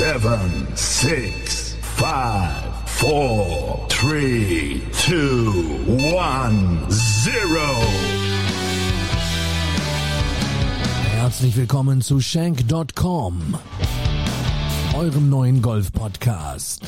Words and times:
seven, 0.00 0.66
six, 0.74 1.74
five, 1.82 2.88
four, 2.88 3.86
three, 3.90 4.80
two, 4.92 5.52
one, 5.86 6.90
zero. 6.90 7.68
Herzlich 11.12 11.54
willkommen 11.54 12.00
zu 12.00 12.18
Shank.com, 12.18 13.58
eurem 14.94 15.28
neuen 15.28 15.60
Golf-Podcast. 15.60 16.80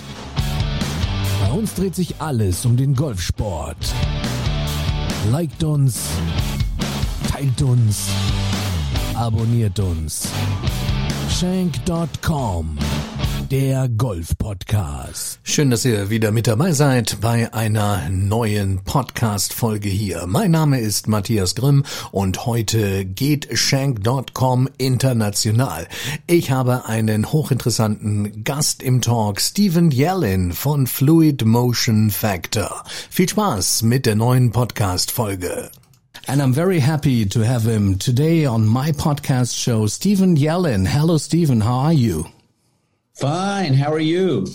Bei 1.43 1.53
uns 1.53 1.75
dreht 1.75 1.95
sich 1.95 2.15
alles 2.19 2.65
um 2.65 2.79
den 2.79 2.95
Golfsport. 2.95 3.77
Liked 5.31 5.63
uns, 5.63 6.07
teilt 7.31 7.61
uns, 7.61 8.07
abonniert 9.15 9.79
uns. 9.81 10.31
Shank.com, 11.43 12.79
der 13.53 13.87
Golf-Podcast. 13.91 15.39
Schön, 15.43 15.69
dass 15.69 15.85
ihr 15.85 16.09
wieder 16.09 16.33
mit 16.33 16.47
dabei 16.47 16.73
seid 16.73 17.21
bei 17.21 17.53
einer 17.53 18.09
neuen 18.09 18.83
Podcast-Folge 18.83 19.91
hier. 19.91 20.25
Mein 20.27 20.53
Name 20.53 20.81
ist 20.81 21.07
Matthias 21.07 21.55
Grimm 21.55 21.85
und 22.13 22.47
heute 22.47 23.05
geht 23.05 23.49
Shank.com 23.53 24.71
international. 24.79 25.87
Ich 26.27 26.51
habe 26.51 26.87
einen 26.87 27.31
hochinteressanten 27.31 28.43
Gast 28.43 28.83
im 28.83 29.03
Talk, 29.03 29.39
Stephen 29.39 29.91
Yellin 29.91 30.53
von 30.53 30.87
Fluid 30.87 31.45
Motion 31.45 32.11
Factor. 32.11 32.84
Viel 33.11 33.28
Spaß 33.28 33.83
mit 33.83 34.06
der 34.06 34.14
neuen 34.14 34.50
Podcast-Folge. 34.53 35.70
And 36.27 36.41
I'm 36.41 36.55
very 36.55 36.81
happy 36.81 37.28
to 37.28 37.45
have 37.45 37.70
him 37.70 37.98
today 37.98 38.47
on 38.47 38.67
my 38.67 38.92
podcast 38.92 39.59
show, 39.59 39.87
Stephen 39.87 40.37
Yellin. 40.39 40.87
Hello, 40.87 41.19
Stephen. 41.19 41.67
How 41.67 41.89
are 41.89 41.92
you? 41.92 42.25
Fine. 43.23 43.75
How 43.75 43.92
are 43.92 44.01
you? 44.01 44.48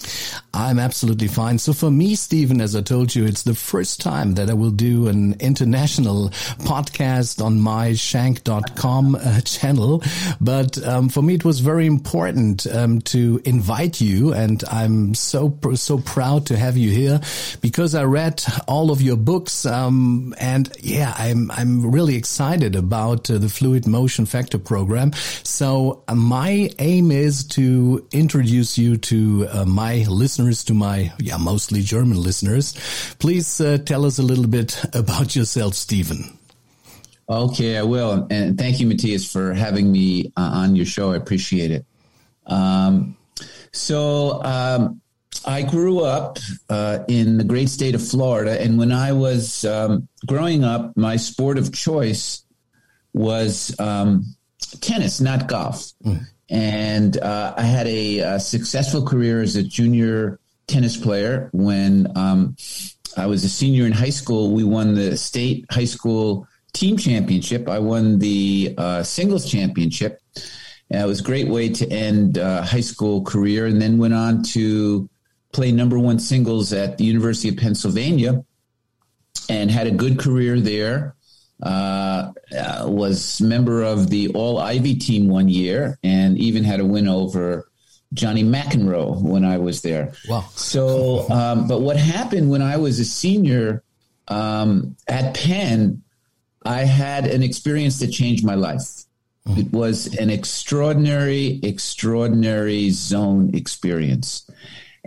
I'm 0.54 0.78
absolutely 0.78 1.30
fine. 1.30 1.58
So 1.58 1.72
for 1.72 1.90
me, 1.90 2.16
Stephen, 2.16 2.60
as 2.60 2.76
I 2.76 2.82
told 2.82 3.16
you, 3.16 3.26
it's 3.26 3.44
the 3.44 3.56
first 3.56 4.02
time 4.02 4.34
that 4.34 4.50
I 4.50 4.56
will 4.56 4.72
do 4.72 5.08
an 5.08 5.38
international 5.40 6.32
podcast 6.66 7.42
on 7.42 7.62
my 7.62 7.94
shank.com 7.94 9.16
uh, 9.16 9.40
channel. 9.42 10.04
But 10.42 10.84
um, 10.86 11.08
for 11.08 11.22
me, 11.22 11.36
it 11.36 11.46
was 11.46 11.62
very 11.62 11.86
important 11.86 12.68
um, 12.68 13.00
to 13.04 13.40
invite 13.46 14.02
you. 14.02 14.34
And 14.34 14.62
I'm 14.70 15.14
so, 15.14 15.58
so 15.76 16.00
proud 16.00 16.48
to 16.48 16.58
have 16.58 16.76
you 16.76 16.92
here 16.92 17.22
because 17.62 17.96
I 17.96 18.04
read 18.04 18.44
all 18.68 18.92
of 18.92 19.02
your 19.02 19.16
books. 19.16 19.66
Um, 19.66 20.36
and 20.40 20.70
yeah, 20.82 21.14
I'm, 21.18 21.52
I'm 21.52 21.90
really 21.90 22.18
excited 22.18 22.76
about 22.76 23.32
uh, 23.32 23.38
the 23.38 23.48
Fluid 23.48 23.88
Motion 23.88 24.26
Factor 24.26 24.58
program. 24.58 25.14
So 25.44 26.04
uh, 26.10 26.16
my 26.16 26.70
aim 26.80 27.12
is 27.12 27.46
to 27.46 28.06
introduce 28.12 28.57
you 28.58 28.98
to 28.98 29.48
uh, 29.52 29.66
my 29.66 30.06
listeners, 30.10 30.64
to 30.66 30.74
my, 30.74 31.12
yeah, 31.20 31.38
mostly 31.38 31.82
German 31.82 32.22
listeners. 32.22 32.74
Please 33.20 33.62
uh, 33.62 33.78
tell 33.78 34.06
us 34.06 34.20
a 34.20 34.24
little 34.24 34.48
bit 34.48 34.84
about 34.94 35.36
yourself, 35.36 35.74
Stephen. 35.74 36.38
Okay, 37.30 37.78
I 37.78 37.84
will. 37.84 38.28
And 38.30 38.58
thank 38.58 38.80
you, 38.80 38.88
Matthias, 38.88 39.30
for 39.32 39.54
having 39.54 39.92
me 39.92 40.32
uh, 40.38 40.50
on 40.54 40.76
your 40.76 40.86
show. 40.86 41.12
I 41.12 41.18
appreciate 41.18 41.72
it. 41.72 41.86
Um, 42.46 43.18
so, 43.74 44.42
um, 44.44 45.02
I 45.46 45.62
grew 45.62 46.02
up 46.02 46.40
uh, 46.70 47.00
in 47.08 47.38
the 47.38 47.44
great 47.44 47.70
state 47.70 47.96
of 47.96 48.06
Florida. 48.06 48.62
And 48.62 48.78
when 48.78 48.92
I 48.92 49.12
was 49.12 49.64
um, 49.66 50.08
growing 50.26 50.64
up, 50.64 50.96
my 50.98 51.18
sport 51.18 51.58
of 51.58 51.74
choice 51.74 52.44
was 53.14 53.78
um, 53.80 54.36
tennis, 54.82 55.22
not 55.22 55.48
golf. 55.48 55.92
Mm. 56.04 56.26
And 56.50 57.18
uh, 57.18 57.54
I 57.58 57.64
had 57.64 57.88
a, 57.88 58.20
a, 58.20 58.40
successful 58.40 59.06
career 59.06 59.42
as 59.42 59.56
a 59.56 59.64
junior 59.64 60.40
tennis 60.68 60.96
player. 60.96 61.50
When 61.52 62.08
um, 62.16 62.56
I 63.18 63.26
was 63.26 63.44
a 63.44 63.50
senior 63.50 63.86
in 63.86 63.92
high 63.92 64.12
school, 64.12 64.54
we 64.54 64.64
won 64.64 64.94
the 64.94 65.18
state 65.18 65.66
high 65.70 65.86
school 65.86 66.48
team 66.74 66.96
championship. 66.96 67.68
I 67.68 67.80
won 67.80 68.20
the 68.20 68.76
uh, 68.78 69.04
singles 69.04 69.50
championship. 69.50 70.22
And 70.90 71.02
it 71.02 71.06
was 71.06 71.20
a 71.20 71.24
great 71.24 71.50
way 71.50 71.68
to 71.70 71.92
end 71.92 72.38
uh, 72.38 72.62
high 72.62 72.82
school 72.82 73.24
career, 73.24 73.66
and 73.66 73.82
then 73.82 73.98
went 73.98 74.14
on 74.14 74.42
to 74.54 75.10
play 75.52 75.74
number 75.74 76.00
one 76.00 76.18
singles 76.18 76.72
at 76.72 76.98
the 76.98 77.04
University 77.04 77.50
of 77.50 77.58
Pennsylvania, 77.58 78.46
and 79.50 79.70
had 79.70 79.88
a 79.88 79.92
good 79.92 80.18
career 80.18 80.62
there 80.62 81.17
uh, 81.62 82.32
uh, 82.58 82.86
was 82.88 83.42
member 83.42 83.84
of 83.84 84.10
the 84.10 84.30
All 84.30 84.60
Ivy 84.60 84.96
team 84.96 85.28
one 85.28 85.50
year, 85.50 85.98
and 86.04 86.38
even 86.38 86.64
had 86.64 86.80
a 86.80 86.86
win 86.86 87.08
over 87.08 87.70
Johnny 88.14 88.44
McEnroe 88.44 89.22
when 89.22 89.44
I 89.44 89.58
was 89.58 89.82
there. 89.82 90.14
Wow! 90.30 90.46
So, 90.56 91.30
um, 91.30 91.68
but 91.68 91.82
what 91.82 91.98
happened 91.98 92.50
when 92.50 92.62
I 92.62 92.78
was 92.78 93.00
a 93.00 93.06
senior 93.06 93.84
um, 94.28 94.96
at 95.08 95.36
Penn? 95.36 96.04
I 96.66 96.84
had 96.84 97.28
an 97.28 97.44
experience 97.44 98.00
that 98.00 98.08
changed 98.08 98.46
my 98.46 98.56
life. 98.56 99.06
Mm-hmm. 99.48 99.60
It 99.60 99.72
was 99.72 100.14
an 100.18 100.30
extraordinary, 100.30 101.60
extraordinary 101.64 102.90
zone 102.90 103.56
experience. 103.56 104.50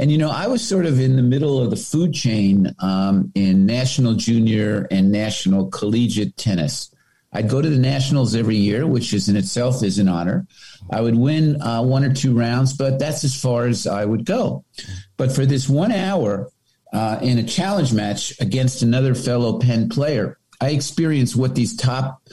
And 0.01 0.11
you 0.11 0.17
know, 0.17 0.31
I 0.31 0.47
was 0.47 0.67
sort 0.67 0.87
of 0.87 0.99
in 0.99 1.17
the 1.17 1.23
middle 1.23 1.61
of 1.61 1.69
the 1.69 1.77
food 1.77 2.15
chain 2.15 2.75
um, 2.79 3.31
in 3.35 3.67
national 3.67 4.15
junior 4.15 4.89
and 4.91 5.13
national 5.13 5.67
collegiate 5.67 6.39
tennis. 6.39 6.91
I'd 7.35 7.51
go 7.51 7.61
to 7.61 7.69
the 7.69 7.79
nationals 7.79 8.35
every 8.35 8.57
year, 8.57 8.87
which 8.87 9.13
is 9.13 9.29
in 9.29 9.37
itself 9.37 9.83
is 9.85 9.99
an 9.99 10.09
honor. 10.09 10.47
I 10.91 11.03
would 11.03 11.17
win 11.17 11.61
uh, 11.61 11.83
one 11.83 12.03
or 12.03 12.15
two 12.15 12.35
rounds, 12.35 12.73
but 12.73 12.99
that's 12.99 13.25
as 13.25 13.39
far 13.39 13.67
as 13.67 13.87
I 13.87 14.07
would 14.07 14.25
go. 14.25 14.65
But 15.19 15.33
for 15.33 15.45
this 15.45 15.69
one 15.69 15.93
hour 15.93 16.49
uh, 16.95 17.19
in 17.21 17.37
a 17.37 17.45
challenge 17.45 17.93
match 17.93 18.33
against 18.41 18.81
another 18.81 19.15
fellow 19.15 19.59
Penn 19.59 19.91
player, 19.91 20.39
I 20.63 20.71
experienced 20.71 21.37
what 21.37 21.55
these 21.55 21.77
top 21.77 22.27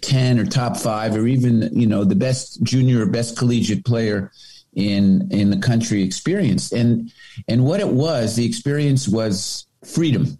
10 0.00 0.38
or 0.38 0.46
top 0.46 0.78
five 0.78 1.14
or 1.14 1.26
even, 1.26 1.78
you 1.78 1.86
know, 1.86 2.04
the 2.04 2.14
best 2.14 2.62
junior 2.62 3.02
or 3.02 3.06
best 3.06 3.36
collegiate 3.36 3.84
player 3.84 4.32
in 4.74 5.28
in 5.30 5.50
the 5.50 5.58
country 5.58 6.02
experienced. 6.02 6.72
And 6.72 7.12
and 7.48 7.64
what 7.64 7.80
it 7.80 7.88
was 7.88 8.36
the 8.36 8.46
experience 8.46 9.08
was 9.08 9.66
freedom. 9.84 10.38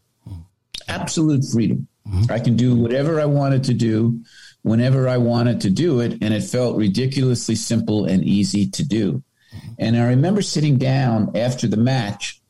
Absolute 0.88 1.44
freedom. 1.44 1.88
Mm-hmm. 2.08 2.32
i 2.32 2.40
can 2.40 2.56
do 2.56 2.74
whatever 2.74 3.20
i 3.20 3.26
wanted 3.26 3.62
to 3.62 3.74
do 3.74 4.24
whenever 4.62 5.08
i 5.08 5.16
wanted 5.18 5.60
to 5.60 5.70
do 5.70 6.00
it 6.00 6.18
and 6.20 6.34
it 6.34 6.42
felt 6.42 6.76
ridiculously 6.76 7.54
simple 7.54 8.06
and 8.06 8.24
easy 8.24 8.68
to 8.70 8.84
do. 8.84 9.22
And 9.78 9.96
i 9.96 10.08
remember 10.08 10.42
sitting 10.42 10.78
down 10.78 11.36
after 11.36 11.68
the 11.68 11.76
match 11.76 12.40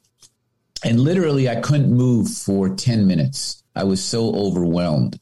and 0.82 0.98
literally 0.98 1.50
i 1.50 1.56
couldn't 1.56 1.92
move 1.92 2.28
for 2.30 2.70
10 2.70 3.06
minutes. 3.06 3.62
I 3.76 3.84
was 3.84 4.02
so 4.02 4.34
overwhelmed 4.34 5.20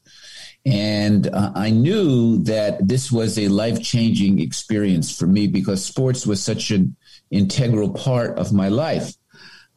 and 0.65 1.27
uh, 1.27 1.51
I 1.55 1.71
knew 1.71 2.37
that 2.43 2.87
this 2.87 3.11
was 3.11 3.39
a 3.39 3.47
life 3.47 3.81
changing 3.81 4.39
experience 4.39 5.15
for 5.17 5.25
me 5.25 5.47
because 5.47 5.83
sports 5.83 6.27
was 6.27 6.43
such 6.43 6.71
an 6.71 6.95
integral 7.31 7.91
part 7.91 8.37
of 8.37 8.53
my 8.53 8.69
life. 8.69 9.13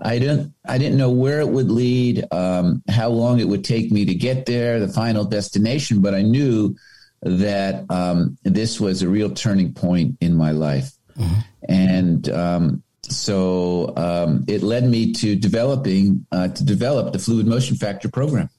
I 0.00 0.18
didn't 0.18 0.52
I 0.66 0.76
didn't 0.76 0.98
know 0.98 1.10
where 1.10 1.40
it 1.40 1.48
would 1.48 1.70
lead, 1.70 2.24
um, 2.32 2.82
how 2.88 3.08
long 3.08 3.40
it 3.40 3.48
would 3.48 3.64
take 3.64 3.92
me 3.92 4.04
to 4.04 4.14
get 4.14 4.44
there, 4.44 4.80
the 4.80 4.88
final 4.88 5.24
destination, 5.24 6.00
but 6.00 6.14
I 6.14 6.22
knew 6.22 6.76
that 7.22 7.90
um, 7.90 8.36
this 8.42 8.78
was 8.78 9.02
a 9.02 9.08
real 9.08 9.30
turning 9.30 9.72
point 9.72 10.18
in 10.20 10.34
my 10.34 10.50
life, 10.50 10.90
mm-hmm. 11.16 11.40
and 11.68 12.28
um, 12.28 12.82
so 13.02 13.94
um, 13.96 14.44
it 14.48 14.62
led 14.62 14.84
me 14.84 15.12
to 15.14 15.36
developing 15.36 16.26
uh, 16.32 16.48
to 16.48 16.64
develop 16.64 17.12
the 17.12 17.18
Fluid 17.18 17.46
Motion 17.46 17.76
Factor 17.76 18.10
program. 18.10 18.50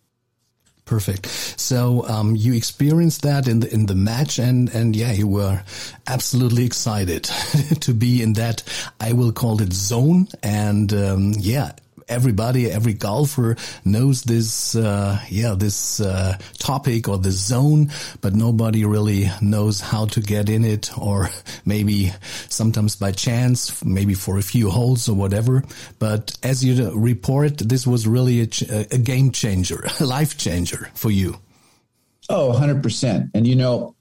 Perfect. 0.86 1.26
So 1.26 2.08
um, 2.08 2.36
you 2.36 2.54
experienced 2.54 3.24
that 3.24 3.48
in 3.48 3.60
the 3.62 3.74
in 3.74 3.88
the 3.88 3.96
match, 3.96 4.38
and 4.38 4.70
and 4.70 4.96
yeah, 4.96 5.12
you 5.12 5.28
were 5.28 5.64
absolutely 6.06 6.64
excited 6.64 7.24
to 7.82 7.94
be 7.94 8.22
in 8.22 8.34
that. 8.34 8.62
I 9.00 9.14
will 9.14 9.32
call 9.32 9.62
it 9.64 9.74
zone, 9.74 10.28
and 10.44 10.94
um, 10.94 11.34
yeah, 11.40 11.72
everybody, 12.08 12.70
every 12.70 12.94
golfer 12.94 13.56
knows 13.84 14.24
this, 14.24 14.76
uh, 14.76 15.20
yeah, 15.30 15.56
this 15.58 16.00
uh, 16.00 16.38
topic 16.58 17.08
or 17.08 17.18
the 17.18 17.32
zone, 17.32 17.92
but 18.22 18.36
nobody 18.36 18.86
really 18.86 19.30
knows 19.42 19.82
how 19.82 20.06
to 20.06 20.22
get 20.22 20.50
in 20.50 20.64
it, 20.64 20.96
or 20.98 21.30
maybe 21.66 22.12
sometimes 22.50 22.96
by 22.96 23.12
chance, 23.12 23.84
maybe 23.84 24.14
for 24.14 24.38
a 24.38 24.44
few 24.44 24.70
holes 24.70 25.10
or 25.10 25.16
whatever. 25.16 25.64
But 26.00 26.38
as 26.44 26.64
you 26.64 26.92
report, 26.92 27.58
this 27.58 27.86
was 27.88 28.08
really 28.08 28.42
a, 28.42 28.48
a 28.92 28.98
game 28.98 29.32
changer, 29.32 29.86
a 30.00 30.06
life 30.06 30.38
changer 30.38 30.90
for 30.94 31.12
you. 31.12 31.40
Oh, 32.30 32.58
100%. 32.60 33.32
And 33.34 33.46
you 33.46 33.56
know, 33.56 33.96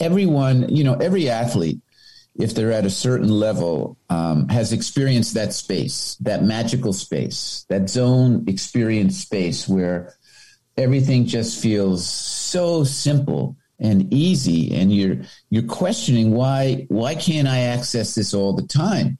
everyone, 0.00 0.74
you 0.74 0.84
know, 0.84 0.94
every 0.94 1.28
athlete 1.28 1.80
if 2.36 2.54
they're 2.54 2.72
at 2.72 2.84
a 2.84 2.90
certain 2.90 3.28
level, 3.28 3.96
um, 4.10 4.48
has 4.48 4.72
experienced 4.72 5.34
that 5.34 5.52
space, 5.52 6.16
that 6.20 6.42
magical 6.42 6.92
space, 6.92 7.64
that 7.68 7.88
zone 7.88 8.44
experience 8.48 9.18
space 9.18 9.68
where 9.68 10.16
everything 10.76 11.26
just 11.26 11.62
feels 11.62 12.08
so 12.08 12.82
simple 12.82 13.56
and 13.78 14.12
easy. 14.12 14.74
And 14.74 14.92
you're 14.92 15.18
you're 15.50 15.64
questioning 15.64 16.32
why 16.32 16.86
why 16.88 17.14
can't 17.14 17.48
i 17.48 17.58
access 17.58 18.14
this 18.14 18.34
all 18.34 18.52
the 18.52 18.66
time? 18.66 19.18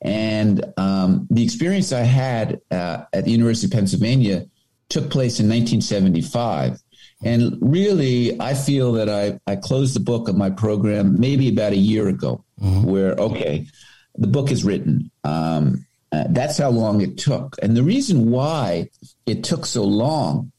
And 0.00 0.64
um, 0.76 1.26
the 1.30 1.42
experience 1.44 1.92
i 1.92 2.00
had 2.00 2.60
uh, 2.70 3.04
at 3.12 3.24
the 3.24 3.30
university 3.30 3.66
of 3.66 3.72
pennsylvania 3.72 4.46
took 4.88 5.10
place 5.10 5.38
in 5.38 5.48
1975 5.48 6.80
and 7.22 7.56
really 7.60 8.38
i 8.40 8.54
feel 8.54 8.92
that 8.92 9.08
i 9.08 9.38
i 9.50 9.56
closed 9.56 9.94
the 9.94 10.00
book 10.00 10.28
of 10.28 10.36
my 10.36 10.50
program 10.50 11.18
maybe 11.18 11.48
about 11.48 11.72
a 11.72 11.76
year 11.76 12.08
ago 12.08 12.44
mm-hmm. 12.60 12.84
where 12.84 13.12
okay 13.14 13.66
the 14.16 14.26
book 14.26 14.50
is 14.50 14.64
written 14.64 15.10
um, 15.24 15.84
uh, 16.10 16.24
that's 16.30 16.58
how 16.58 16.70
long 16.70 17.00
it 17.00 17.18
took 17.18 17.56
and 17.62 17.76
the 17.76 17.82
reason 17.82 18.30
why 18.30 18.88
it 19.26 19.44
took 19.44 19.66
so 19.66 19.84
long 19.84 20.50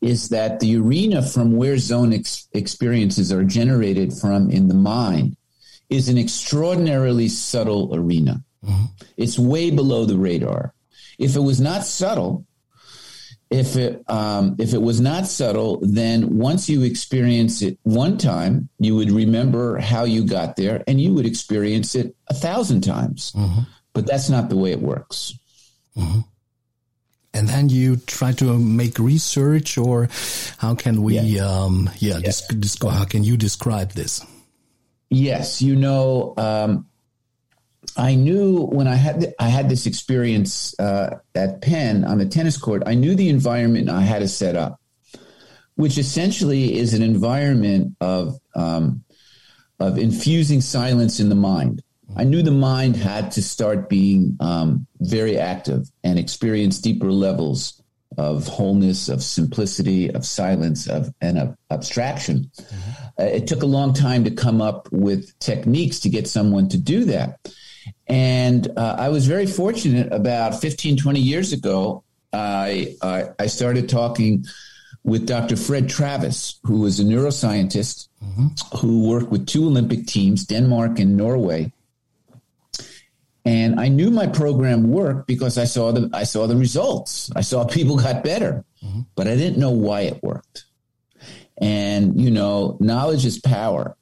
is 0.00 0.30
that 0.30 0.60
the 0.60 0.76
arena 0.76 1.22
from 1.22 1.56
where 1.56 1.76
zone 1.76 2.12
ex- 2.12 2.48
experiences 2.52 3.30
are 3.30 3.44
generated 3.44 4.12
from 4.12 4.50
in 4.50 4.68
the 4.68 4.74
mind 4.74 5.36
is 5.90 6.08
an 6.08 6.16
extraordinarily 6.16 7.28
subtle 7.28 7.94
arena. 7.94 8.42
Mm-hmm. 8.64 8.84
It's 9.16 9.38
way 9.38 9.70
below 9.70 10.04
the 10.04 10.16
radar. 10.16 10.72
If 11.18 11.36
it 11.36 11.40
was 11.40 11.60
not 11.60 11.84
subtle, 11.84 12.46
if 13.50 13.76
it 13.76 14.08
um, 14.08 14.56
if 14.58 14.74
it 14.74 14.80
was 14.80 15.00
not 15.00 15.26
subtle, 15.26 15.80
then 15.82 16.38
once 16.38 16.68
you 16.68 16.82
experience 16.82 17.62
it 17.62 17.78
one 17.82 18.16
time, 18.16 18.68
you 18.78 18.94
would 18.96 19.10
remember 19.10 19.78
how 19.78 20.04
you 20.04 20.24
got 20.24 20.56
there, 20.56 20.84
and 20.86 21.00
you 21.00 21.12
would 21.14 21.26
experience 21.26 21.94
it 21.94 22.14
a 22.28 22.34
thousand 22.34 22.82
times. 22.82 23.32
Mm-hmm. 23.32 23.62
But 23.92 24.06
that's 24.06 24.30
not 24.30 24.48
the 24.48 24.56
way 24.56 24.70
it 24.70 24.80
works. 24.80 25.34
Mm-hmm 25.96 26.20
and 27.32 27.48
then 27.48 27.68
you 27.68 27.96
try 27.96 28.32
to 28.32 28.58
make 28.58 28.98
research 28.98 29.78
or 29.78 30.08
how 30.58 30.74
can 30.74 31.02
we 31.02 31.18
yeah, 31.18 31.44
um, 31.44 31.90
yeah, 31.98 32.14
yeah. 32.14 32.20
Dis- 32.20 32.46
dis- 32.46 32.82
how 32.82 33.04
can 33.04 33.24
you 33.24 33.36
describe 33.36 33.92
this 33.92 34.24
yes 35.10 35.62
you 35.62 35.76
know 35.76 36.34
um, 36.36 36.86
i 38.00 38.14
knew 38.14 38.66
when 38.66 38.86
i 38.88 38.94
had 38.94 39.34
i 39.38 39.48
had 39.48 39.68
this 39.68 39.86
experience 39.86 40.78
uh, 40.80 41.16
at 41.34 41.60
penn 41.62 42.04
on 42.04 42.18
the 42.18 42.26
tennis 42.26 42.56
court 42.56 42.82
i 42.86 42.94
knew 42.94 43.14
the 43.14 43.28
environment 43.28 43.88
i 43.88 44.00
had 44.00 44.20
to 44.20 44.28
set 44.28 44.56
up 44.56 44.80
which 45.76 45.96
essentially 45.98 46.76
is 46.76 46.92
an 46.94 47.02
environment 47.02 47.96
of 48.00 48.38
um, 48.54 49.04
of 49.78 49.96
infusing 49.96 50.60
silence 50.60 51.20
in 51.20 51.28
the 51.28 51.34
mind 51.34 51.82
I 52.16 52.24
knew 52.24 52.42
the 52.42 52.50
mind 52.50 52.96
had 52.96 53.30
to 53.32 53.42
start 53.42 53.88
being 53.88 54.36
um, 54.40 54.86
very 54.98 55.38
active 55.38 55.88
and 56.02 56.18
experience 56.18 56.78
deeper 56.78 57.12
levels 57.12 57.80
of 58.18 58.48
wholeness, 58.48 59.08
of 59.08 59.22
simplicity, 59.22 60.10
of 60.10 60.26
silence, 60.26 60.88
of 60.88 61.14
and 61.20 61.38
of 61.38 61.56
abstraction. 61.70 62.50
Mm-hmm. 62.60 63.22
Uh, 63.22 63.24
it 63.24 63.46
took 63.46 63.62
a 63.62 63.66
long 63.66 63.94
time 63.94 64.24
to 64.24 64.30
come 64.30 64.60
up 64.60 64.88
with 64.90 65.38
techniques 65.38 66.00
to 66.00 66.08
get 66.08 66.26
someone 66.26 66.68
to 66.70 66.78
do 66.78 67.04
that. 67.04 67.38
And 68.06 68.68
uh, 68.76 68.96
I 68.98 69.08
was 69.08 69.26
very 69.26 69.46
fortunate 69.46 70.12
about 70.12 70.60
15, 70.60 70.96
20 70.96 71.20
years 71.20 71.52
ago. 71.52 72.04
I, 72.32 72.96
I, 73.02 73.28
I 73.38 73.46
started 73.46 73.88
talking 73.88 74.44
with 75.02 75.26
Dr. 75.26 75.56
Fred 75.56 75.88
Travis, 75.88 76.60
who 76.64 76.84
is 76.86 77.00
a 77.00 77.04
neuroscientist 77.04 78.08
mm-hmm. 78.22 78.76
who 78.78 79.08
worked 79.08 79.30
with 79.30 79.46
two 79.46 79.64
Olympic 79.64 80.06
teams, 80.06 80.44
Denmark 80.44 80.98
and 80.98 81.16
Norway, 81.16 81.72
and 83.44 83.80
I 83.80 83.88
knew 83.88 84.10
my 84.10 84.26
program 84.26 84.90
worked 84.90 85.26
because 85.26 85.56
I 85.56 85.64
saw 85.64 85.92
the 85.92 86.10
I 86.12 86.24
saw 86.24 86.46
the 86.46 86.56
results. 86.56 87.30
I 87.34 87.40
saw 87.40 87.64
people 87.78 87.96
got 87.96 88.22
better, 88.22 88.64
mm-hmm. 88.84 89.00
but 89.14 89.26
I 89.26 89.36
didn't 89.36 89.58
know 89.58 89.70
why 89.70 90.02
it 90.02 90.22
worked. 90.22 90.64
And 91.58 92.20
you 92.20 92.30
know, 92.30 92.76
knowledge 92.80 93.24
is 93.24 93.38
power. 93.38 93.96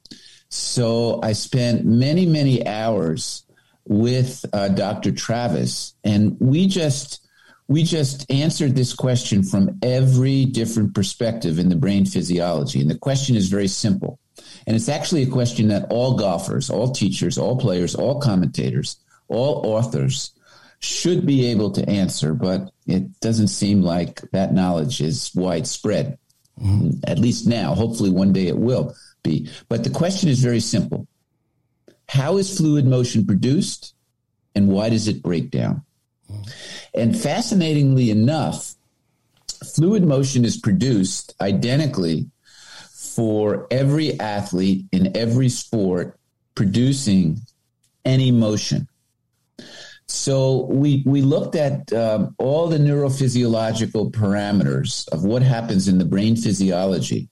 So 0.49 1.19
I 1.23 1.33
spent 1.33 1.85
many 1.85 2.25
many 2.25 2.65
hours 2.65 3.45
with 3.89 4.45
uh, 4.53 4.69
Dr. 4.69 5.11
Travis, 5.11 5.93
and 6.05 6.37
we 6.39 6.67
just 6.67 7.27
we 7.67 7.83
just 7.83 8.31
answered 8.31 8.75
this 8.75 8.93
question 8.93 9.43
from 9.43 9.77
every 9.83 10.45
different 10.45 10.95
perspective 10.95 11.59
in 11.59 11.69
the 11.69 11.75
brain 11.75 12.05
physiology. 12.05 12.81
And 12.81 12.89
the 12.89 12.97
question 12.97 13.35
is 13.35 13.49
very 13.49 13.67
simple. 13.67 14.19
And 14.65 14.75
it's 14.75 14.89
actually 14.89 15.21
a 15.23 15.29
question 15.29 15.67
that 15.67 15.85
all 15.91 16.15
golfers, 16.15 16.71
all 16.71 16.91
teachers, 16.91 17.37
all 17.37 17.57
players, 17.57 17.93
all 17.93 18.19
commentators 18.19 18.95
all 19.29 19.65
authors 19.65 20.31
should 20.79 21.25
be 21.25 21.47
able 21.47 21.71
to 21.71 21.87
answer, 21.87 22.33
but 22.33 22.71
it 22.87 23.19
doesn't 23.21 23.49
seem 23.49 23.81
like 23.81 24.21
that 24.31 24.53
knowledge 24.53 25.01
is 25.01 25.31
widespread, 25.35 26.17
mm-hmm. 26.59 26.99
at 27.05 27.19
least 27.19 27.47
now. 27.47 27.73
Hopefully, 27.73 28.09
one 28.09 28.33
day 28.33 28.47
it 28.47 28.57
will 28.57 28.95
be. 29.23 29.49
But 29.69 29.83
the 29.83 29.89
question 29.89 30.29
is 30.29 30.39
very 30.39 30.59
simple 30.59 31.07
How 32.09 32.37
is 32.37 32.57
fluid 32.57 32.87
motion 32.87 33.23
produced, 33.23 33.93
and 34.55 34.67
why 34.67 34.89
does 34.89 35.07
it 35.07 35.21
break 35.21 35.51
down? 35.51 35.83
And 36.95 37.15
fascinatingly 37.15 38.09
enough, 38.09 38.73
fluid 39.75 40.03
motion 40.03 40.43
is 40.43 40.57
produced 40.57 41.35
identically 41.39 42.31
for 42.91 43.67
every 43.69 44.19
athlete 44.19 44.87
in 44.91 45.15
every 45.15 45.49
sport 45.49 46.19
producing 46.55 47.41
any 48.05 48.31
motion. 48.31 48.87
So 50.07 50.65
we 50.65 51.03
we 51.05 51.21
looked 51.21 51.55
at 51.55 51.93
um, 51.93 52.33
all 52.39 52.67
the 52.67 52.79
neurophysiological 52.79 54.11
parameters 54.13 55.07
of 55.09 55.23
what 55.25 55.43
happens 55.43 55.87
in 55.87 55.99
the 55.99 56.05
brain 56.05 56.35
physiology 56.35 57.29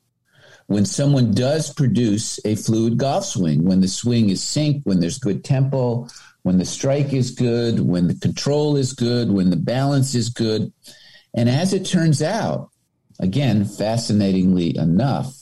when 0.67 0.85
someone 0.85 1.31
does 1.31 1.73
produce 1.73 2.39
a 2.45 2.55
fluid 2.55 2.97
golf 2.97 3.25
swing, 3.25 3.63
when 3.63 3.81
the 3.81 3.87
swing 3.87 4.29
is 4.29 4.41
synced, 4.41 4.85
when 4.85 4.99
there's 4.99 5.17
good 5.17 5.43
tempo, 5.43 6.07
when 6.43 6.57
the 6.57 6.65
strike 6.65 7.13
is 7.13 7.31
good, 7.31 7.79
when 7.79 8.07
the 8.07 8.15
control 8.15 8.75
is 8.75 8.93
good, 8.93 9.31
when 9.31 9.49
the 9.49 9.57
balance 9.57 10.13
is 10.13 10.29
good. 10.29 10.71
And 11.33 11.49
as 11.49 11.73
it 11.73 11.85
turns 11.85 12.21
out, 12.21 12.69
again, 13.19 13.65
fascinatingly 13.65 14.77
enough, 14.77 15.33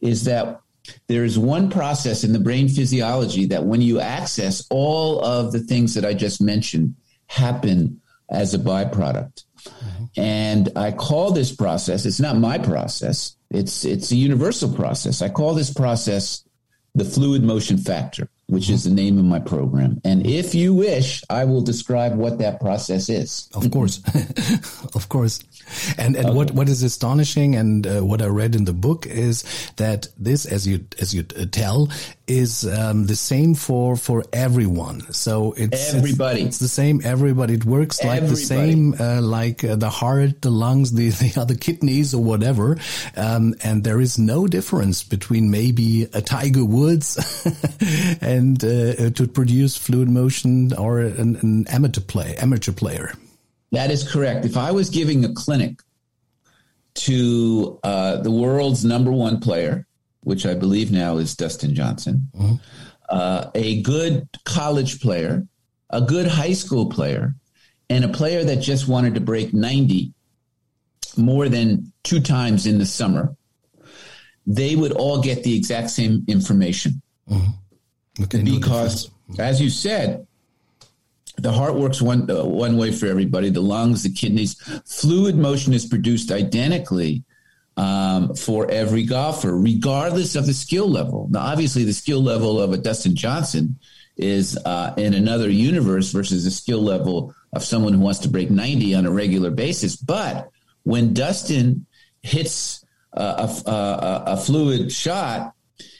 is 0.00 0.24
that 0.24 0.60
there 1.08 1.24
is 1.24 1.38
one 1.38 1.70
process 1.70 2.24
in 2.24 2.32
the 2.32 2.38
brain 2.38 2.68
physiology 2.68 3.46
that 3.46 3.64
when 3.64 3.82
you 3.82 4.00
access 4.00 4.66
all 4.70 5.22
of 5.22 5.52
the 5.52 5.60
things 5.60 5.94
that 5.94 6.04
I 6.04 6.14
just 6.14 6.40
mentioned 6.40 6.94
happen 7.26 8.00
as 8.30 8.54
a 8.54 8.58
byproduct. 8.58 9.44
Mm-hmm. 9.64 10.04
And 10.20 10.70
I 10.76 10.92
call 10.92 11.32
this 11.32 11.54
process, 11.54 12.06
it's 12.06 12.20
not 12.20 12.36
my 12.36 12.58
process, 12.58 13.36
it's 13.50 13.84
it's 13.84 14.10
a 14.12 14.16
universal 14.16 14.72
process. 14.72 15.22
I 15.22 15.28
call 15.28 15.54
this 15.54 15.72
process 15.72 16.44
the 16.94 17.04
fluid 17.04 17.42
motion 17.42 17.78
factor, 17.78 18.28
which 18.46 18.68
is 18.68 18.84
the 18.84 18.90
name 18.90 19.18
of 19.18 19.24
my 19.24 19.38
program. 19.38 20.00
And 20.04 20.26
if 20.26 20.54
you 20.54 20.74
wish, 20.74 21.22
I 21.30 21.44
will 21.44 21.60
describe 21.60 22.16
what 22.16 22.38
that 22.38 22.60
process 22.60 23.08
is. 23.08 23.48
Of 23.54 23.70
course. 23.70 24.02
of 24.94 25.08
course. 25.08 25.40
And 25.96 26.16
and 26.16 26.26
okay. 26.26 26.36
what 26.36 26.50
what 26.52 26.68
is 26.68 26.82
astonishing 26.82 27.56
and 27.56 27.86
uh, 27.86 28.00
what 28.00 28.22
I 28.22 28.26
read 28.26 28.54
in 28.54 28.64
the 28.64 28.72
book 28.72 29.06
is 29.06 29.44
that 29.76 30.08
this, 30.16 30.46
as 30.46 30.66
you 30.66 30.84
as 30.98 31.14
you 31.14 31.24
uh, 31.38 31.46
tell, 31.50 31.88
is 32.26 32.66
um, 32.66 33.06
the 33.06 33.16
same 33.16 33.54
for 33.54 33.96
for 33.96 34.24
everyone. 34.32 35.00
So 35.12 35.54
it's 35.56 35.94
everybody. 35.94 36.40
It's, 36.40 36.48
it's 36.48 36.58
the 36.58 36.68
same. 36.68 37.00
Everybody. 37.04 37.54
It 37.54 37.64
works 37.64 38.00
everybody. 38.00 38.20
like 38.20 38.30
the 38.30 38.36
same, 38.36 38.94
uh, 39.00 39.20
like 39.22 39.64
uh, 39.64 39.76
the 39.76 39.90
heart, 39.90 40.42
the 40.42 40.50
lungs, 40.50 40.92
the 40.92 41.08
the 41.22 41.40
other 41.40 41.54
kidneys 41.54 42.14
or 42.14 42.22
whatever. 42.22 42.78
Um, 43.16 43.54
and 43.62 43.84
there 43.84 44.00
is 44.00 44.18
no 44.18 44.46
difference 44.46 45.02
between 45.02 45.50
maybe 45.50 46.04
a 46.12 46.20
Tiger 46.20 46.64
Woods 46.64 47.16
and 48.20 48.62
uh, 48.62 49.10
to 49.10 49.28
produce 49.32 49.76
fluid 49.76 50.08
motion 50.08 50.72
or 50.74 51.00
an, 51.00 51.36
an 51.36 51.66
amateur 51.68 52.00
play 52.00 52.36
amateur 52.36 52.72
player. 52.72 53.12
That 53.72 53.90
is 53.90 54.10
correct. 54.10 54.44
If 54.44 54.56
I 54.56 54.70
was 54.70 54.90
giving 54.90 55.24
a 55.24 55.32
clinic 55.32 55.80
to 56.94 57.78
uh, 57.82 58.16
the 58.18 58.30
world's 58.30 58.84
number 58.84 59.12
one 59.12 59.40
player, 59.40 59.86
which 60.20 60.46
I 60.46 60.54
believe 60.54 60.90
now 60.90 61.18
is 61.18 61.36
Dustin 61.36 61.74
Johnson, 61.74 62.28
mm-hmm. 62.34 62.54
uh, 63.08 63.50
a 63.54 63.82
good 63.82 64.28
college 64.44 65.00
player, 65.00 65.46
a 65.90 66.00
good 66.00 66.26
high 66.26 66.52
school 66.52 66.86
player, 66.86 67.34
and 67.90 68.04
a 68.04 68.08
player 68.08 68.44
that 68.44 68.56
just 68.56 68.88
wanted 68.88 69.14
to 69.14 69.20
break 69.20 69.54
90 69.54 70.12
more 71.16 71.48
than 71.48 71.92
two 72.04 72.20
times 72.20 72.66
in 72.66 72.78
the 72.78 72.86
summer, 72.86 73.34
they 74.46 74.76
would 74.76 74.92
all 74.92 75.20
get 75.20 75.42
the 75.42 75.56
exact 75.56 75.90
same 75.90 76.24
information. 76.28 77.02
Mm-hmm. 77.28 78.24
Okay, 78.24 78.42
because, 78.42 79.10
no 79.28 79.44
as 79.44 79.60
you 79.60 79.70
said, 79.70 80.26
the 81.38 81.52
heart 81.52 81.74
works 81.74 82.02
one 82.02 82.30
uh, 82.30 82.44
one 82.44 82.76
way 82.76 82.92
for 82.92 83.06
everybody. 83.06 83.50
The 83.50 83.60
lungs, 83.60 84.02
the 84.02 84.10
kidneys, 84.10 84.54
fluid 84.86 85.36
motion 85.36 85.72
is 85.72 85.86
produced 85.86 86.30
identically 86.30 87.24
um, 87.76 88.34
for 88.34 88.70
every 88.70 89.04
golfer, 89.04 89.56
regardless 89.56 90.34
of 90.34 90.46
the 90.46 90.54
skill 90.54 90.88
level. 90.88 91.28
Now, 91.30 91.40
obviously, 91.40 91.84
the 91.84 91.92
skill 91.92 92.22
level 92.22 92.60
of 92.60 92.72
a 92.72 92.76
Dustin 92.76 93.14
Johnson 93.14 93.78
is 94.16 94.58
uh, 94.64 94.94
in 94.96 95.14
another 95.14 95.48
universe 95.48 96.10
versus 96.10 96.44
the 96.44 96.50
skill 96.50 96.82
level 96.82 97.32
of 97.52 97.62
someone 97.62 97.92
who 97.92 98.00
wants 98.00 98.18
to 98.20 98.28
break 98.28 98.50
90 98.50 98.94
on 98.96 99.06
a 99.06 99.10
regular 99.10 99.50
basis. 99.50 99.94
But 99.94 100.50
when 100.82 101.14
Dustin 101.14 101.86
hits 102.22 102.84
a, 103.12 103.48
a, 103.66 104.22
a 104.26 104.36
fluid 104.36 104.90
shot, 104.90 105.54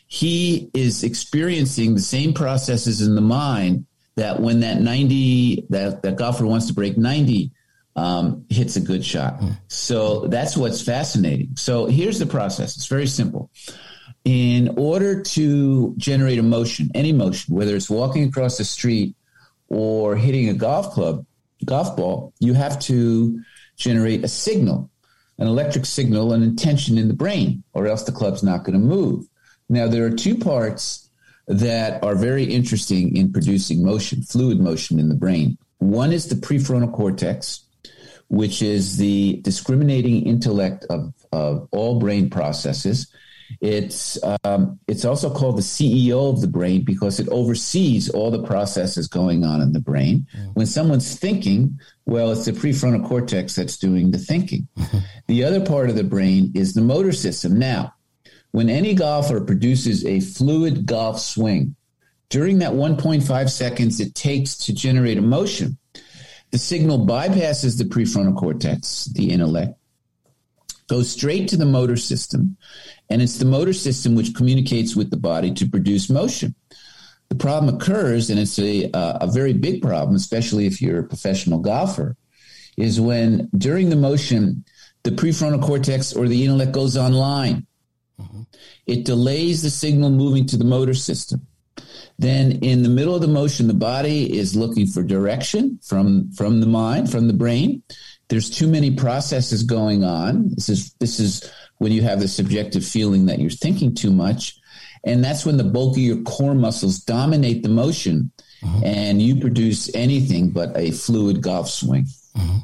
he 0.08 0.68
is 0.74 1.04
experiencing 1.04 1.94
the 1.94 2.00
same 2.00 2.32
processes 2.32 3.02
in 3.02 3.14
the 3.14 3.20
mind 3.20 3.86
that 4.18 4.40
when 4.40 4.60
that 4.60 4.80
90 4.80 5.66
that, 5.70 6.02
that 6.02 6.16
golfer 6.16 6.46
wants 6.46 6.66
to 6.66 6.74
break 6.74 6.98
90 6.98 7.50
um, 7.96 8.44
hits 8.48 8.76
a 8.76 8.80
good 8.80 9.04
shot. 9.04 9.40
Mm. 9.40 9.58
So 9.68 10.26
that's 10.26 10.56
what's 10.56 10.82
fascinating. 10.82 11.56
So 11.56 11.86
here's 11.86 12.18
the 12.18 12.26
process. 12.26 12.76
It's 12.76 12.86
very 12.86 13.06
simple. 13.06 13.50
In 14.24 14.74
order 14.76 15.22
to 15.22 15.94
generate 15.96 16.38
emotion, 16.38 16.90
any 16.94 17.12
motion, 17.12 17.54
whether 17.54 17.74
it's 17.74 17.90
walking 17.90 18.24
across 18.28 18.58
the 18.58 18.64
street 18.64 19.16
or 19.68 20.16
hitting 20.16 20.48
a 20.48 20.54
golf 20.54 20.92
club, 20.92 21.24
golf 21.64 21.96
ball, 21.96 22.32
you 22.38 22.54
have 22.54 22.78
to 22.80 23.40
generate 23.76 24.24
a 24.24 24.28
signal, 24.28 24.90
an 25.38 25.46
electric 25.46 25.86
signal, 25.86 26.32
an 26.32 26.42
intention 26.42 26.98
in 26.98 27.08
the 27.08 27.14
brain, 27.14 27.62
or 27.72 27.86
else 27.86 28.04
the 28.04 28.12
club's 28.12 28.42
not 28.42 28.64
going 28.64 28.78
to 28.78 28.84
move. 28.84 29.26
Now, 29.68 29.86
there 29.86 30.04
are 30.04 30.10
two 30.10 30.36
parts 30.36 31.07
that 31.48 32.02
are 32.04 32.14
very 32.14 32.44
interesting 32.44 33.16
in 33.16 33.32
producing 33.32 33.82
motion, 33.82 34.22
fluid 34.22 34.60
motion 34.60 34.98
in 34.98 35.08
the 35.08 35.14
brain. 35.14 35.56
One 35.78 36.12
is 36.12 36.28
the 36.28 36.34
prefrontal 36.34 36.92
cortex, 36.92 37.64
which 38.28 38.60
is 38.62 38.98
the 38.98 39.40
discriminating 39.42 40.26
intellect 40.26 40.84
of, 40.90 41.14
of 41.32 41.66
all 41.70 41.98
brain 41.98 42.28
processes. 42.28 43.10
It's 43.62 44.18
um, 44.44 44.78
it's 44.86 45.06
also 45.06 45.32
called 45.32 45.56
the 45.56 45.62
CEO 45.62 46.30
of 46.30 46.42
the 46.42 46.48
brain 46.48 46.84
because 46.84 47.18
it 47.18 47.28
oversees 47.30 48.10
all 48.10 48.30
the 48.30 48.42
processes 48.42 49.08
going 49.08 49.42
on 49.42 49.62
in 49.62 49.72
the 49.72 49.80
brain. 49.80 50.26
Mm. 50.36 50.54
When 50.54 50.66
someone's 50.66 51.18
thinking, 51.18 51.80
well, 52.04 52.30
it's 52.30 52.44
the 52.44 52.52
prefrontal 52.52 53.08
cortex 53.08 53.54
that's 53.54 53.78
doing 53.78 54.10
the 54.10 54.18
thinking. 54.18 54.68
The 55.28 55.44
other 55.44 55.60
part 55.60 55.90
of 55.90 55.96
the 55.96 56.04
brain 56.04 56.52
is 56.54 56.72
the 56.72 56.80
motor 56.80 57.12
system. 57.12 57.58
Now, 57.58 57.92
when 58.52 58.68
any 58.68 58.94
golfer 58.94 59.40
produces 59.40 60.04
a 60.04 60.20
fluid 60.20 60.86
golf 60.86 61.20
swing, 61.20 61.76
during 62.30 62.58
that 62.58 62.72
1.5 62.72 63.50
seconds 63.50 64.00
it 64.00 64.14
takes 64.14 64.56
to 64.56 64.74
generate 64.74 65.18
a 65.18 65.22
motion, 65.22 65.78
the 66.50 66.58
signal 66.58 67.06
bypasses 67.06 67.78
the 67.78 67.84
prefrontal 67.84 68.36
cortex, 68.36 69.06
the 69.06 69.30
intellect, 69.30 69.74
goes 70.88 71.10
straight 71.10 71.48
to 71.48 71.56
the 71.56 71.66
motor 71.66 71.96
system, 71.96 72.56
and 73.10 73.20
it's 73.20 73.38
the 73.38 73.44
motor 73.44 73.74
system 73.74 74.14
which 74.14 74.34
communicates 74.34 74.96
with 74.96 75.10
the 75.10 75.16
body 75.16 75.52
to 75.52 75.68
produce 75.68 76.08
motion. 76.08 76.54
The 77.28 77.34
problem 77.34 77.74
occurs, 77.74 78.30
and 78.30 78.40
it's 78.40 78.58
a, 78.58 78.90
uh, 78.92 79.18
a 79.20 79.26
very 79.26 79.52
big 79.52 79.82
problem, 79.82 80.16
especially 80.16 80.66
if 80.66 80.80
you're 80.80 81.00
a 81.00 81.06
professional 81.06 81.58
golfer, 81.58 82.16
is 82.78 83.00
when 83.00 83.50
during 83.56 83.90
the 83.90 83.96
motion, 83.96 84.64
the 85.02 85.10
prefrontal 85.10 85.62
cortex 85.62 86.14
or 86.14 86.26
the 86.26 86.44
intellect 86.44 86.72
goes 86.72 86.96
online. 86.96 87.66
Mm-hmm. 88.20 88.42
It 88.86 89.04
delays 89.04 89.62
the 89.62 89.70
signal 89.70 90.10
moving 90.10 90.46
to 90.46 90.56
the 90.56 90.64
motor 90.64 90.94
system. 90.94 91.46
Then 92.18 92.52
in 92.62 92.82
the 92.82 92.88
middle 92.88 93.14
of 93.14 93.20
the 93.20 93.28
motion, 93.28 93.68
the 93.68 93.74
body 93.74 94.36
is 94.36 94.56
looking 94.56 94.86
for 94.86 95.02
direction 95.02 95.78
from, 95.84 96.32
from 96.32 96.60
the 96.60 96.66
mind, 96.66 97.10
from 97.10 97.28
the 97.28 97.32
brain. 97.32 97.82
There's 98.28 98.50
too 98.50 98.66
many 98.66 98.94
processes 98.94 99.62
going 99.62 100.04
on. 100.04 100.50
This 100.54 100.68
is, 100.68 100.92
this 100.94 101.20
is 101.20 101.50
when 101.78 101.92
you 101.92 102.02
have 102.02 102.20
the 102.20 102.28
subjective 102.28 102.84
feeling 102.84 103.26
that 103.26 103.38
you're 103.38 103.50
thinking 103.50 103.94
too 103.94 104.10
much. 104.10 104.58
And 105.04 105.24
that's 105.24 105.46
when 105.46 105.56
the 105.56 105.64
bulk 105.64 105.96
of 105.96 106.02
your 106.02 106.22
core 106.22 106.54
muscles 106.54 106.98
dominate 106.98 107.62
the 107.62 107.68
motion 107.68 108.32
mm-hmm. 108.62 108.84
and 108.84 109.22
you 109.22 109.40
produce 109.40 109.94
anything 109.94 110.50
but 110.50 110.76
a 110.76 110.90
fluid 110.90 111.40
golf 111.40 111.70
swing. 111.70 112.06
Mm-hmm. 112.36 112.58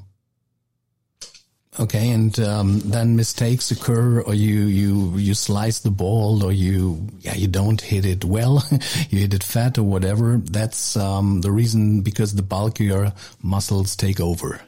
Okay, 1.80 2.10
and 2.10 2.38
um, 2.38 2.78
then 2.84 3.16
mistakes 3.16 3.72
occur, 3.72 4.20
or 4.20 4.32
you 4.32 4.66
you 4.66 5.16
you 5.16 5.34
slice 5.34 5.80
the 5.80 5.90
ball, 5.90 6.44
or 6.44 6.52
you 6.52 7.08
yeah 7.20 7.34
you 7.34 7.48
don't 7.48 7.80
hit 7.80 8.04
it 8.04 8.24
well, 8.24 8.64
you 9.10 9.18
hit 9.18 9.34
it 9.34 9.42
fat 9.42 9.76
or 9.76 9.82
whatever. 9.82 10.36
That's 10.36 10.96
um, 10.96 11.40
the 11.40 11.50
reason 11.50 12.02
because 12.02 12.34
the 12.34 12.42
bulkier 12.42 13.12
muscles 13.42 13.96
take 13.96 14.20
over, 14.20 14.60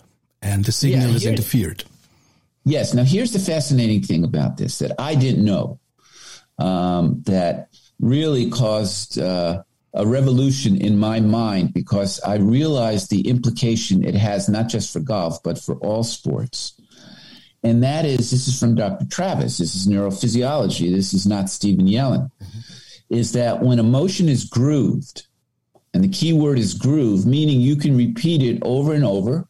and 0.42 0.64
the 0.64 0.72
signal 0.72 1.10
yeah, 1.10 1.14
is 1.14 1.26
interfered. 1.26 1.84
Yes. 2.64 2.92
Now 2.92 3.04
here's 3.04 3.32
the 3.32 3.38
fascinating 3.38 4.02
thing 4.02 4.24
about 4.24 4.56
this 4.56 4.78
that 4.80 4.92
I 4.98 5.14
didn't 5.14 5.44
know 5.44 5.78
um, 6.58 7.22
that 7.26 7.68
really 8.00 8.50
caused 8.50 9.20
uh, 9.20 9.62
a 9.94 10.06
revolution 10.06 10.76
in 10.76 10.98
my 10.98 11.20
mind 11.20 11.72
because 11.72 12.20
I 12.20 12.36
realized 12.36 13.10
the 13.10 13.28
implication 13.28 14.04
it 14.04 14.16
has 14.16 14.48
not 14.48 14.68
just 14.68 14.92
for 14.92 15.00
golf 15.00 15.42
but 15.42 15.58
for 15.58 15.76
all 15.76 16.02
sports 16.02 16.75
and 17.66 17.82
that 17.82 18.04
is 18.04 18.30
this 18.30 18.46
is 18.46 18.58
from 18.58 18.76
Dr. 18.76 19.06
Travis. 19.06 19.58
This 19.58 19.74
is 19.74 19.88
neurophysiology. 19.88 20.94
This 20.94 21.12
is 21.12 21.26
not 21.26 21.50
Stephen 21.50 21.86
Yellin. 21.86 22.30
Mm-hmm. 22.40 22.60
Is 23.14 23.32
that 23.32 23.60
when 23.62 23.78
emotion 23.78 24.28
is 24.28 24.44
grooved, 24.44 25.26
and 25.92 26.04
the 26.04 26.08
key 26.08 26.32
word 26.32 26.58
is 26.58 26.74
groove, 26.74 27.26
meaning 27.26 27.60
you 27.60 27.74
can 27.74 27.96
repeat 27.96 28.42
it 28.42 28.60
over 28.62 28.92
and 28.92 29.04
over. 29.04 29.48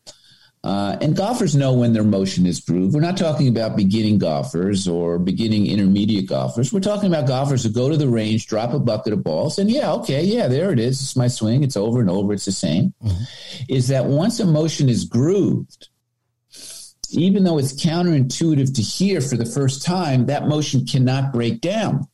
Uh, 0.64 0.96
and 1.00 1.14
golfers 1.14 1.54
know 1.54 1.72
when 1.72 1.92
their 1.92 2.02
motion 2.02 2.46
is 2.46 2.60
grooved. 2.60 2.94
We're 2.94 3.00
not 3.00 3.16
talking 3.16 3.48
about 3.48 3.76
beginning 3.76 4.18
golfers 4.18 4.88
or 4.88 5.18
beginning 5.18 5.66
intermediate 5.66 6.26
golfers. 6.26 6.72
We're 6.72 6.80
talking 6.80 7.12
about 7.12 7.28
golfers 7.28 7.62
who 7.62 7.70
go 7.70 7.88
to 7.88 7.96
the 7.96 8.08
range, 8.08 8.48
drop 8.48 8.72
a 8.72 8.80
bucket 8.80 9.12
of 9.12 9.22
balls, 9.22 9.58
and 9.58 9.70
yeah, 9.70 9.92
okay, 9.92 10.24
yeah, 10.24 10.48
there 10.48 10.72
it 10.72 10.80
is. 10.80 11.00
It's 11.00 11.16
my 11.16 11.28
swing. 11.28 11.62
It's 11.62 11.76
over 11.76 12.00
and 12.00 12.10
over. 12.10 12.32
It's 12.32 12.46
the 12.46 12.52
same. 12.52 12.94
Mm-hmm. 13.04 13.24
Is 13.68 13.88
that 13.88 14.06
once 14.06 14.40
a 14.40 14.46
motion 14.46 14.88
is 14.88 15.04
grooved, 15.04 15.88
even 17.12 17.44
though 17.44 17.58
it's 17.58 17.72
counterintuitive 17.72 18.74
to 18.74 18.82
hear 18.82 19.20
for 19.20 19.36
the 19.36 19.46
first 19.46 19.84
time, 19.84 20.26
that 20.26 20.48
motion 20.48 20.84
cannot 20.86 21.32
break 21.32 21.60
down. 21.60 22.06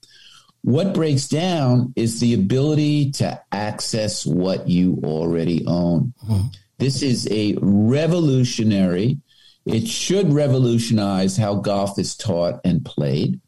What 0.62 0.94
breaks 0.94 1.26
down 1.28 1.92
is 1.96 2.20
the 2.20 2.34
ability 2.34 3.10
to 3.12 3.40
access 3.50 4.24
what 4.24 4.68
you 4.68 5.00
already 5.02 5.64
own. 5.66 6.14
Mm-hmm. 6.24 6.46
This 6.78 7.02
is 7.02 7.28
a 7.30 7.56
revolutionary, 7.60 9.18
it 9.66 9.86
should 9.86 10.32
revolutionize 10.32 11.36
how 11.36 11.56
golf 11.56 11.98
is 11.98 12.16
taught 12.16 12.60
and 12.64 12.84
played. 12.84 13.40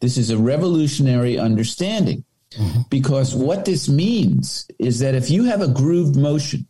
This 0.00 0.16
is 0.16 0.30
a 0.30 0.38
revolutionary 0.38 1.38
understanding 1.38 2.24
mm-hmm. 2.52 2.82
because 2.90 3.34
what 3.34 3.64
this 3.64 3.88
means 3.88 4.68
is 4.78 5.00
that 5.00 5.14
if 5.14 5.30
you 5.30 5.44
have 5.44 5.62
a 5.62 5.68
grooved 5.68 6.16
motion, 6.16 6.66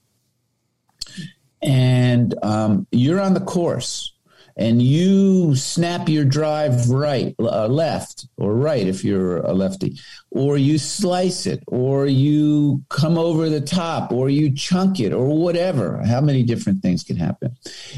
and 1.62 2.34
um, 2.42 2.86
you're 2.90 3.20
on 3.20 3.34
the 3.34 3.40
course 3.40 4.12
and 4.56 4.82
you 4.82 5.54
snap 5.56 6.08
your 6.08 6.24
drive 6.24 6.90
right, 6.90 7.34
uh, 7.38 7.66
left, 7.66 8.26
or 8.36 8.54
right 8.54 8.86
if 8.86 9.02
you're 9.04 9.38
a 9.38 9.52
lefty, 9.52 9.98
or 10.30 10.58
you 10.58 10.76
slice 10.76 11.46
it, 11.46 11.62
or 11.66 12.06
you 12.06 12.82
come 12.90 13.16
over 13.16 13.48
the 13.48 13.60
top, 13.60 14.12
or 14.12 14.28
you 14.28 14.52
chunk 14.52 15.00
it, 15.00 15.12
or 15.12 15.38
whatever. 15.38 16.02
How 16.04 16.20
many 16.20 16.42
different 16.42 16.82
things 16.82 17.02
can 17.02 17.16
happen? 17.16 17.56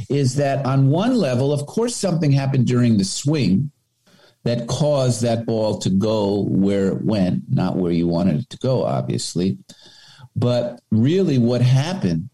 Is 0.09 0.37
that 0.37 0.65
on 0.65 0.89
one 0.89 1.17
level, 1.17 1.53
of 1.53 1.67
course, 1.67 1.97
something 1.97 2.31
happened 2.31 2.67
during 2.67 2.97
the 2.97 3.05
swing 3.05 3.73
that 4.45 4.69
caused 4.69 5.23
that 5.23 5.47
ball 5.47 5.79
to 5.79 5.91
go 5.91 6.45
where 6.45 6.89
it 6.89 7.03
went, 7.03 7.45
not 7.49 7.77
where 7.77 7.93
you 7.93 8.07
wanted 8.07 8.41
it 8.41 8.51
to 8.51 8.59
go, 8.59 8.85
obviously. 8.85 9.59
But 10.37 10.81
really, 10.91 11.39
what 11.39 11.61
happened 11.61 12.29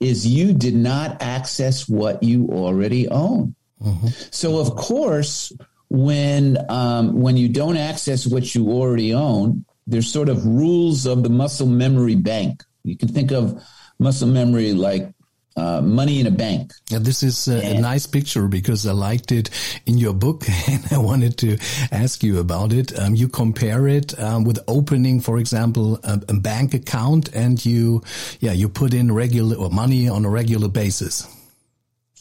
is 0.00 0.26
you 0.26 0.52
did 0.52 0.74
not 0.74 1.20
access 1.22 1.88
what 1.88 2.22
you 2.22 2.48
already 2.48 3.08
own. 3.08 3.54
Mm-hmm. 3.82 4.08
So 4.30 4.58
of 4.58 4.74
course, 4.76 5.52
when 5.88 6.58
um, 6.70 7.20
when 7.20 7.36
you 7.36 7.48
don't 7.48 7.76
access 7.76 8.26
what 8.26 8.54
you 8.54 8.70
already 8.70 9.14
own, 9.14 9.64
there's 9.86 10.10
sort 10.10 10.28
of 10.28 10.44
rules 10.44 11.06
of 11.06 11.22
the 11.22 11.28
muscle 11.28 11.66
memory 11.66 12.16
bank. 12.16 12.64
You 12.84 12.96
can 12.96 13.08
think 13.08 13.32
of 13.32 13.62
muscle 13.98 14.28
memory 14.28 14.72
like 14.72 15.12
uh, 15.56 15.80
money 15.80 16.20
in 16.20 16.26
a 16.26 16.30
bank. 16.30 16.72
Yeah, 16.88 16.98
this 16.98 17.22
is 17.22 17.48
a, 17.48 17.76
a, 17.76 17.80
nice 17.80 18.06
picture 18.06 18.46
because 18.48 18.86
I 18.86 18.92
liked 18.92 19.32
it 19.32 19.50
in 19.84 19.98
your 19.98 20.14
book 20.14 20.44
and 20.68 20.84
I 20.90 20.98
wanted 20.98 21.38
to 21.38 21.58
ask 21.90 22.22
you 22.22 22.38
about 22.38 22.72
it. 22.72 22.96
Um, 22.98 23.14
you 23.14 23.28
compare 23.28 23.88
it 23.88 24.18
um, 24.18 24.44
with 24.44 24.58
opening, 24.68 25.20
for 25.20 25.38
example, 25.38 25.98
a, 26.04 26.20
a, 26.28 26.34
bank 26.34 26.74
account 26.74 27.34
and 27.34 27.64
you, 27.64 28.02
yeah, 28.40 28.52
you 28.52 28.68
put 28.68 28.94
in 28.94 29.12
regular 29.12 29.56
or 29.56 29.70
money 29.70 30.08
on 30.08 30.24
a 30.24 30.30
regular 30.30 30.68
basis. 30.68 31.26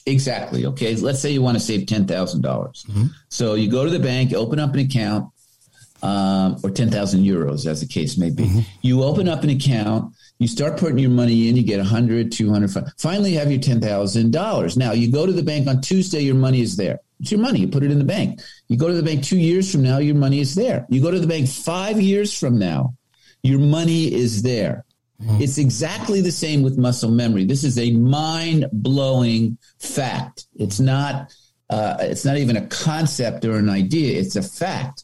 Exactly. 0.05 0.65
Okay. 0.65 0.95
Let's 0.95 1.19
say 1.19 1.31
you 1.31 1.41
want 1.41 1.55
to 1.57 1.63
save 1.63 1.85
10,000. 1.85 2.41
dollars 2.41 2.85
mm-hmm. 2.89 3.07
So 3.29 3.53
you 3.53 3.69
go 3.69 3.85
to 3.85 3.91
the 3.91 3.99
bank, 3.99 4.33
open 4.33 4.59
up 4.59 4.73
an 4.73 4.79
account, 4.79 5.31
um, 6.01 6.57
or 6.63 6.69
10,000 6.69 7.23
euros, 7.23 7.65
as 7.65 7.81
the 7.81 7.87
case 7.87 8.17
may 8.17 8.29
be. 8.29 8.45
Mm-hmm. 8.45 8.59
You 8.81 9.03
open 9.03 9.27
up 9.27 9.43
an 9.43 9.49
account 9.49 10.13
you 10.39 10.47
start 10.47 10.77
putting 10.77 10.97
your 10.97 11.11
money 11.11 11.49
in, 11.49 11.57
you 11.57 11.63
get 11.63 11.77
100, 11.77 12.31
200, 12.31 12.93
finally 12.97 13.33
you 13.33 13.39
have 13.39 13.51
your 13.51 13.59
$10,000. 13.59 14.77
Now 14.77 14.93
you 14.93 15.11
go 15.11 15.25
to 15.25 15.33
the 15.33 15.43
bank 15.43 15.67
on 15.67 15.81
Tuesday, 15.81 16.21
your 16.21 16.35
money 16.35 16.61
is 16.61 16.77
there. 16.77 16.99
It's 17.19 17.31
your 17.31 17.41
money. 17.41 17.59
You 17.59 17.67
put 17.67 17.83
it 17.83 17.91
in 17.91 17.99
the 17.99 18.05
bank. 18.05 18.39
You 18.69 18.77
go 18.77 18.87
to 18.87 18.93
the 18.93 19.03
bank 19.03 19.23
two 19.23 19.37
years 19.37 19.69
from 19.69 19.83
now, 19.83 19.97
your 19.97 20.15
money 20.15 20.39
is 20.39 20.55
there. 20.55 20.85
You 20.89 21.01
go 21.01 21.11
to 21.11 21.19
the 21.19 21.27
bank 21.27 21.49
five 21.49 22.01
years 22.01 22.37
from 22.37 22.57
now, 22.57 22.95
your 23.43 23.59
money 23.59 24.13
is 24.13 24.41
there. 24.41 24.85
Mm-hmm. 25.21 25.41
It's 25.41 25.57
exactly 25.57 26.21
the 26.21 26.31
same 26.31 26.63
with 26.63 26.77
muscle 26.77 27.11
memory. 27.11 27.43
This 27.43 27.65
is 27.65 27.77
a 27.77 27.91
mind 27.91 28.67
blowing 28.71 29.57
fact. 29.77 30.45
It's 30.55 30.79
not 30.79 31.33
uh, 31.69 31.97
it's 31.99 32.25
not 32.25 32.37
even 32.37 32.57
a 32.57 32.65
concept 32.67 33.45
or 33.45 33.57
an 33.57 33.69
idea, 33.69 34.19
it's 34.19 34.35
a 34.35 34.41
fact. 34.41 35.03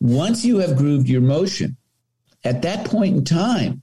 Once 0.00 0.44
you 0.44 0.58
have 0.58 0.76
grooved 0.76 1.08
your 1.08 1.22
motion, 1.22 1.76
at 2.42 2.60
that 2.62 2.84
point 2.86 3.16
in 3.16 3.24
time, 3.24 3.80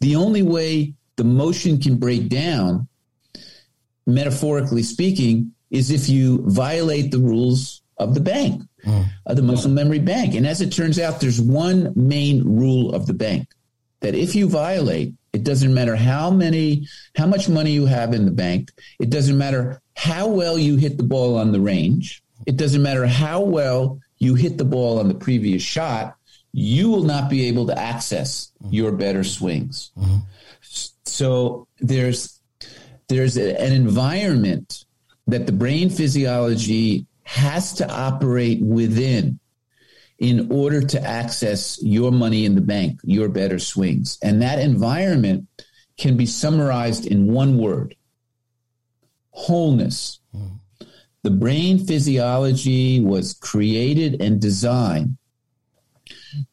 the 0.00 0.16
only 0.16 0.42
way 0.42 0.94
the 1.16 1.24
motion 1.24 1.80
can 1.80 1.96
break 1.96 2.28
down, 2.28 2.88
metaphorically 4.06 4.82
speaking, 4.82 5.52
is 5.70 5.90
if 5.90 6.08
you 6.08 6.42
violate 6.50 7.10
the 7.10 7.18
rules 7.18 7.82
of 7.98 8.14
the 8.14 8.20
bank, 8.20 8.62
mm. 8.84 9.06
of 9.26 9.36
the 9.36 9.42
muscle 9.42 9.70
memory 9.70 9.98
bank. 9.98 10.34
And 10.34 10.46
as 10.46 10.60
it 10.60 10.70
turns 10.70 10.98
out, 10.98 11.20
there's 11.20 11.40
one 11.40 11.92
main 11.94 12.42
rule 12.44 12.94
of 12.94 13.06
the 13.06 13.14
bank 13.14 13.48
that 14.00 14.14
if 14.14 14.34
you 14.34 14.48
violate, 14.48 15.14
it 15.32 15.44
doesn't 15.44 15.72
matter 15.72 15.96
how 15.96 16.30
many, 16.30 16.86
how 17.16 17.26
much 17.26 17.48
money 17.48 17.72
you 17.72 17.86
have 17.86 18.14
in 18.14 18.24
the 18.24 18.30
bank. 18.30 18.70
It 19.00 19.10
doesn't 19.10 19.38
matter 19.38 19.80
how 19.96 20.28
well 20.28 20.58
you 20.58 20.76
hit 20.76 20.96
the 20.96 21.02
ball 21.02 21.36
on 21.36 21.52
the 21.52 21.60
range. 21.60 22.22
It 22.46 22.56
doesn't 22.56 22.82
matter 22.82 23.06
how 23.06 23.40
well 23.40 24.00
you 24.18 24.34
hit 24.34 24.58
the 24.58 24.64
ball 24.64 24.98
on 24.98 25.08
the 25.08 25.14
previous 25.14 25.62
shot. 25.62 26.16
You 26.56 26.88
will 26.88 27.02
not 27.02 27.28
be 27.28 27.48
able 27.48 27.66
to 27.66 27.76
access 27.76 28.52
your 28.70 28.92
better 28.92 29.24
swings. 29.24 29.90
Mm-hmm. 29.98 30.18
So 31.04 31.66
there's 31.80 32.40
there's 33.08 33.36
a, 33.36 33.60
an 33.60 33.72
environment 33.72 34.84
that 35.26 35.46
the 35.46 35.52
brain 35.52 35.90
physiology 35.90 37.06
has 37.24 37.72
to 37.74 37.90
operate 37.90 38.62
within 38.62 39.40
in 40.18 40.52
order 40.52 40.80
to 40.80 41.02
access 41.02 41.82
your 41.82 42.12
money 42.12 42.44
in 42.44 42.54
the 42.54 42.60
bank, 42.60 43.00
your 43.02 43.28
better 43.28 43.58
swings. 43.58 44.16
And 44.22 44.40
that 44.42 44.60
environment 44.60 45.48
can 45.98 46.16
be 46.16 46.26
summarized 46.26 47.04
in 47.04 47.32
one 47.32 47.58
word 47.58 47.96
wholeness. 49.30 50.20
Mm. 50.34 50.60
The 51.24 51.30
brain 51.30 51.84
physiology 51.84 53.00
was 53.00 53.34
created 53.34 54.20
and 54.22 54.40
designed 54.40 55.16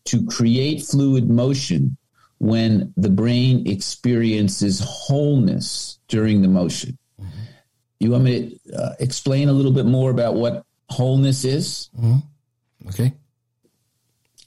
to 0.06 0.26
create 0.26 0.84
fluid 0.84 1.30
motion 1.30 1.98
when 2.40 2.94
the 2.98 3.10
brain 3.10 3.68
experiences 3.68 4.82
wholeness 4.84 6.00
during 6.08 6.42
the 6.42 6.48
motion. 6.48 6.98
Mm-hmm. 7.20 7.30
You 8.00 8.12
want 8.12 8.24
me 8.24 8.60
to 8.68 8.76
uh, 8.76 8.94
explain 9.00 9.48
a 9.48 9.54
little 9.54 9.72
bit 9.72 9.86
more 9.86 10.10
about 10.10 10.34
what 10.36 10.66
wholeness 10.90 11.46
is? 11.46 11.90
Mm-hmm. 12.00 12.90
Okay. 12.90 13.14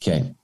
Okay. 0.03 0.35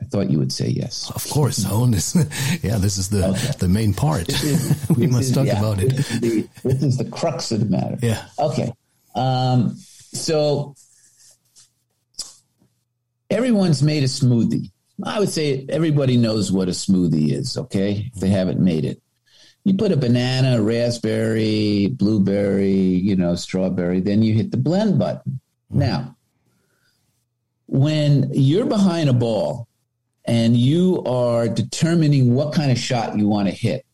I 0.00 0.04
thought 0.06 0.30
you 0.30 0.38
would 0.38 0.52
say 0.52 0.68
yes. 0.68 1.10
Of 1.14 1.28
course, 1.30 1.62
wholeness. 1.62 2.14
yeah, 2.62 2.78
this 2.78 2.98
is 2.98 3.08
the 3.10 3.28
okay. 3.28 3.52
the 3.58 3.68
main 3.68 3.94
part. 3.94 4.28
Is, 4.28 4.86
we 4.96 5.06
must 5.06 5.28
is, 5.28 5.32
talk 5.32 5.46
yeah, 5.46 5.58
about 5.58 5.80
it. 5.80 5.90
This 5.94 6.10
is, 6.10 6.20
the, 6.20 6.48
this 6.64 6.82
is, 6.82 6.96
the, 6.96 7.04
crux 7.04 7.52
of 7.52 7.60
the 7.60 7.66
matter. 7.66 7.98
Yeah. 8.02 8.26
Okay. 8.38 8.72
Um, 9.14 9.76
so 9.76 10.74
everyone's 13.30 13.82
made 13.82 14.02
a 14.02 14.06
smoothie. 14.06 14.70
I 15.04 15.18
would 15.18 15.30
say 15.30 15.64
everybody 15.68 16.16
knows 16.16 16.52
what 16.52 16.68
a 16.68 16.72
smoothie 16.72 17.32
is. 17.32 17.56
Okay, 17.56 18.10
if 18.12 18.20
they 18.20 18.28
haven't 18.28 18.60
made 18.60 18.84
it, 18.84 19.00
you 19.64 19.74
put 19.74 19.92
a 19.92 19.96
banana, 19.96 20.60
raspberry, 20.60 21.86
blueberry, 21.88 22.72
you 22.72 23.16
know, 23.16 23.34
strawberry, 23.34 24.00
then 24.00 24.22
you 24.22 24.34
hit 24.34 24.50
the 24.50 24.56
blend 24.56 24.98
button. 24.98 25.40
Now, 25.70 26.16
when 27.66 28.30
you're 28.32 28.66
behind 28.66 29.08
a 29.08 29.14
ball 29.14 29.68
and 30.24 30.56
you 30.56 31.02
are 31.04 31.48
determining 31.48 32.34
what 32.34 32.52
kind 32.52 32.70
of 32.70 32.78
shot 32.78 33.16
you 33.16 33.28
want 33.28 33.48
to 33.48 33.54
hit, 33.54 33.86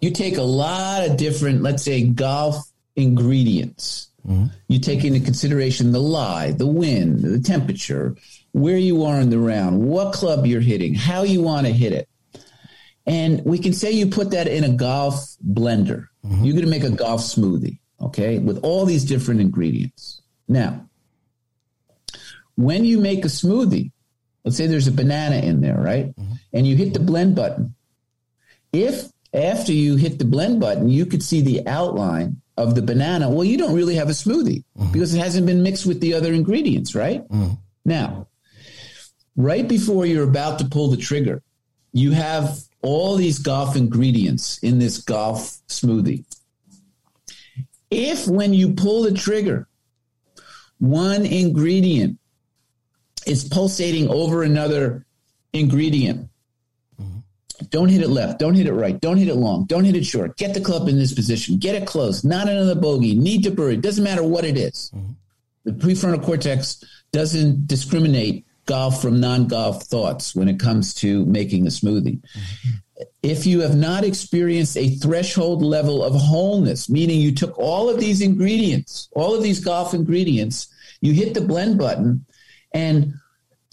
you 0.00 0.10
take 0.10 0.36
a 0.36 0.42
lot 0.42 1.08
of 1.08 1.16
different, 1.16 1.62
let's 1.62 1.82
say, 1.82 2.02
golf 2.04 2.56
ingredients. 2.96 4.08
Mm-hmm. 4.26 4.46
You 4.68 4.78
take 4.78 5.04
into 5.04 5.20
consideration 5.20 5.92
the 5.92 6.00
lie, 6.00 6.52
the 6.52 6.66
wind, 6.66 7.20
the 7.20 7.40
temperature, 7.40 8.16
where 8.54 8.78
you 8.78 9.02
are 9.02 9.20
in 9.20 9.30
the 9.30 9.38
round, 9.38 9.84
what 9.84 10.12
club 10.12 10.46
you're 10.46 10.60
hitting, 10.60 10.94
how 10.94 11.24
you 11.24 11.42
want 11.42 11.66
to 11.66 11.72
hit 11.72 11.92
it. 11.92 12.08
And 13.04 13.44
we 13.44 13.58
can 13.58 13.72
say 13.72 13.90
you 13.90 14.06
put 14.06 14.30
that 14.30 14.46
in 14.46 14.62
a 14.62 14.68
golf 14.68 15.34
blender. 15.44 16.06
Mm-hmm. 16.24 16.44
You're 16.44 16.54
going 16.54 16.64
to 16.64 16.70
make 16.70 16.84
a 16.84 16.90
golf 16.90 17.20
smoothie, 17.20 17.80
okay, 18.00 18.38
with 18.38 18.58
all 18.62 18.86
these 18.86 19.04
different 19.04 19.40
ingredients. 19.40 20.22
Now, 20.46 20.88
when 22.54 22.84
you 22.84 23.00
make 23.00 23.24
a 23.24 23.28
smoothie, 23.28 23.90
let's 24.44 24.56
say 24.56 24.68
there's 24.68 24.86
a 24.86 24.92
banana 24.92 25.36
in 25.36 25.60
there, 25.60 25.76
right? 25.76 26.14
Mm-hmm. 26.14 26.32
And 26.52 26.64
you 26.64 26.76
hit 26.76 26.94
the 26.94 27.00
blend 27.00 27.34
button. 27.34 27.74
If 28.72 29.10
after 29.34 29.72
you 29.72 29.96
hit 29.96 30.20
the 30.20 30.24
blend 30.24 30.60
button, 30.60 30.88
you 30.88 31.06
could 31.06 31.24
see 31.24 31.40
the 31.40 31.66
outline 31.66 32.40
of 32.56 32.76
the 32.76 32.82
banana, 32.82 33.28
well, 33.28 33.42
you 33.42 33.58
don't 33.58 33.74
really 33.74 33.96
have 33.96 34.10
a 34.10 34.12
smoothie 34.12 34.62
mm-hmm. 34.78 34.92
because 34.92 35.12
it 35.12 35.18
hasn't 35.18 35.44
been 35.44 35.64
mixed 35.64 35.86
with 35.86 36.00
the 36.00 36.14
other 36.14 36.32
ingredients, 36.32 36.94
right? 36.94 37.28
Mm-hmm. 37.28 37.54
Now, 37.84 38.28
right 39.36 39.66
before 39.66 40.06
you're 40.06 40.28
about 40.28 40.58
to 40.60 40.64
pull 40.66 40.88
the 40.88 40.96
trigger, 40.96 41.42
you 41.92 42.12
have 42.12 42.58
all 42.82 43.16
these 43.16 43.38
golf 43.38 43.76
ingredients 43.76 44.58
in 44.58 44.78
this 44.78 44.98
golf 44.98 45.58
smoothie. 45.68 46.24
If 47.90 48.26
when 48.26 48.52
you 48.52 48.74
pull 48.74 49.02
the 49.02 49.12
trigger, 49.12 49.68
one 50.78 51.24
ingredient 51.24 52.18
is 53.26 53.44
pulsating 53.44 54.08
over 54.08 54.42
another 54.42 55.06
ingredient. 55.52 56.28
Mm-hmm. 57.00 57.18
Don't 57.70 57.88
hit 57.88 58.02
it 58.02 58.08
left. 58.08 58.38
Don't 58.38 58.54
hit 58.54 58.66
it 58.66 58.72
right. 58.72 59.00
Don't 59.00 59.16
hit 59.16 59.28
it 59.28 59.36
long. 59.36 59.64
Don't 59.64 59.84
hit 59.84 59.96
it 59.96 60.04
short. 60.04 60.36
Get 60.36 60.52
the 60.52 60.60
club 60.60 60.88
in 60.88 60.98
this 60.98 61.14
position. 61.14 61.56
Get 61.56 61.74
it 61.74 61.86
close. 61.86 62.24
Not 62.24 62.48
another 62.48 62.74
bogey. 62.74 63.14
Need 63.14 63.44
to 63.44 63.50
birdie. 63.50 63.80
Doesn't 63.80 64.04
matter 64.04 64.24
what 64.24 64.44
it 64.44 64.58
is. 64.58 64.90
Mm-hmm. 64.94 65.12
The 65.64 65.72
prefrontal 65.72 66.22
cortex 66.22 66.84
doesn't 67.12 67.66
discriminate 67.66 68.44
golf 68.66 69.02
from 69.02 69.20
non-golf 69.20 69.84
thoughts 69.84 70.34
when 70.34 70.48
it 70.48 70.58
comes 70.58 70.94
to 70.94 71.24
making 71.26 71.66
a 71.66 71.70
smoothie. 71.70 72.20
If 73.22 73.46
you 73.46 73.60
have 73.60 73.76
not 73.76 74.04
experienced 74.04 74.76
a 74.76 74.90
threshold 74.90 75.62
level 75.62 76.02
of 76.02 76.14
wholeness, 76.14 76.88
meaning 76.88 77.20
you 77.20 77.34
took 77.34 77.58
all 77.58 77.88
of 77.88 77.98
these 77.98 78.20
ingredients, 78.20 79.08
all 79.12 79.34
of 79.34 79.42
these 79.42 79.60
golf 79.60 79.94
ingredients, 79.94 80.68
you 81.00 81.12
hit 81.12 81.34
the 81.34 81.40
blend 81.40 81.78
button 81.78 82.24
and 82.72 83.14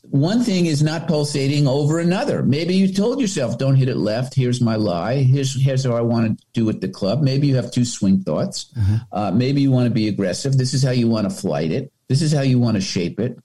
one 0.04 0.44
thing 0.44 0.66
is 0.66 0.84
not 0.84 1.08
pulsating 1.08 1.68
over 1.68 2.00
another. 2.00 2.44
Maybe 2.44 2.76
you 2.76 2.92
told 2.92 3.22
yourself, 3.22 3.58
don't 3.58 3.76
hit 3.76 3.88
it 3.88 3.96
left. 3.96 4.34
Here's 4.34 4.60
my 4.60 4.76
lie. 4.76 5.24
Here's, 5.24 5.62
here's 5.62 5.86
how 5.86 5.96
I 5.96 6.02
want 6.02 6.38
to 6.38 6.46
do 6.54 6.66
with 6.66 6.82
the 6.82 6.90
club. 6.90 7.22
Maybe 7.22 7.48
you 7.48 7.56
have 7.56 7.72
two 7.72 7.86
swing 7.86 8.22
thoughts. 8.22 8.74
Uh-huh. 8.78 8.98
Uh, 9.12 9.32
maybe 9.32 9.62
you 9.62 9.72
want 9.72 9.86
to 9.86 9.94
be 9.94 10.10
aggressive. 10.10 10.58
This 10.58 10.74
is 10.74 10.84
how 10.84 10.92
you 10.92 11.08
want 11.08 11.30
to 11.30 11.36
flight 11.36 11.72
it. 11.72 11.94
This 12.12 12.22
is 12.22 12.34
how 12.34 12.42
you 12.42 12.60
want 12.60 12.76
to 12.76 12.82
shape 12.82 13.22
it. 13.22 13.40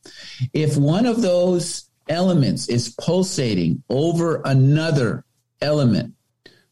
If 0.53 0.77
one 0.77 1.07
of 1.07 1.23
those 1.23 1.89
elements 2.09 2.69
is 2.69 2.97
pulsating 3.01 3.85
over 3.89 4.43
another 4.45 5.25
element, 5.61 6.15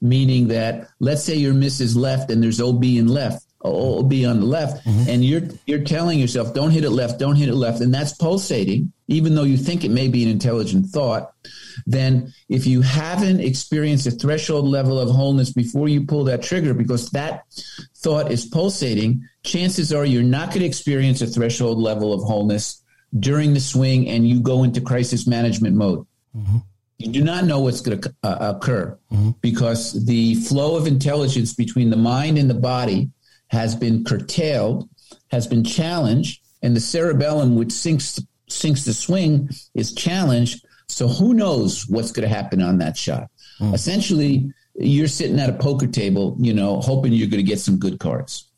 meaning 0.01 0.49
that 0.49 0.89
let's 0.99 1.23
say 1.23 1.37
your 1.37 1.55
miss 1.55 1.81
is 1.81 1.97
left 1.97 2.33
and 2.33 2.43
there's 2.43 2.61
OB 2.61 2.83
in 2.83 3.07
left, 3.07 3.47
OB 3.65 4.13
on 4.27 4.41
the 4.41 4.47
left, 4.47 4.85
mm-hmm. 4.85 5.09
and 5.09 5.25
you're 5.25 5.43
you're 5.67 5.85
telling 5.85 6.19
yourself, 6.19 6.55
don't 6.55 6.71
hit 6.71 6.85
it 6.85 6.91
left, 6.91 7.19
don't 7.19 7.37
hit 7.37 7.49
it 7.49 7.55
left, 7.55 7.81
and 7.81 7.95
that's 7.95 8.13
pulsating, 8.13 8.93
even 9.09 9.35
though 9.35 9.45
you 9.45 9.57
think 9.57 9.85
it 9.85 9.91
may 9.91 10.09
be 10.09 10.23
an 10.23 10.31
intelligent 10.31 10.87
thought, 10.87 11.33
then 11.87 12.33
if 12.49 12.67
you 12.67 12.83
haven't 12.83 13.41
experienced 13.41 14.07
a 14.07 14.11
threshold 14.11 14.67
level 14.67 14.99
of 14.99 15.11
wholeness 15.11 15.53
before 15.53 15.89
you 15.89 16.05
pull 16.05 16.25
that 16.25 16.43
trigger, 16.43 16.75
because 16.75 17.11
that 17.11 17.45
thought 17.97 18.31
is 18.31 18.45
pulsating, 18.45 19.27
chances 19.45 19.93
are 19.93 20.05
you're 20.05 20.23
not 20.23 20.49
going 20.49 20.61
to 20.61 20.67
experience 20.67 21.21
a 21.23 21.27
threshold 21.27 21.79
level 21.79 22.13
of 22.13 22.23
wholeness 22.23 22.83
during 23.19 23.55
the 23.55 23.61
swing 23.61 24.09
and 24.09 24.29
you 24.29 24.41
go 24.41 24.63
into 24.63 24.81
crisis 24.81 25.27
management 25.27 25.77
mode. 25.77 26.07
Mm-hmm. 26.37 26.59
You 26.99 27.13
do 27.13 27.25
not 27.25 27.45
know 27.45 27.61
what's 27.61 27.81
going 27.81 28.01
to 28.01 28.15
uh, 28.23 28.55
occur 28.57 28.99
mm-hmm. 29.13 29.31
because 29.41 30.05
the 30.07 30.37
flow 30.37 30.77
of 30.77 30.87
intelligence 30.87 31.53
between 31.53 31.91
the 31.91 31.97
mind 31.97 32.39
and 32.39 32.49
the 32.49 32.55
body 32.55 33.11
has 33.55 33.75
been 33.75 34.05
curtailed, 34.05 34.89
has 35.31 35.47
been 35.47 35.65
challenged, 35.65 36.43
and 36.63 36.75
the 36.75 36.81
cerebellum, 36.81 37.55
which 37.55 37.69
syncs 37.69 38.21
syncs 38.51 38.85
the 38.85 38.93
swing, 38.93 39.49
is 39.75 39.95
challenged. 39.95 40.65
So 40.89 41.09
who 41.09 41.33
knows 41.35 41.89
what's 41.89 42.13
going 42.13 42.29
to 42.29 42.35
happen 42.35 42.61
on 42.61 42.79
that 42.79 42.97
shot? 42.97 43.31
Mm. 43.61 43.73
Essentially, 43.73 44.53
you're 44.75 45.09
sitting 45.09 45.39
at 45.39 45.49
a 45.49 45.55
poker 45.55 45.87
table, 45.87 46.37
you 46.39 46.53
know, 46.53 46.81
hoping 46.81 47.13
you're 47.13 47.29
going 47.29 47.45
to 47.45 47.51
get 47.51 47.61
some 47.61 47.79
good 47.79 47.99
cards. 48.01 48.51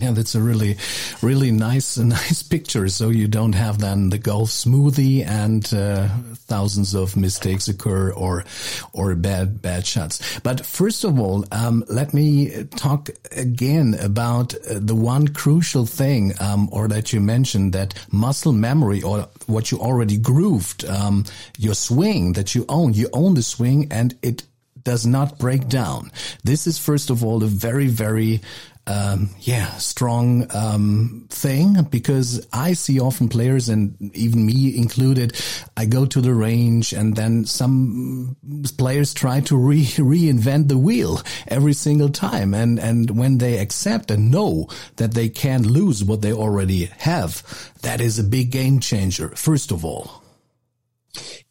Yeah, 0.00 0.12
that's 0.12 0.34
a 0.34 0.40
really, 0.40 0.78
really 1.20 1.52
nice, 1.52 1.96
nice 1.98 2.42
picture. 2.42 2.88
So 2.88 3.10
you 3.10 3.28
don't 3.28 3.52
have 3.52 3.78
then 3.78 4.08
the 4.08 4.18
golf 4.18 4.48
smoothie 4.50 5.24
and 5.24 5.72
uh, 5.72 6.08
thousands 6.48 6.94
of 6.94 7.16
mistakes 7.16 7.68
occur 7.68 8.10
or, 8.10 8.44
or 8.92 9.14
bad, 9.14 9.62
bad 9.62 9.86
shots. 9.86 10.40
But 10.40 10.64
first 10.66 11.04
of 11.04 11.20
all, 11.20 11.44
um, 11.52 11.84
let 11.88 12.14
me 12.14 12.64
talk 12.76 13.10
again 13.36 13.94
about 14.00 14.54
uh, 14.54 14.80
the 14.80 14.94
one 14.94 15.28
crucial 15.28 15.86
thing, 15.86 16.32
um, 16.40 16.68
or 16.72 16.88
that 16.88 17.12
you 17.12 17.20
mentioned 17.20 17.72
that 17.74 17.94
muscle 18.10 18.52
memory 18.52 19.02
or 19.02 19.28
what 19.46 19.70
you 19.70 19.78
already 19.78 20.18
grooved, 20.18 20.84
um, 20.86 21.24
your 21.58 21.74
swing 21.74 22.32
that 22.32 22.54
you 22.54 22.64
own. 22.68 22.94
You 22.94 23.08
own 23.12 23.34
the 23.34 23.42
swing 23.42 23.88
and 23.92 24.16
it 24.22 24.42
does 24.84 25.06
not 25.06 25.38
break 25.38 25.68
down. 25.68 26.10
This 26.44 26.66
is 26.66 26.78
first 26.78 27.10
of 27.10 27.24
all 27.24 27.42
a 27.42 27.46
very, 27.46 27.86
very 27.86 28.40
um, 28.86 29.30
yeah, 29.40 29.76
strong 29.76 30.46
um, 30.54 31.26
thing 31.30 31.84
because 31.84 32.46
I 32.52 32.72
see 32.72 32.98
often 32.98 33.28
players 33.28 33.68
and 33.68 33.96
even 34.14 34.44
me 34.44 34.76
included. 34.76 35.40
I 35.76 35.86
go 35.86 36.04
to 36.04 36.20
the 36.20 36.34
range 36.34 36.92
and 36.92 37.14
then 37.14 37.44
some 37.44 38.36
players 38.78 39.14
try 39.14 39.40
to 39.42 39.56
re- 39.56 39.84
reinvent 39.84 40.68
the 40.68 40.78
wheel 40.78 41.20
every 41.46 41.74
single 41.74 42.08
time. 42.08 42.54
And 42.54 42.80
and 42.80 43.16
when 43.16 43.38
they 43.38 43.58
accept 43.58 44.10
and 44.10 44.32
know 44.32 44.66
that 44.96 45.14
they 45.14 45.28
can't 45.28 45.66
lose 45.66 46.02
what 46.02 46.22
they 46.22 46.32
already 46.32 46.86
have, 46.98 47.42
that 47.82 48.00
is 48.00 48.18
a 48.18 48.24
big 48.24 48.50
game 48.50 48.80
changer. 48.80 49.28
First 49.36 49.70
of 49.70 49.84
all, 49.84 50.24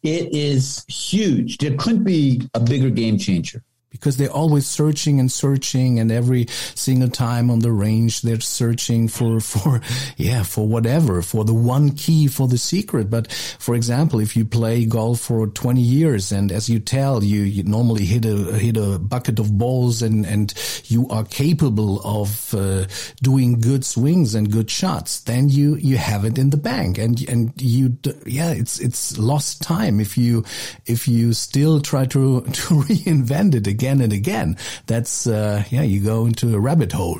it 0.02 0.34
is 0.34 0.84
huge. 0.86 1.58
There 1.58 1.76
couldn't 1.76 2.04
be 2.04 2.46
a 2.52 2.60
bigger 2.60 2.90
game 2.90 3.16
changer 3.16 3.62
because 3.92 4.16
they're 4.16 4.30
always 4.30 4.66
searching 4.66 5.20
and 5.20 5.30
searching 5.30 6.00
and 6.00 6.10
every 6.10 6.46
single 6.74 7.08
time 7.08 7.50
on 7.50 7.60
the 7.60 7.70
range 7.70 8.22
they're 8.22 8.40
searching 8.40 9.06
for 9.06 9.38
for 9.52 9.80
yeah 10.16 10.42
for 10.42 10.66
whatever 10.66 11.22
for 11.22 11.44
the 11.44 11.54
one 11.54 11.92
key 11.92 12.26
for 12.26 12.48
the 12.48 12.58
secret. 12.58 13.10
But 13.10 13.30
for 13.58 13.74
example 13.74 14.18
if 14.18 14.36
you 14.36 14.44
play 14.44 14.84
golf 14.84 15.20
for 15.20 15.46
20 15.46 15.80
years 15.80 16.32
and 16.32 16.50
as 16.50 16.68
you 16.68 16.80
tell 16.80 17.22
you, 17.22 17.42
you 17.42 17.62
normally 17.62 18.04
hit 18.04 18.24
a 18.24 18.58
hit 18.58 18.76
a 18.76 18.98
bucket 18.98 19.38
of 19.38 19.56
balls 19.56 20.02
and 20.02 20.26
and 20.26 20.52
you 20.86 21.08
are 21.08 21.24
capable 21.24 22.00
of 22.04 22.54
uh, 22.54 22.86
doing 23.22 23.60
good 23.60 23.84
swings 23.84 24.34
and 24.34 24.50
good 24.50 24.70
shots 24.70 25.20
then 25.20 25.48
you 25.48 25.76
you 25.76 25.96
have 25.96 26.24
it 26.24 26.38
in 26.38 26.50
the 26.50 26.56
bank. 26.56 26.98
And 26.98 27.28
and 27.28 27.52
you 27.60 27.96
yeah 28.26 28.50
it's 28.50 28.80
it's 28.80 29.18
lost 29.18 29.60
time 29.62 30.00
if 30.00 30.16
you 30.16 30.44
if 30.86 31.06
you 31.06 31.34
still 31.34 31.80
try 31.80 32.06
to 32.06 32.40
to 32.58 32.74
reinvent 32.88 33.54
it 33.54 33.66
again 33.66 33.81
again 33.82 34.00
and 34.00 34.12
again, 34.12 34.56
that's, 34.86 35.26
uh, 35.26 35.64
yeah, 35.70 35.82
you 35.82 36.00
go 36.00 36.26
into 36.26 36.54
a 36.54 36.60
rabbit 36.60 36.92
hole. 36.92 37.18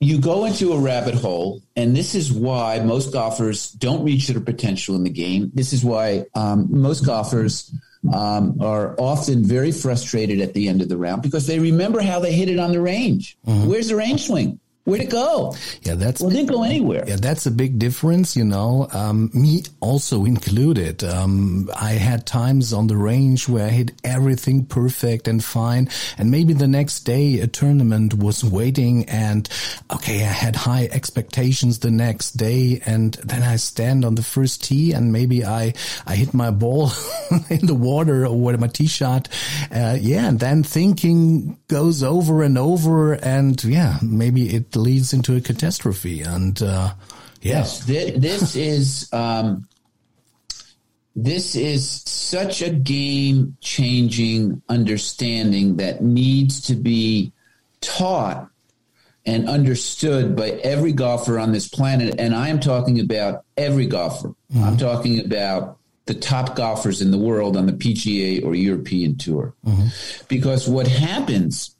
You 0.00 0.18
go 0.20 0.44
into 0.44 0.72
a 0.72 0.78
rabbit 0.78 1.14
hole, 1.14 1.62
and 1.76 1.96
this 1.96 2.14
is 2.14 2.30
why 2.30 2.80
most 2.80 3.12
golfers 3.12 3.70
don't 3.70 4.04
reach 4.04 4.28
their 4.28 4.40
potential 4.40 4.96
in 4.96 5.04
the 5.04 5.10
game. 5.10 5.50
This 5.54 5.72
is 5.72 5.82
why 5.82 6.26
um, 6.34 6.68
most 6.70 7.06
golfers 7.06 7.72
um, 8.12 8.60
are 8.60 8.96
often 8.98 9.44
very 9.44 9.72
frustrated 9.72 10.40
at 10.40 10.52
the 10.52 10.68
end 10.68 10.82
of 10.82 10.88
the 10.88 10.96
round 10.96 11.22
because 11.22 11.46
they 11.46 11.58
remember 11.58 12.02
how 12.02 12.20
they 12.20 12.32
hit 12.32 12.50
it 12.50 12.58
on 12.58 12.72
the 12.72 12.80
range. 12.80 13.38
Mm-hmm. 13.46 13.68
Where's 13.68 13.88
the 13.88 13.96
range 13.96 14.26
swing? 14.26 14.58
Where'd 14.84 15.02
it 15.02 15.10
go? 15.10 15.54
Yeah, 15.82 15.94
that's 15.94 16.20
well, 16.20 16.30
it 16.30 16.34
didn't 16.34 16.48
go 16.48 16.64
anywhere. 16.64 17.04
Yeah, 17.06 17.14
that's 17.14 17.46
a 17.46 17.52
big 17.52 17.78
difference. 17.78 18.34
You 18.34 18.44
know, 18.44 18.88
um, 18.92 19.30
me 19.32 19.62
also 19.78 20.24
included. 20.24 21.04
Um, 21.04 21.70
I 21.76 21.92
had 21.92 22.26
times 22.26 22.72
on 22.72 22.88
the 22.88 22.96
range 22.96 23.48
where 23.48 23.66
I 23.66 23.68
hit 23.68 23.92
everything 24.02 24.66
perfect 24.66 25.28
and 25.28 25.42
fine, 25.42 25.88
and 26.18 26.32
maybe 26.32 26.52
the 26.52 26.66
next 26.66 27.00
day 27.00 27.38
a 27.38 27.46
tournament 27.46 28.14
was 28.14 28.42
waiting, 28.42 29.08
and 29.08 29.48
okay, 29.92 30.16
I 30.24 30.32
had 30.32 30.56
high 30.56 30.88
expectations 30.90 31.78
the 31.78 31.92
next 31.92 32.32
day, 32.32 32.82
and 32.84 33.14
then 33.22 33.44
I 33.44 33.56
stand 33.56 34.04
on 34.04 34.16
the 34.16 34.24
first 34.24 34.64
tee, 34.64 34.92
and 34.94 35.12
maybe 35.12 35.44
I 35.44 35.74
I 36.08 36.16
hit 36.16 36.34
my 36.34 36.50
ball 36.50 36.90
in 37.50 37.66
the 37.66 37.74
water 37.78 38.26
or 38.26 38.56
my 38.56 38.66
tee 38.66 38.88
shot. 38.88 39.28
Uh, 39.70 39.96
yeah, 40.00 40.26
and 40.26 40.40
then 40.40 40.64
thinking 40.64 41.56
goes 41.68 42.02
over 42.02 42.42
and 42.42 42.58
over, 42.58 43.12
and 43.12 43.62
yeah, 43.62 43.98
maybe 44.02 44.52
it 44.52 44.71
leads 44.76 45.12
into 45.12 45.36
a 45.36 45.40
catastrophe. 45.40 46.22
And 46.22 46.60
uh, 46.62 46.94
yes, 47.40 47.84
this, 47.84 48.12
this 48.18 48.56
is 48.56 49.12
um, 49.12 49.68
this 51.14 51.54
is 51.54 51.88
such 52.06 52.62
a 52.62 52.70
game 52.70 53.56
changing 53.60 54.62
understanding 54.68 55.76
that 55.76 56.02
needs 56.02 56.62
to 56.62 56.74
be 56.74 57.32
taught 57.80 58.48
and 59.24 59.48
understood 59.48 60.34
by 60.34 60.50
every 60.50 60.92
golfer 60.92 61.38
on 61.38 61.52
this 61.52 61.68
planet. 61.68 62.14
And 62.18 62.34
I 62.34 62.48
am 62.48 62.60
talking 62.60 62.98
about 62.98 63.44
every 63.56 63.86
golfer. 63.86 64.28
Mm-hmm. 64.52 64.64
I'm 64.64 64.76
talking 64.76 65.24
about 65.24 65.78
the 66.06 66.14
top 66.14 66.56
golfers 66.56 67.00
in 67.00 67.10
the 67.10 67.18
world 67.18 67.56
on 67.56 67.66
the 67.66 67.72
PGA 67.72 68.44
or 68.44 68.54
European 68.54 69.16
tour. 69.16 69.54
Mm-hmm. 69.64 69.88
Because 70.28 70.68
what 70.68 70.88
happens 70.88 71.76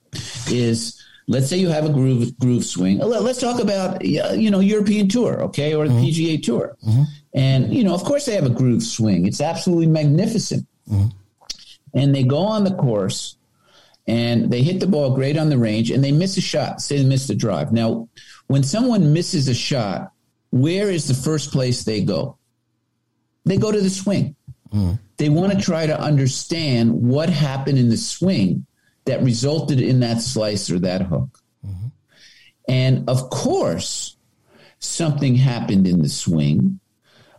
is 0.49 1.02
Let's 1.29 1.49
say 1.49 1.57
you 1.57 1.69
have 1.69 1.85
a 1.85 1.93
groove 1.93 2.37
groove 2.39 2.65
swing. 2.65 2.99
Let's 2.99 3.41
talk 3.41 3.61
about 3.61 4.05
you 4.05 4.51
know 4.51 4.61
European 4.61 5.09
Tour, 5.09 5.43
okay, 5.45 5.75
or 5.75 5.87
the 5.87 5.95
mm-hmm. 5.95 6.05
PGA 6.05 6.43
Tour, 6.43 6.77
mm-hmm. 6.85 7.03
and 7.33 7.73
you 7.73 7.85
know 7.85 7.95
of 7.95 8.03
course 8.05 8.27
they 8.27 8.35
have 8.35 8.47
a 8.47 8.51
groove 8.51 8.83
swing. 8.83 9.27
It's 9.27 9.41
absolutely 9.41 9.87
magnificent, 9.87 10.67
mm-hmm. 10.91 11.09
and 11.95 12.15
they 12.15 12.25
go 12.25 12.39
on 12.39 12.65
the 12.65 12.75
course 12.75 13.37
and 14.07 14.51
they 14.51 14.63
hit 14.63 14.81
the 14.81 14.87
ball 14.87 15.15
great 15.15 15.39
on 15.39 15.49
the 15.49 15.59
range 15.59 15.91
and 15.91 16.03
they 16.03 16.13
miss 16.13 16.37
a 16.37 16.41
shot. 16.41 16.81
Say 16.81 16.99
they 16.99 17.05
miss 17.05 17.29
the 17.29 17.35
drive. 17.35 17.73
Now, 17.73 18.09
when 18.49 18.63
someone 18.63 19.13
misses 19.13 19.49
a 19.49 19.55
shot, 19.55 20.13
where 20.51 20.91
is 20.91 21.07
the 21.07 21.15
first 21.15 21.53
place 21.53 21.85
they 21.85 22.03
go? 22.03 22.37
They 23.45 23.59
go 23.59 23.71
to 23.71 23.81
the 23.81 23.91
swing. 23.91 24.35
Mm-hmm. 24.73 24.95
They 25.19 25.29
want 25.29 25.53
to 25.53 25.61
try 25.61 25.87
to 25.87 25.99
understand 25.99 26.93
what 26.93 27.29
happened 27.29 27.79
in 27.79 27.91
the 27.91 27.97
swing 27.97 28.67
that 29.05 29.23
resulted 29.23 29.81
in 29.81 30.01
that 30.01 30.21
slice 30.21 30.71
or 30.71 30.79
that 30.81 31.03
hook. 31.03 31.39
Mm-hmm. 31.67 31.89
And 32.69 33.09
of 33.09 33.31
course, 33.31 34.17
something 34.79 35.35
happened 35.35 35.87
in 35.87 36.03
the 36.03 36.09
swing 36.09 36.81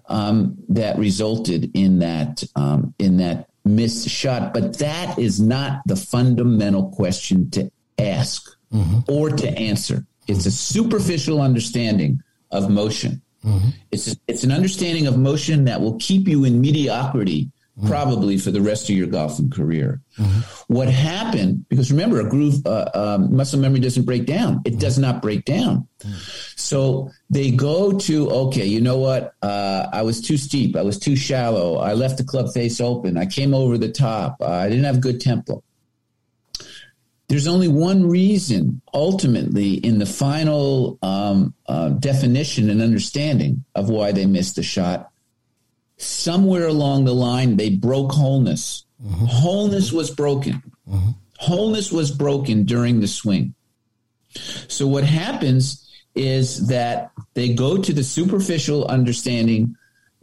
um, 0.08 0.58
that 0.70 0.98
resulted 0.98 1.72
in 1.74 2.00
that 2.00 2.44
um, 2.56 2.94
in 3.00 3.18
that 3.18 3.50
missed 3.66 4.10
shot. 4.10 4.54
But 4.54 4.80
that 4.80 5.18
is 5.18 5.40
not 5.40 5.82
the 5.86 5.96
fundamental 5.96 6.90
question 6.90 7.50
to 7.52 7.72
ask 7.98 8.50
mm-hmm. 8.72 9.00
or 9.08 9.30
to 9.30 9.48
answer. 9.58 10.06
It's 10.28 10.46
a 10.46 10.52
superficial 10.52 11.42
understanding 11.42 12.22
of 12.52 12.70
motion. 12.70 13.22
Mm-hmm. 13.44 13.70
It's 13.92 14.12
a, 14.12 14.16
it's 14.28 14.44
an 14.44 14.52
understanding 14.52 15.08
of 15.08 15.18
motion 15.18 15.66
that 15.66 15.82
will 15.82 15.98
keep 15.98 16.28
you 16.28 16.46
in 16.46 16.62
mediocrity 16.62 17.46
mm-hmm. 17.46 17.63
Probably 17.88 18.38
for 18.38 18.52
the 18.52 18.62
rest 18.62 18.90
of 18.90 18.96
your 18.96 19.08
golfing 19.08 19.50
career. 19.50 20.00
Mm-hmm. 20.18 20.74
What 20.74 20.90
happened, 20.90 21.66
because 21.70 21.92
remember, 21.92 22.20
a 22.20 22.30
groove, 22.30 22.66
uh, 22.68 22.90
um, 22.94 23.36
muscle 23.36 23.60
memory 23.60 23.80
doesn't 23.80 24.06
break 24.06 24.26
down. 24.26 24.62
It 24.64 24.80
does 24.80 25.00
not 25.00 25.24
break 25.24 25.46
down. 25.46 25.88
Mm-hmm. 26.00 26.18
So 26.56 27.10
they 27.32 27.50
go 27.50 27.98
to, 27.98 28.30
okay, 28.30 28.66
you 28.66 28.80
know 28.80 28.98
what? 28.98 29.34
Uh, 29.42 29.88
I 29.92 30.04
was 30.04 30.22
too 30.22 30.38
steep. 30.38 30.76
I 30.76 30.84
was 30.84 31.00
too 31.00 31.16
shallow. 31.16 31.78
I 31.78 31.94
left 31.94 32.18
the 32.18 32.24
club 32.24 32.54
face 32.54 32.80
open. 32.80 33.18
I 33.18 33.26
came 33.26 33.56
over 33.56 33.78
the 33.78 33.92
top. 33.92 34.38
Uh, 34.40 34.52
I 34.52 34.70
didn't 34.70 34.86
have 34.86 35.02
good 35.02 35.20
tempo. 35.20 35.64
There's 37.30 37.48
only 37.48 37.70
one 37.70 38.08
reason, 38.08 38.82
ultimately, 38.94 39.74
in 39.74 39.98
the 39.98 40.06
final 40.06 41.00
um, 41.02 41.56
uh, 41.66 41.90
definition 41.90 42.70
and 42.70 42.82
understanding 42.82 43.64
of 43.74 43.90
why 43.90 44.12
they 44.12 44.28
missed 44.28 44.58
the 44.58 44.62
shot, 44.62 45.10
somewhere 45.98 46.68
along 46.68 47.06
the 47.06 47.14
line 47.14 47.58
they 47.58 47.70
broke 47.70 48.12
wholeness. 48.12 48.86
Mm-hmm. 49.04 49.26
Wholeness 49.26 49.92
was 49.92 50.12
broken. 50.12 50.62
Mm-hmm. 50.90 51.10
Wholeness 51.40 51.92
was 51.92 52.12
broken 52.12 52.64
during 52.64 53.00
the 53.00 53.08
swing. 53.08 53.54
So 54.68 54.88
what 54.88 55.04
happens 55.04 55.90
is 56.16 56.68
that 56.68 57.12
they 57.34 57.54
go 57.54 57.78
to 57.78 57.94
the 57.94 58.04
superficial 58.04 58.86
understanding, 58.86 59.76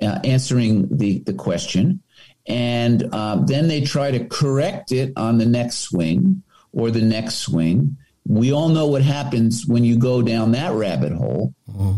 uh, 0.02 0.20
answering 0.24 0.88
the, 0.96 1.20
the 1.20 1.34
question, 1.34 2.02
and 2.46 3.08
uh, 3.12 3.36
then 3.44 3.68
they 3.68 3.82
try 3.82 4.10
to 4.10 4.24
correct 4.26 4.92
it 4.92 5.12
on 5.16 5.38
the 5.38 5.46
next 5.46 5.78
swing 5.80 6.42
or 6.72 6.90
the 6.90 7.02
next 7.02 7.36
swing. 7.36 7.96
We 8.26 8.52
all 8.52 8.68
know 8.68 8.86
what 8.86 9.02
happens 9.02 9.66
when 9.66 9.84
you 9.84 9.98
go 9.98 10.22
down 10.22 10.52
that 10.52 10.72
rabbit 10.72 11.12
hole. 11.12 11.54
Mm-hmm. 11.68 11.96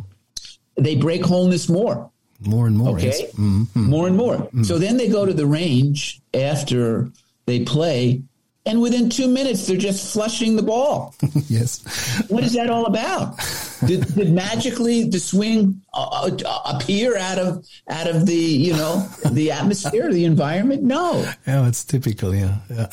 They 0.83 0.97
break 0.97 1.25
wholeness 1.25 1.69
more. 1.69 2.11
More 2.47 2.67
and 2.67 2.77
more. 2.77 2.97
Okay. 2.97 3.29
Mm-hmm. 3.35 3.85
More 3.85 4.07
and 4.07 4.17
more. 4.17 4.37
Mm-hmm. 4.37 4.63
So 4.65 4.79
then 4.79 4.97
they 4.97 5.09
go 5.09 5.27
to 5.27 5.33
the 5.33 5.47
range 5.47 6.21
after 6.35 7.11
they 7.47 7.65
play, 7.65 8.23
and 8.65 8.81
within 8.81 9.11
two 9.11 9.29
minutes 9.29 9.67
they're 9.67 9.77
just 9.77 10.13
flushing 10.13 10.57
the 10.57 10.63
ball. 10.63 11.15
yes. 11.49 12.25
What 12.29 12.45
is 12.45 12.55
that 12.55 12.71
all 12.71 12.87
about? 12.87 13.39
did, 13.87 14.15
did, 14.15 14.33
magically 14.33 15.09
the 15.09 15.19
swing 15.19 15.83
uh, 15.93 16.31
uh, 16.47 16.61
appear 16.67 17.17
out 17.17 17.39
of 17.39 17.67
out 17.89 18.09
of 18.09 18.27
the 18.27 18.35
you 18.35 18.73
know 18.73 19.07
the 19.31 19.51
atmosphere, 19.51 20.13
the 20.13 20.25
environment? 20.25 20.83
No. 20.83 21.31
Yeah, 21.47 21.67
it's 21.67 21.85
typical. 21.85 22.35
Yeah. 22.35 22.59
yeah. 22.71 22.87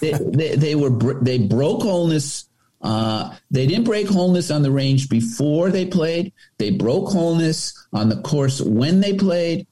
they, 0.00 0.12
they, 0.12 0.56
they 0.56 0.74
were 0.74 0.90
they 1.20 1.38
broke 1.38 1.82
wholeness 1.82 2.46
uh, 2.86 3.34
they 3.50 3.66
didn't 3.66 3.84
break 3.84 4.08
wholeness 4.08 4.50
on 4.50 4.62
the 4.62 4.70
range 4.70 5.08
before 5.08 5.70
they 5.70 5.84
played. 5.84 6.32
They 6.58 6.70
broke 6.70 7.08
wholeness 7.08 7.74
on 7.92 8.08
the 8.08 8.20
course 8.22 8.60
when 8.60 9.00
they 9.00 9.14
played. 9.14 9.66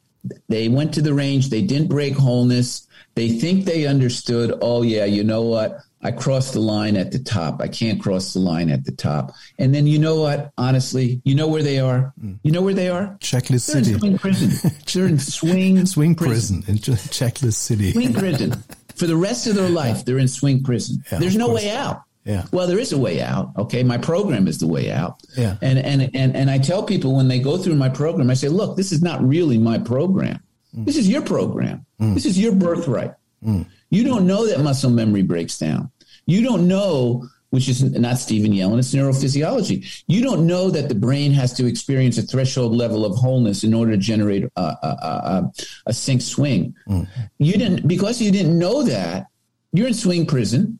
They 0.48 0.68
went 0.68 0.92
to 0.94 1.03
the 1.03 1.14
range. 1.14 1.48
They 1.48 1.62
didn't 1.62 1.88
break 1.88 2.14
wholeness. 2.14 2.88
They 3.14 3.29
think 3.29 3.66
they 3.66 3.87
understood. 3.87 4.59
Oh 4.61 4.83
yeah, 4.83 5.05
you 5.05 5.22
know 5.22 5.42
what? 5.42 5.79
I 6.03 6.11
crossed 6.11 6.55
the 6.55 6.61
line 6.61 6.96
at 6.96 7.12
the 7.12 7.20
top. 7.20 7.62
I 7.62 7.68
can't 7.68 8.03
cross 8.03 8.35
the 8.35 8.40
line 8.40 8.68
at 8.68 8.85
the 8.85 8.92
top. 8.92 9.33
And 9.61 9.72
then 9.72 9.87
you 9.87 9.98
know 9.98 10.20
what? 10.20 10.53
Honestly, 10.59 11.22
you 11.24 11.37
know 11.37 11.46
where 11.46 11.62
they 11.62 11.79
are. 11.79 12.12
You 12.42 12.50
know 12.50 12.62
where 12.62 12.74
they 12.74 12.88
are? 12.88 13.16
Checklist 13.20 13.72
They're 13.72 13.85
City. 13.85 13.92
In 13.92 13.98
swing 14.00 14.18
prison. 14.18 14.70
They're 14.92 15.07
in 15.07 15.18
swing 15.20 15.87
swing 15.87 16.14
prison. 16.16 16.62
prison 16.62 16.92
in 16.92 16.96
Checklist 17.11 17.55
City. 17.55 17.92
Swing 17.92 18.12
prison. 18.12 18.53
For 18.96 19.07
the 19.07 19.16
rest 19.16 19.46
of 19.46 19.55
their 19.55 19.70
life, 19.70 20.05
they're 20.05 20.18
in 20.18 20.29
swing 20.29 20.64
prison. 20.64 21.05
Yeah, 21.12 21.18
There's 21.18 21.37
no 21.37 21.53
way 21.53 21.70
out. 21.70 22.03
Yeah. 22.25 22.47
Well, 22.53 22.67
there 22.67 22.79
is 22.79 22.93
a 22.93 22.99
way 22.99 23.21
out. 23.21 23.53
Okay. 23.59 23.83
My 23.83 23.99
program 23.99 24.49
is 24.49 24.59
the 24.59 24.67
way 24.67 24.91
out. 24.91 25.23
Yeah. 25.37 25.57
And, 25.61 25.79
and, 25.79 26.11
and, 26.15 26.35
and 26.35 26.51
I 26.51 26.59
tell 26.59 26.83
people 26.83 27.15
when 27.15 27.29
they 27.29 27.39
go 27.39 27.59
through 27.59 27.75
my 27.75 27.91
program, 27.91 28.31
I 28.31 28.35
say, 28.35 28.49
look, 28.49 28.77
this 28.77 28.93
is 28.93 29.03
not 29.03 29.23
really 29.23 29.59
my 29.59 29.79
program. 29.79 30.41
Mm. 30.75 30.87
This 30.87 30.97
is 30.97 31.09
your 31.09 31.23
program. 31.23 31.85
Mm. 32.01 32.15
This 32.15 32.25
is 32.25 32.39
your 32.39 32.55
birthright. 32.55 33.13
Mm. 33.45 33.67
You 33.91 34.05
don't 34.05 34.27
know 34.27 34.47
that 34.47 34.61
muscle 34.61 34.91
memory 34.91 35.23
breaks 35.23 35.59
down. 35.59 35.91
You 36.25 36.43
don't 36.43 36.67
know, 36.67 37.29
which 37.51 37.69
is 37.69 37.83
not 37.83 38.17
Stephen 38.17 38.53
Yellin, 38.53 38.79
it's 38.79 38.95
neurophysiology. 38.95 40.03
You 40.07 40.23
don't 40.23 40.47
know 40.47 40.71
that 40.71 40.89
the 40.89 40.95
brain 40.95 41.31
has 41.33 41.53
to 41.53 41.67
experience 41.67 42.17
a 42.17 42.23
threshold 42.23 42.75
level 42.75 43.05
of 43.05 43.17
wholeness 43.17 43.63
in 43.63 43.75
order 43.75 43.93
to 43.93 43.99
generate 43.99 44.45
a, 44.45 44.61
a, 44.61 44.77
a, 44.83 45.07
a, 45.07 45.53
a 45.87 45.93
sync 45.93 46.23
swing. 46.23 46.75
Mm. 46.89 47.07
You 47.39 47.53
didn't, 47.53 47.87
because 47.87 48.21
you 48.23 48.33
didn't 48.33 48.59
know 48.59 48.83
that, 48.83 49.27
you're 49.73 49.89
in 49.89 49.95
swing 49.95 50.25
prison. 50.25 50.79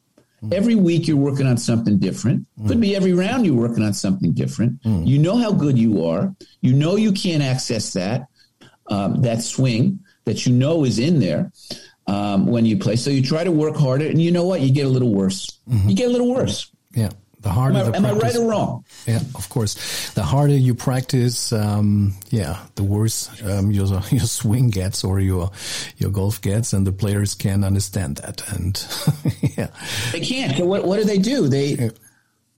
Every 0.53 0.75
week 0.75 1.07
you're 1.09 1.17
working 1.17 1.47
on 1.47 1.57
something 1.57 1.99
different. 1.99 2.47
Could 2.67 2.81
be 2.81 2.95
every 2.97 3.13
round 3.13 3.47
you're 3.47 3.55
working 3.55 3.83
on 3.85 3.95
something 3.95 4.33
different. 4.33 4.81
You 4.85 5.19
know 5.19 5.37
how 5.37 5.53
good 5.53 5.79
you 5.79 6.05
are. 6.05 6.35
You 6.61 6.73
know 6.75 6.97
you 6.97 7.13
can't 7.13 7.43
access 7.43 7.93
that 7.95 8.27
um, 8.89 9.23
that 9.23 9.43
swing 9.43 10.01
that 10.25 10.47
you 10.47 10.53
know 10.53 10.85
is 10.85 10.99
in 10.99 11.21
there 11.21 11.53
um, 12.07 12.47
when 12.47 12.65
you 12.67 12.77
play. 12.79 12.97
So 12.97 13.11
you 13.11 13.23
try 13.23 13.45
to 13.45 13.51
work 13.53 13.77
harder, 13.77 14.07
and 14.07 14.21
you 14.21 14.31
know 14.31 14.45
what? 14.45 14.61
You 14.61 14.71
get 14.73 14.87
a 14.87 14.89
little 14.89 15.13
worse. 15.15 15.59
You 15.89 15.95
get 15.95 16.09
a 16.09 16.13
little 16.13 16.33
worse. 16.33 16.71
Yeah. 16.95 17.11
The 17.45 17.51
harder 17.51 17.77
Am, 17.79 17.87
I, 17.87 17.91
the 17.91 17.97
am 17.99 18.07
I 18.07 18.13
right 18.13 18.37
or 18.37 18.49
wrong? 18.49 18.85
Yeah, 19.07 19.21
of 19.35 19.51
course. 19.51 20.11
The 20.15 20.23
harder 20.23 20.57
you 20.57 20.75
practice, 20.75 21.53
um, 21.53 22.15
yeah, 22.31 22.57
the 22.75 22.83
worse 22.83 23.29
um, 23.43 23.71
your 23.71 23.87
your 24.11 24.27
swing 24.27 24.71
gets 24.71 25.05
or 25.05 25.21
your 25.21 25.51
your 25.99 26.11
golf 26.11 26.41
gets, 26.41 26.73
and 26.73 26.87
the 26.87 26.93
players 26.93 27.35
can 27.35 27.63
understand 27.63 28.17
that. 28.17 28.41
And 28.51 28.75
yeah, 29.59 29.69
They 30.13 30.21
can't. 30.21 30.57
So 30.57 30.65
what, 30.65 30.87
what 30.87 30.97
do 30.97 31.05
they 31.05 31.19
do? 31.19 31.47
They, 31.47 31.91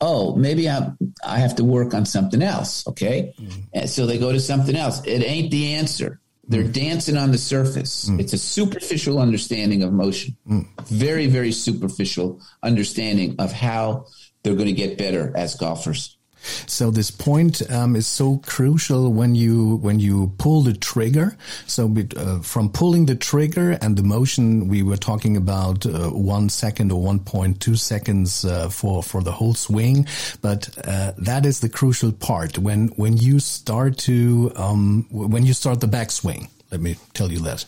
oh, 0.00 0.36
maybe 0.36 0.70
I 0.70 0.92
I 1.26 1.38
have 1.40 1.56
to 1.56 1.64
work 1.64 1.92
on 1.92 2.06
something 2.06 2.40
else. 2.40 2.86
Okay, 2.86 3.34
and 3.74 3.90
so 3.90 4.06
they 4.06 4.18
go 4.18 4.30
to 4.30 4.38
something 4.38 4.76
else. 4.76 5.02
It 5.04 5.24
ain't 5.24 5.50
the 5.50 5.74
answer. 5.74 6.20
They're 6.48 6.62
dancing 6.62 7.16
on 7.16 7.32
the 7.32 7.38
surface. 7.38 8.08
It's 8.20 8.32
a 8.32 8.38
superficial 8.38 9.18
understanding 9.18 9.82
of 9.82 9.92
motion. 9.92 10.36
Very, 10.86 11.26
very 11.26 11.50
superficial 11.50 12.40
understanding 12.62 13.34
of 13.40 13.50
how 13.50 14.06
they're 14.46 14.54
going 14.54 14.66
to 14.66 14.72
get 14.72 14.96
better 14.96 15.32
as 15.36 15.56
golfers. 15.56 16.16
so 16.68 16.92
this 16.92 17.10
point 17.10 17.68
um, 17.68 17.96
is 17.96 18.06
so 18.06 18.36
crucial 18.46 19.12
when 19.12 19.34
you 19.34 19.78
when 19.78 19.98
you 19.98 20.32
pull 20.38 20.62
the 20.62 20.72
trigger. 20.72 21.36
So 21.66 21.92
uh, 22.16 22.38
from 22.42 22.70
pulling 22.70 23.06
the 23.06 23.16
trigger 23.16 23.72
and 23.82 23.96
the 23.96 24.04
motion, 24.04 24.68
we 24.68 24.84
were 24.84 24.96
talking 24.96 25.36
about 25.36 25.84
uh, 25.84 26.10
one 26.10 26.48
second 26.48 26.92
or 26.92 27.02
one 27.02 27.18
point 27.18 27.60
two 27.60 27.74
seconds 27.74 28.44
uh, 28.44 28.68
for 28.68 29.02
for 29.02 29.20
the 29.20 29.32
whole 29.32 29.54
swing, 29.54 30.06
but 30.40 30.68
uh, 30.86 31.12
that 31.18 31.44
is 31.44 31.58
the 31.58 31.68
crucial 31.68 32.12
part 32.12 32.56
when 32.56 32.88
when 32.96 33.16
you 33.16 33.40
start 33.40 33.98
to 33.98 34.52
um, 34.54 35.08
when 35.10 35.44
you 35.44 35.54
start 35.54 35.80
the 35.80 35.88
backswing. 35.88 36.48
Let 36.70 36.80
me 36.80 36.96
tell 37.14 37.32
you 37.32 37.40
that. 37.40 37.64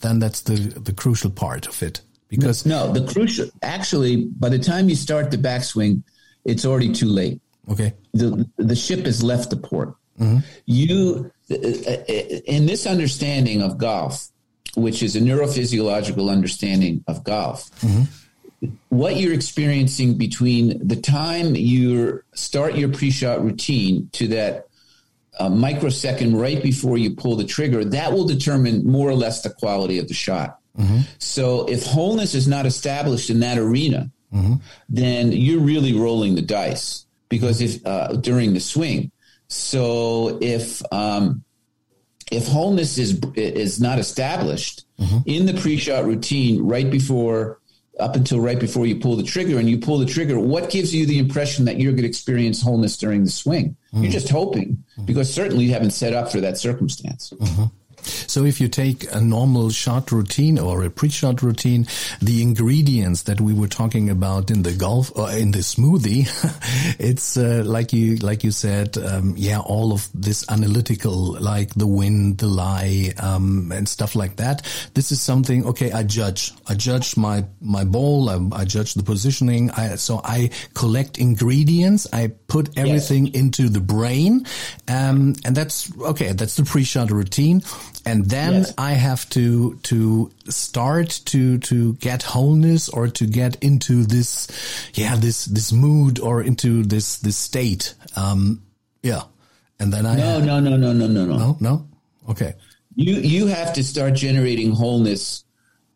Then 0.00 0.18
that's 0.18 0.40
the 0.40 0.56
the 0.56 0.92
crucial 0.92 1.30
part 1.30 1.68
of 1.68 1.80
it 1.80 2.00
because 2.28 2.66
No, 2.66 2.92
the 2.92 3.10
crucial. 3.10 3.48
Actually, 3.62 4.16
by 4.16 4.48
the 4.48 4.58
time 4.58 4.88
you 4.88 4.94
start 4.94 5.30
the 5.30 5.36
backswing, 5.36 6.02
it's 6.44 6.64
already 6.64 6.92
too 6.92 7.06
late. 7.06 7.40
okay, 7.70 7.94
the 8.12 8.48
the 8.56 8.76
ship 8.76 9.06
has 9.06 9.22
left 9.22 9.50
the 9.50 9.56
port. 9.56 9.94
Mm-hmm. 10.18 10.38
You, 10.66 11.30
uh, 11.50 11.54
uh, 11.54 12.04
in 12.46 12.66
this 12.66 12.86
understanding 12.86 13.62
of 13.62 13.78
golf, 13.78 14.28
which 14.74 15.02
is 15.02 15.14
a 15.16 15.20
neurophysiological 15.20 16.28
understanding 16.30 17.04
of 17.06 17.22
golf, 17.22 17.70
mm-hmm. 17.80 18.72
what 18.88 19.16
you're 19.16 19.32
experiencing 19.32 20.18
between 20.18 20.86
the 20.86 20.96
time 20.96 21.54
you 21.54 22.22
start 22.34 22.74
your 22.74 22.88
pre-shot 22.88 23.44
routine 23.44 24.08
to 24.12 24.26
that 24.28 24.66
uh, 25.38 25.48
microsecond 25.48 26.38
right 26.38 26.62
before 26.62 26.98
you 26.98 27.14
pull 27.14 27.36
the 27.36 27.44
trigger, 27.44 27.84
that 27.84 28.12
will 28.12 28.26
determine 28.26 28.84
more 28.84 29.08
or 29.08 29.14
less 29.14 29.42
the 29.42 29.50
quality 29.50 29.98
of 29.98 30.08
the 30.08 30.14
shot. 30.14 30.58
Mm-hmm. 30.78 31.00
So 31.18 31.68
if 31.68 31.84
wholeness 31.84 32.34
is 32.34 32.46
not 32.46 32.66
established 32.66 33.30
in 33.30 33.40
that 33.40 33.58
arena, 33.58 34.10
mm-hmm. 34.32 34.54
then 34.88 35.32
you're 35.32 35.60
really 35.60 35.94
rolling 35.94 36.34
the 36.34 36.42
dice 36.42 37.06
because 37.28 37.60
if 37.60 37.84
uh, 37.86 38.14
during 38.14 38.54
the 38.54 38.60
swing. 38.60 39.10
So 39.48 40.38
if 40.40 40.82
um, 40.92 41.44
if 42.30 42.46
wholeness 42.46 42.98
is 42.98 43.20
is 43.34 43.80
not 43.80 43.98
established 43.98 44.84
mm-hmm. 45.00 45.18
in 45.26 45.46
the 45.46 45.54
pre-shot 45.54 46.04
routine 46.04 46.62
right 46.62 46.90
before 46.90 47.58
up 47.98 48.14
until 48.14 48.38
right 48.38 48.60
before 48.60 48.86
you 48.86 49.00
pull 49.00 49.16
the 49.16 49.24
trigger 49.24 49.58
and 49.58 49.68
you 49.68 49.76
pull 49.76 49.98
the 49.98 50.06
trigger 50.06 50.38
what 50.38 50.70
gives 50.70 50.94
you 50.94 51.04
the 51.04 51.18
impression 51.18 51.64
that 51.64 51.80
you're 51.80 51.90
going 51.90 52.02
to 52.02 52.08
experience 52.08 52.62
wholeness 52.62 52.96
during 52.96 53.24
the 53.24 53.30
swing? 53.30 53.76
You're 53.92 54.12
just 54.12 54.28
hoping 54.28 54.84
because 55.04 55.32
certainly 55.32 55.64
you 55.64 55.72
haven't 55.72 55.90
set 55.90 56.12
up 56.12 56.30
for 56.30 56.40
that 56.40 56.58
circumstance 56.58 57.32
So 58.28 58.44
if 58.44 58.60
you 58.60 58.68
take 58.68 59.12
a 59.12 59.20
normal 59.20 59.70
shot 59.70 60.12
routine 60.12 60.58
or 60.58 60.84
a 60.84 60.90
pre-shot 60.90 61.42
routine, 61.42 61.86
the 62.20 62.42
ingredients 62.42 63.22
that 63.22 63.40
we 63.40 63.54
were 63.54 63.68
talking 63.68 64.10
about 64.10 64.50
in 64.50 64.62
the 64.62 64.72
golf 64.72 65.10
or 65.16 65.30
in 65.30 65.52
the 65.52 65.60
smoothie, 65.60 66.28
it's 66.98 67.36
uh, 67.36 67.62
like 67.64 67.92
you 67.92 68.16
like 68.16 68.44
you 68.44 68.50
said, 68.50 68.98
um, 68.98 69.34
yeah, 69.36 69.58
all 69.58 69.92
of 69.92 70.08
this 70.14 70.44
analytical, 70.50 71.40
like 71.40 71.72
the 71.74 71.86
wind, 71.86 72.38
the 72.38 72.46
lie, 72.46 73.12
um, 73.18 73.72
and 73.72 73.88
stuff 73.88 74.14
like 74.14 74.36
that. 74.36 74.66
This 74.94 75.10
is 75.10 75.20
something. 75.22 75.64
Okay, 75.66 75.90
I 75.92 76.02
judge. 76.02 76.52
I 76.66 76.74
judge 76.74 77.16
my 77.16 77.44
my 77.60 77.84
ball. 77.84 78.28
I, 78.28 78.60
I 78.60 78.64
judge 78.64 78.94
the 78.94 79.02
positioning. 79.02 79.70
I, 79.70 79.96
so 79.96 80.20
I 80.22 80.50
collect 80.74 81.18
ingredients. 81.18 82.06
I 82.12 82.32
put 82.48 82.76
everything 82.76 83.34
into 83.34 83.68
the 83.68 83.80
brain, 83.80 84.46
um, 84.86 85.34
and 85.44 85.56
that's 85.56 85.90
okay. 85.98 86.32
That's 86.32 86.56
the 86.56 86.64
pre-shot 86.64 87.10
routine, 87.10 87.62
and 88.08 88.24
then 88.24 88.52
Yes. 88.54 88.74
I 88.78 88.92
have 88.92 89.28
to 89.30 89.74
to 89.84 90.30
start 90.48 91.20
to 91.26 91.58
to 91.58 91.92
get 91.94 92.22
wholeness 92.22 92.88
or 92.88 93.08
to 93.08 93.26
get 93.26 93.62
into 93.62 94.04
this, 94.04 94.48
yeah, 94.94 95.14
this 95.16 95.44
this 95.44 95.72
mood 95.72 96.18
or 96.18 96.42
into 96.42 96.82
this 96.84 97.18
this 97.18 97.36
state. 97.36 97.94
Um, 98.16 98.62
yeah, 99.02 99.22
and 99.78 99.92
then 99.92 100.06
I 100.06 100.16
no 100.16 100.40
no 100.40 100.58
no 100.58 100.76
no 100.76 100.92
no 100.92 101.06
no 101.06 101.26
no. 101.26 101.36
No 101.36 101.56
no? 101.60 101.86
Okay. 102.30 102.54
You 102.96 103.14
you 103.14 103.46
have 103.46 103.74
to 103.74 103.84
start 103.84 104.14
generating 104.14 104.72
wholeness 104.72 105.44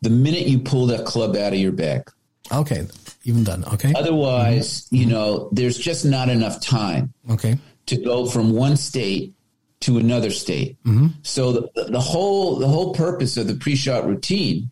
the 0.03 0.11
minute 0.11 0.47
you 0.47 0.59
pull 0.59 0.87
that 0.87 1.07
club 1.07 1.35
out 1.37 1.53
of 1.53 1.59
your 1.59 1.73
bag 1.73 2.11
okay. 2.51 2.87
Even 3.25 3.45
done. 3.45 3.65
Okay. 3.65 3.93
Otherwise 3.97 4.87
you 4.91 5.07
know 5.07 5.49
there's 5.53 5.79
just 5.79 6.05
not 6.05 6.29
enough 6.29 6.61
time 6.61 7.13
okay. 7.31 7.59
to 7.87 7.97
go 7.97 8.27
from 8.27 8.53
one 8.53 8.77
state 8.77 9.35
to 9.83 9.99
another 9.99 10.31
state. 10.31 10.77
So 11.23 11.53
the, 11.53 11.85
the 11.91 12.01
whole 12.01 12.57
the 12.57 12.69
whole 12.69 12.95
purpose 12.95 13.37
of 13.37 13.47
the 13.47 13.55
pre-shot 13.55 14.07
routine 14.07 14.71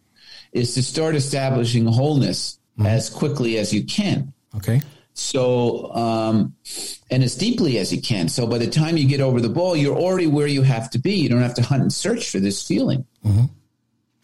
is 0.52 0.74
to 0.74 0.82
start 0.82 1.14
establishing 1.14 1.86
wholeness 1.86 2.58
as 2.84 3.10
quickly 3.10 3.58
as 3.58 3.72
you 3.72 3.84
can. 3.84 4.32
okay 4.56 4.80
So 5.14 5.92
um, 5.94 6.54
and 7.10 7.22
as 7.22 7.34
deeply 7.36 7.78
as 7.78 7.92
you 7.92 8.00
can. 8.00 8.28
So 8.28 8.46
by 8.46 8.58
the 8.58 8.70
time 8.70 8.96
you 8.96 9.06
get 9.06 9.20
over 9.20 9.40
the 9.40 9.48
ball, 9.50 9.76
you're 9.76 9.98
already 9.98 10.26
where 10.26 10.46
you 10.46 10.62
have 10.62 10.88
to 10.90 10.98
be. 10.98 11.14
You 11.14 11.28
don't 11.28 11.42
have 11.42 11.54
to 11.54 11.62
hunt 11.62 11.82
and 11.82 11.92
search 11.92 12.30
for 12.30 12.40
this 12.40 12.66
feeling. 12.66 13.04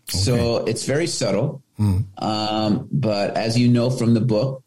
So 0.08 0.64
it's 0.70 0.84
very 0.86 1.06
subtle. 1.08 1.62
Um, 2.18 2.88
but 2.92 3.36
as 3.36 3.58
you 3.58 3.68
know 3.68 3.90
from 3.90 4.14
the 4.14 4.20
book, 4.22 4.62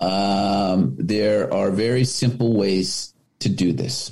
um, 0.00 0.96
there 0.98 1.52
are 1.54 1.70
very 1.70 2.04
simple 2.04 2.52
ways 2.54 3.14
to 3.38 3.48
do 3.48 3.72
this. 3.72 4.10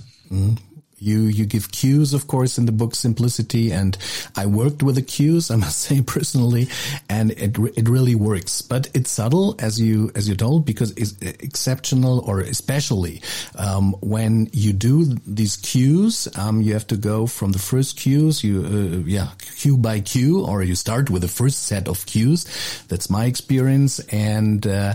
You 0.99 1.23
you 1.23 1.45
give 1.45 1.71
cues, 1.71 2.15
of 2.15 2.27
course, 2.27 2.59
in 2.59 2.67
the 2.67 2.73
book 2.73 2.95
Simplicity, 2.95 3.73
and 3.73 3.97
I 4.37 4.47
worked 4.47 4.83
with 4.83 4.95
the 4.95 5.03
cues, 5.03 5.51
I 5.51 5.57
must 5.57 5.79
say 5.87 6.03
personally, 6.03 6.69
and 7.09 7.31
it 7.33 7.59
it 7.77 7.89
really 7.89 8.15
works. 8.15 8.63
But 8.63 8.89
it's 8.95 9.11
subtle, 9.11 9.57
as 9.59 9.81
you 9.81 10.11
as 10.15 10.29
you 10.29 10.35
told, 10.35 10.65
because 10.65 10.93
it's 10.93 11.15
exceptional, 11.21 12.21
or 12.21 12.41
especially 12.41 13.23
um, 13.57 13.95
when 14.01 14.49
you 14.53 14.73
do 14.73 15.05
these 15.27 15.57
cues, 15.57 16.29
um, 16.37 16.61
you 16.61 16.73
have 16.73 16.87
to 16.89 16.97
go 16.97 17.27
from 17.27 17.53
the 17.53 17.59
first 17.59 17.97
cues, 17.99 18.45
you 18.45 18.65
uh, 18.65 19.09
yeah, 19.09 19.31
cue 19.57 19.77
by 19.77 20.01
cue, 20.01 20.45
or 20.45 20.63
you 20.63 20.75
start 20.75 21.11
with 21.11 21.23
the 21.23 21.29
first 21.29 21.65
set 21.65 21.89
of 21.89 22.07
cues. 22.07 22.45
That's 22.89 23.11
my 23.11 23.27
experience, 23.27 23.99
and. 24.11 24.67
Uh, 24.67 24.95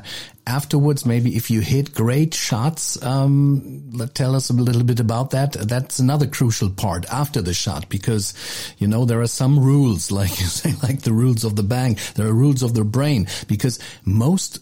afterwards, 0.50 1.06
maybe 1.06 1.36
if 1.36 1.52
you 1.52 1.62
hit 1.62 1.94
great 1.94 2.34
shots, 2.34 3.02
um, 3.04 3.92
let, 3.94 4.16
tell 4.16 4.36
us 4.36 4.50
a 4.50 4.54
little 4.54 4.84
bit 4.84 5.00
about 5.00 5.30
that. 5.32 5.54
That's 5.54 6.00
another 6.00 6.26
crucial 6.26 6.72
part 6.72 7.06
after 7.06 7.42
the 7.42 7.54
shot 7.54 7.88
because, 7.88 8.34
you 8.80 8.88
know, 8.88 9.06
there 9.06 9.22
are 9.22 9.28
some 9.28 9.60
rules, 9.60 10.12
like 10.20 10.40
you 10.40 10.48
say, 10.48 10.74
like 10.82 11.02
the 11.02 11.14
rules 11.14 11.44
of 11.44 11.56
the 11.56 11.64
bank. 11.64 12.00
There 12.16 12.28
are 12.28 12.34
rules 12.34 12.64
of 12.64 12.74
the 12.74 12.84
brain 12.84 13.28
because 13.48 13.80
most 14.04 14.60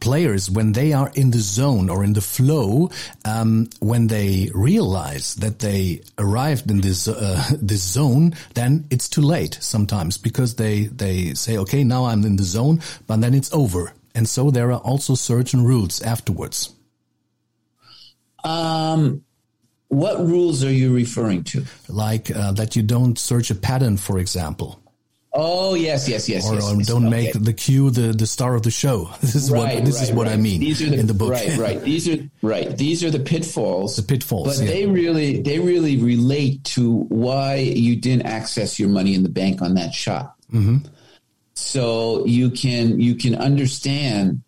players 0.00 0.50
when 0.50 0.72
they 0.72 0.94
are 0.94 1.12
in 1.14 1.30
the 1.32 1.38
zone 1.38 1.90
or 1.90 2.02
in 2.02 2.14
the 2.14 2.20
flow 2.22 2.90
um, 3.26 3.68
when 3.80 4.06
they 4.06 4.50
realize 4.54 5.34
that 5.34 5.58
they 5.58 6.00
arrived 6.16 6.70
in 6.70 6.80
this 6.80 7.06
uh, 7.06 7.44
this 7.60 7.82
zone 7.82 8.34
then 8.54 8.86
it's 8.90 9.06
too 9.06 9.20
late 9.20 9.58
sometimes 9.60 10.16
because 10.16 10.56
they 10.56 10.84
they 10.86 11.34
say 11.34 11.58
okay 11.58 11.84
now 11.84 12.06
i'm 12.06 12.24
in 12.24 12.36
the 12.36 12.42
zone 12.42 12.80
but 13.06 13.20
then 13.20 13.34
it's 13.34 13.52
over 13.52 13.92
and 14.16 14.28
so 14.28 14.50
there 14.50 14.72
are 14.72 14.80
also 14.80 15.14
certain 15.14 15.62
rules 15.64 16.02
afterwards 16.02 16.72
um 18.44 19.22
what 19.88 20.18
rules 20.18 20.64
are 20.64 20.72
you 20.72 20.92
referring 20.92 21.44
to 21.44 21.64
like 21.88 22.30
uh, 22.34 22.52
that 22.52 22.74
you 22.76 22.82
don't 22.82 23.18
search 23.18 23.50
a 23.50 23.54
pattern 23.54 23.96
for 23.96 24.18
example 24.18 24.80
Oh 25.38 25.74
yes, 25.74 26.08
yes, 26.08 26.30
yes. 26.30 26.48
Or, 26.48 26.54
yes, 26.54 26.64
or 26.72 26.76
yes. 26.76 26.86
don't 26.86 27.08
Okay. 27.08 27.24
make 27.24 27.32
the 27.34 27.52
cue 27.52 27.90
the, 27.90 28.12
the 28.14 28.26
star 28.26 28.54
of 28.54 28.62
the 28.62 28.70
show. 28.70 29.10
This 29.20 29.34
is 29.34 29.50
Right, 29.50 29.74
what 29.74 29.84
this 29.84 30.00
is 30.00 30.08
right, 30.08 30.16
what 30.16 30.28
I 30.28 30.36
mean 30.36 30.60
These 30.60 30.80
are 30.80 30.88
the, 30.88 30.98
in 30.98 31.06
the 31.06 31.12
book. 31.12 31.30
Right, 31.32 31.58
right. 31.68 31.78
These 31.82 32.08
are 32.08 32.16
right. 32.40 32.74
These 32.74 33.04
are 33.04 33.10
the 33.10 33.18
pitfalls. 33.20 33.96
The 33.96 34.02
pitfalls, 34.02 34.46
But 34.46 34.64
yeah. 34.64 34.72
they 34.72 34.86
really 34.86 35.42
they 35.42 35.58
really 35.58 35.98
relate 35.98 36.64
to 36.76 37.00
why 37.10 37.56
you 37.56 37.96
didn't 37.96 38.24
access 38.24 38.78
your 38.80 38.88
money 38.88 39.12
in 39.14 39.24
the 39.24 39.28
bank 39.28 39.60
on 39.60 39.74
that 39.74 39.92
shot. 39.92 40.36
Mm-hmm. 40.50 40.78
So 41.56 42.24
you 42.26 42.50
can 42.50 43.00
you 43.00 43.14
can 43.14 43.34
understand 43.34 44.42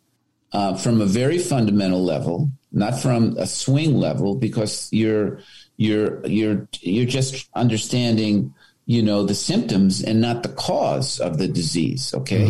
uh, 0.53 0.77
from 0.77 1.01
a 1.01 1.07
very 1.07 1.39
fundamental 1.39 2.03
level, 2.05 2.51
not 2.73 3.01
from 3.01 3.37
a 3.39 3.47
swing 3.47 3.97
level, 3.97 4.35
because 4.35 4.89
you're 4.93 5.41
you're 5.77 6.25
you're 6.27 6.69
you're 6.81 7.07
just 7.07 7.49
understanding 7.55 8.55
you 8.87 9.03
know 9.03 9.23
the 9.25 9.35
symptoms 9.35 10.03
and 10.03 10.21
not 10.21 10.43
the 10.43 10.49
cause 10.51 11.21
of 11.21 11.39
the 11.39 11.49
disease 11.49 12.15
okay? 12.15 12.47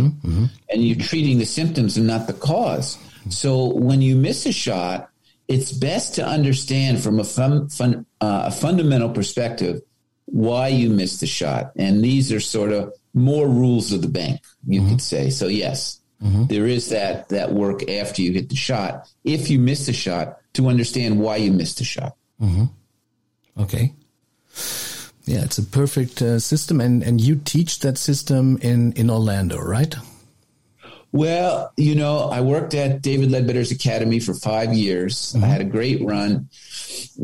And 0.71 0.85
you're 0.85 0.99
treating 0.99 1.39
the 1.39 1.47
symptoms 1.47 1.97
and 1.97 2.07
not 2.07 2.27
the 2.27 2.33
cause. 2.33 2.97
So 3.31 3.75
when 3.75 4.03
you 4.03 4.17
miss 4.17 4.47
a 4.47 4.53
shot 4.53 5.11
it's 5.49 5.73
best 5.73 6.15
to 6.17 6.27
understand 6.27 7.03
from 7.03 7.19
a 7.19 7.25
fun, 7.25 7.69
fun, 7.71 8.05
uh, 8.21 8.45
a 8.47 8.51
fundamental 8.51 9.09
perspective 9.09 9.81
why 10.27 10.69
you 10.69 10.91
missed 10.91 11.21
the 11.21 11.27
shot. 11.27 11.73
And 11.77 12.05
these 12.05 12.31
are 12.33 12.41
sort 12.41 12.71
of 12.71 12.93
more 13.19 13.49
rules 13.49 13.93
of 13.93 14.03
the 14.03 14.09
bank 14.09 14.41
you 14.67 14.81
could 14.81 14.89
mm-hmm. 14.89 14.99
say. 14.99 15.31
So 15.31 15.49
yes 15.49 16.01
mm-hmm. 16.23 16.47
there 16.47 16.67
is 16.67 16.89
that 16.91 17.29
that 17.29 17.53
work 17.53 17.89
after 17.89 18.23
you 18.23 18.33
hit 18.33 18.49
the 18.49 18.57
shot 18.57 19.09
if 19.25 19.51
you 19.51 19.59
miss 19.59 19.87
the 19.87 19.93
shot 19.93 20.39
to 20.55 20.69
understand 20.69 21.21
why 21.21 21.37
you 21.37 21.53
missed 21.53 21.79
the 21.79 21.85
shot. 21.85 22.17
Mm-hmm. 22.41 22.65
Okay. 23.63 23.93
Yeah, 25.25 25.45
it's 25.45 25.59
a 25.59 25.63
perfect 25.63 26.23
uh, 26.23 26.39
system, 26.39 26.81
and, 26.81 27.03
and 27.03 27.21
you 27.21 27.37
teach 27.37 27.81
that 27.81 27.99
system 27.99 28.57
in, 28.63 28.93
in 28.93 29.11
Orlando, 29.11 29.59
right? 29.59 29.95
Well, 31.11 31.73
you 31.77 31.95
know, 31.95 32.29
I 32.29 32.43
worked 32.43 32.75
at 32.75 33.01
David 33.01 33.31
Leadbetter's 33.31 33.71
Academy 33.71 34.21
for 34.21 34.35
five 34.35 34.75
years. 34.75 35.35
I 35.35 35.47
had 35.47 35.61
a 35.61 35.65
great 35.65 36.03
run. 36.03 36.49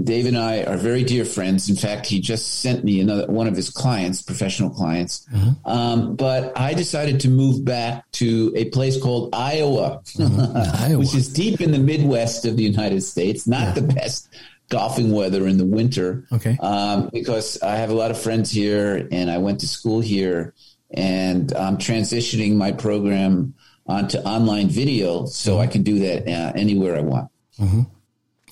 Dave 0.02 0.26
and 0.26 0.38
I 0.38 0.62
are 0.62 0.76
very 0.76 1.04
dear 1.04 1.24
friends. 1.24 1.68
In 1.68 1.76
fact, 1.76 2.06
he 2.06 2.20
just 2.20 2.60
sent 2.60 2.82
me 2.82 3.00
another 3.00 3.26
one 3.26 3.46
of 3.46 3.54
his 3.54 3.68
clients, 3.70 4.22
professional 4.22 4.70
clients. 4.70 5.26
Um, 5.64 6.16
but 6.16 6.58
I 6.58 6.72
decided 6.74 7.20
to 7.20 7.28
move 7.28 7.64
back 7.64 8.10
to 8.12 8.52
a 8.56 8.66
place 8.66 9.00
called 9.00 9.34
Iowa, 9.34 10.02
Iowa. 10.18 10.98
which 10.98 11.14
is 11.14 11.32
deep 11.32 11.60
in 11.60 11.70
the 11.70 11.78
Midwest 11.78 12.46
of 12.46 12.56
the 12.56 12.62
United 12.62 13.02
States. 13.02 13.46
Not 13.46 13.74
the 13.74 13.82
best 13.82 14.28
golfing 14.70 15.12
weather 15.12 15.46
in 15.46 15.58
the 15.58 15.66
winter. 15.66 16.24
Okay. 16.32 16.56
Um, 16.60 17.10
because 17.12 17.62
I 17.62 17.76
have 17.76 17.90
a 17.90 17.94
lot 17.94 18.10
of 18.10 18.18
friends 18.18 18.50
here 18.50 19.06
and 19.12 19.30
I 19.30 19.38
went 19.38 19.60
to 19.60 19.68
school 19.68 20.00
here 20.00 20.54
and 20.90 21.52
I'm 21.54 21.76
transitioning 21.76 22.56
my 22.56 22.72
program 22.72 23.54
onto 23.86 24.18
online 24.18 24.68
video 24.68 25.26
so 25.26 25.58
I 25.58 25.66
can 25.66 25.82
do 25.82 25.98
that 26.00 26.28
uh, 26.28 26.52
anywhere 26.54 26.96
I 26.96 27.00
want. 27.00 27.30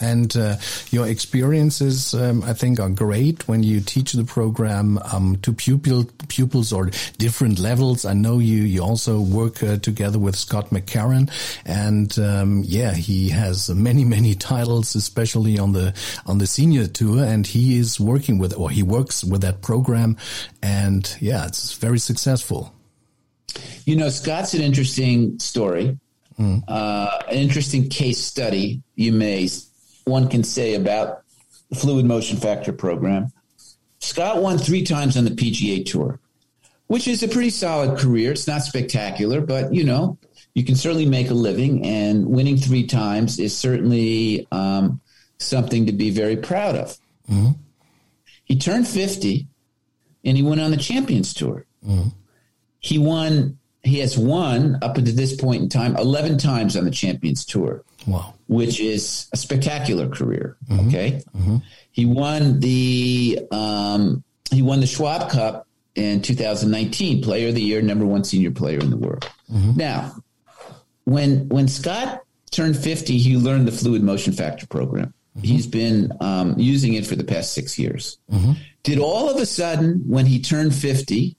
And 0.00 0.36
uh, 0.36 0.56
your 0.90 1.06
experiences, 1.06 2.12
um, 2.12 2.42
I 2.42 2.54
think, 2.54 2.80
are 2.80 2.90
great 2.90 3.46
when 3.46 3.62
you 3.62 3.80
teach 3.80 4.14
the 4.14 4.24
program 4.24 4.98
um, 5.12 5.36
to 5.42 5.52
pupil 5.52 6.06
pupils 6.26 6.72
or 6.72 6.90
different 7.18 7.60
levels. 7.60 8.04
I 8.04 8.12
know 8.12 8.40
you 8.40 8.62
you 8.62 8.82
also 8.82 9.20
work 9.20 9.62
uh, 9.62 9.76
together 9.76 10.18
with 10.18 10.34
Scott 10.34 10.70
McCarron, 10.70 11.30
and 11.64 12.18
um, 12.18 12.64
yeah, 12.66 12.94
he 12.94 13.28
has 13.28 13.70
many 13.70 14.04
many 14.04 14.34
titles, 14.34 14.96
especially 14.96 15.56
on 15.56 15.72
the 15.72 15.94
on 16.26 16.38
the 16.38 16.48
senior 16.48 16.88
tour, 16.88 17.22
and 17.22 17.46
he 17.46 17.78
is 17.78 18.00
working 18.00 18.38
with 18.38 18.58
or 18.58 18.70
he 18.70 18.82
works 18.82 19.22
with 19.22 19.42
that 19.42 19.62
program, 19.62 20.16
and 20.62 21.16
yeah, 21.20 21.46
it's 21.46 21.74
very 21.74 22.00
successful. 22.00 22.74
You 23.84 23.96
know, 23.96 24.08
Scott's 24.08 24.54
an 24.54 24.60
interesting 24.62 25.38
story, 25.38 25.98
uh, 26.68 27.18
an 27.28 27.36
interesting 27.36 27.88
case 27.88 28.18
study. 28.18 28.82
You 28.94 29.12
may 29.12 29.48
one 30.04 30.28
can 30.28 30.42
say 30.44 30.74
about 30.74 31.22
the 31.70 31.76
fluid 31.76 32.04
motion 32.04 32.36
factor 32.38 32.72
program. 32.72 33.32
Scott 34.00 34.42
won 34.42 34.58
three 34.58 34.82
times 34.82 35.16
on 35.16 35.24
the 35.24 35.30
PGA 35.30 35.84
Tour, 35.86 36.18
which 36.88 37.06
is 37.06 37.22
a 37.22 37.28
pretty 37.28 37.50
solid 37.50 37.98
career. 37.98 38.32
It's 38.32 38.46
not 38.48 38.62
spectacular, 38.62 39.40
but 39.40 39.72
you 39.72 39.84
know, 39.84 40.18
you 40.54 40.64
can 40.64 40.74
certainly 40.74 41.06
make 41.06 41.30
a 41.30 41.34
living, 41.34 41.86
and 41.86 42.26
winning 42.26 42.56
three 42.56 42.86
times 42.86 43.38
is 43.38 43.56
certainly 43.56 44.46
um, 44.52 45.00
something 45.38 45.86
to 45.86 45.92
be 45.92 46.10
very 46.10 46.36
proud 46.36 46.74
of. 46.76 46.98
He 48.44 48.58
turned 48.58 48.86
50 48.88 49.46
and 50.24 50.36
he 50.36 50.42
went 50.42 50.60
on 50.60 50.70
the 50.70 50.76
Champions 50.76 51.32
Tour. 51.32 51.64
He 52.82 52.98
won, 52.98 53.58
he 53.82 53.98
has 54.00 54.18
won 54.18 54.78
up 54.82 54.98
until 54.98 55.14
this 55.14 55.34
point 55.34 55.62
in 55.62 55.68
time 55.70 55.96
11 55.96 56.36
times 56.38 56.76
on 56.76 56.84
the 56.84 56.90
Champions 56.90 57.46
Tour 57.46 57.82
Wow. 58.06 58.34
which 58.48 58.80
is 58.80 59.28
a 59.32 59.36
spectacular 59.36 60.08
career. 60.08 60.56
Mm-hmm. 60.68 60.88
Okay, 60.88 61.22
mm-hmm. 61.36 61.56
he 61.92 62.04
won 62.04 62.60
the 62.60 63.40
um, 63.50 64.24
he 64.50 64.62
won 64.62 64.80
the 64.80 64.86
Schwab 64.86 65.30
Cup 65.30 65.66
in 65.94 66.22
2019, 66.22 67.22
Player 67.22 67.48
of 67.48 67.54
the 67.54 67.62
Year, 67.62 67.82
number 67.82 68.04
one 68.06 68.24
senior 68.24 68.50
player 68.50 68.78
in 68.78 68.90
the 68.90 68.96
world. 68.96 69.28
Mm-hmm. 69.50 69.76
Now, 69.76 70.16
when 71.04 71.48
when 71.48 71.68
Scott 71.68 72.22
turned 72.50 72.76
50, 72.76 73.18
he 73.18 73.36
learned 73.36 73.68
the 73.68 73.72
fluid 73.72 74.02
motion 74.02 74.32
factor 74.32 74.66
program. 74.66 75.14
He's 75.40 75.66
been 75.66 76.12
um, 76.20 76.58
using 76.58 76.92
it 76.92 77.06
for 77.06 77.16
the 77.16 77.24
past 77.24 77.54
six 77.54 77.78
years. 77.78 78.18
Did 78.82 78.98
all 78.98 79.30
of 79.30 79.40
a 79.40 79.46
sudden, 79.46 80.02
when 80.06 80.26
he 80.26 80.40
turned 80.40 80.74
50, 80.74 81.36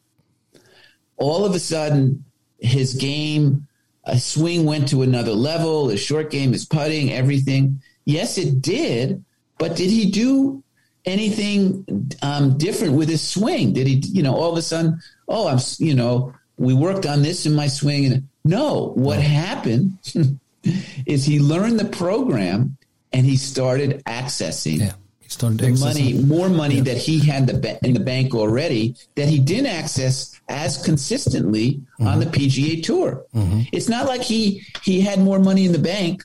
all 1.24 1.46
of 1.46 1.56
a 1.56 1.60
sudden 1.60 2.24
his 2.60 2.94
game 2.96 3.68
a 4.06 4.20
swing 4.20 4.66
went 4.66 4.90
to 4.90 5.02
another 5.02 5.32
level 5.34 5.88
his 5.88 6.02
short 6.02 6.30
game 6.30 6.52
his 6.52 6.66
putting 6.66 7.12
everything. 7.12 7.82
Yes 8.06 8.38
it 8.38 8.62
did 8.62 9.24
but 9.58 9.76
did 9.76 9.90
he 9.90 10.12
do 10.12 10.64
anything 11.06 11.86
um, 12.22 12.58
different 12.58 12.94
with 12.94 13.10
his 13.10 13.22
swing? 13.22 13.74
Did 13.74 13.88
he 13.88 13.96
you 14.06 14.24
know 14.24 14.36
all 14.36 14.52
of 14.52 14.58
a 14.58 14.62
sudden 14.62 15.00
oh 15.28 15.48
i'm 15.48 15.60
you 15.80 15.96
know 15.96 16.34
we 16.58 16.74
worked 16.74 17.06
on 17.06 17.22
this 17.22 17.46
in 17.46 17.56
my 17.56 17.68
swing 17.68 18.06
and 18.06 18.28
no 18.44 18.92
what 18.96 19.20
happened 19.20 19.98
is 21.06 21.26
he 21.26 21.40
learned 21.40 21.80
the 21.80 21.86
program 21.86 22.78
and 23.12 23.26
he 23.26 23.38
started 23.38 24.04
accessing 24.06 24.80
Yeah. 24.80 24.94
Started 25.34 25.60
the 25.60 25.66
money, 25.88 26.14
more 26.36 26.50
money 26.50 26.80
that 26.82 26.98
he 26.98 27.16
had 27.20 27.48
the 27.48 27.56
ba- 27.64 27.80
in 27.88 27.94
the 27.94 28.00
bank 28.14 28.34
already 28.36 28.96
that 29.16 29.28
he 29.28 29.40
didn't 29.40 29.68
access 29.82 30.40
as 30.50 30.78
consistently 30.84 31.82
on 32.00 32.20
the 32.20 32.26
PGA 32.36 32.82
Tour. 32.84 33.26
It's 33.72 33.90
not 33.90 34.06
like 34.08 34.22
he 34.22 34.62
he 34.84 35.02
had 35.02 35.20
more 35.30 35.40
money 35.40 35.66
in 35.66 35.72
the 35.72 35.80
bank 35.94 36.24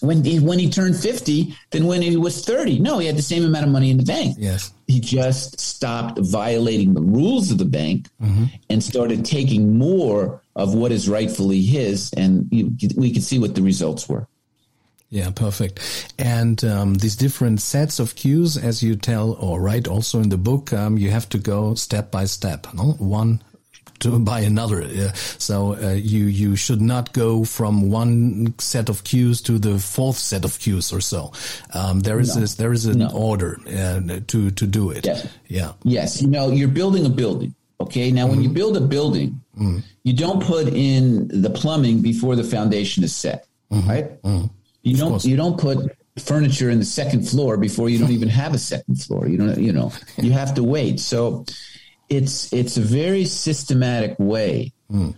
when 0.00 0.24
he, 0.24 0.38
when 0.40 0.58
he 0.58 0.70
turned 0.70 0.96
fifty 0.96 1.54
than 1.72 1.84
when 1.86 2.00
he 2.00 2.16
was 2.16 2.44
thirty. 2.44 2.78
No, 2.78 2.98
he 3.00 3.06
had 3.06 3.16
the 3.18 3.22
same 3.34 3.44
amount 3.44 3.66
of 3.66 3.72
money 3.72 3.90
in 3.90 3.98
the 3.98 4.04
bank. 4.16 4.36
Yes. 4.38 4.72
He 4.86 4.98
just 4.98 5.60
stopped 5.60 6.18
violating 6.20 6.94
the 6.94 7.02
rules 7.02 7.50
of 7.50 7.58
the 7.58 7.64
bank 7.80 8.08
and 8.70 8.82
started 8.82 9.24
taking 9.24 9.76
more 9.78 10.40
of 10.56 10.74
what 10.74 10.90
is 10.92 11.08
rightfully 11.08 11.62
his, 11.62 12.10
and 12.16 12.48
you, 12.50 12.72
we 12.96 13.12
could 13.12 13.22
see 13.22 13.38
what 13.38 13.54
the 13.54 13.62
results 13.62 14.08
were. 14.08 14.26
Yeah, 15.10 15.30
perfect. 15.30 15.80
And 16.18 16.62
um, 16.64 16.94
these 16.94 17.16
different 17.16 17.60
sets 17.60 17.98
of 17.98 18.14
cues, 18.14 18.56
as 18.56 18.80
you 18.82 18.94
tell 18.94 19.32
or 19.32 19.60
write 19.60 19.88
also 19.88 20.20
in 20.20 20.28
the 20.28 20.38
book, 20.38 20.72
um, 20.72 20.96
you 20.98 21.10
have 21.10 21.28
to 21.30 21.38
go 21.38 21.74
step 21.74 22.12
by 22.12 22.26
step, 22.26 22.66
no? 22.74 22.92
one 22.98 23.42
to 23.98 24.18
by 24.24 24.40
another. 24.40 24.82
Yeah. 24.86 25.12
So 25.38 25.74
uh, 25.74 25.90
you 25.94 26.26
you 26.26 26.54
should 26.56 26.80
not 26.80 27.12
go 27.12 27.44
from 27.44 27.90
one 27.90 28.54
set 28.58 28.88
of 28.88 29.02
cues 29.02 29.42
to 29.42 29.58
the 29.58 29.78
fourth 29.80 30.16
set 30.16 30.44
of 30.44 30.58
cues 30.60 30.92
or 30.92 31.00
so. 31.00 31.32
Um, 31.74 32.00
there 32.00 32.20
is 32.20 32.34
No. 32.36 32.40
this, 32.40 32.54
there 32.54 32.72
is 32.72 32.86
an 32.86 32.98
No. 32.98 33.10
order 33.12 33.58
uh, 33.66 34.20
to 34.28 34.50
to 34.52 34.66
do 34.66 34.90
it. 34.90 35.04
Yes. 35.06 35.26
Yeah. 35.48 35.72
Yes, 35.82 36.22
you 36.22 36.28
know, 36.28 36.52
you're 36.52 36.68
building 36.72 37.04
a 37.04 37.10
building. 37.10 37.52
Okay, 37.80 38.12
now 38.12 38.28
when 38.28 38.42
you 38.42 38.48
build 38.50 38.76
a 38.76 38.80
building, 38.80 39.40
you 40.04 40.12
don't 40.14 40.40
put 40.42 40.68
in 40.68 41.28
the 41.42 41.50
plumbing 41.50 42.00
before 42.02 42.36
the 42.36 42.44
foundation 42.44 43.02
is 43.04 43.14
set, 43.16 43.46
right? 43.70 44.06
You 44.82 44.96
don't 44.96 45.10
course. 45.10 45.24
you 45.24 45.36
don't 45.36 45.58
put 45.58 45.96
furniture 46.18 46.70
in 46.70 46.78
the 46.78 46.84
second 46.84 47.28
floor 47.28 47.56
before 47.56 47.88
you 47.88 47.98
don't 47.98 48.10
even 48.10 48.28
have 48.28 48.54
a 48.54 48.58
second 48.58 48.96
floor. 48.96 49.28
You 49.28 49.38
don't 49.38 49.58
you 49.58 49.72
know 49.72 49.92
you 50.16 50.32
have 50.32 50.54
to 50.54 50.62
wait. 50.62 51.00
So 51.00 51.44
it's 52.08 52.52
it's 52.52 52.76
a 52.76 52.82
very 52.82 53.24
systematic 53.24 54.16
way 54.18 54.72
hmm. 54.90 55.10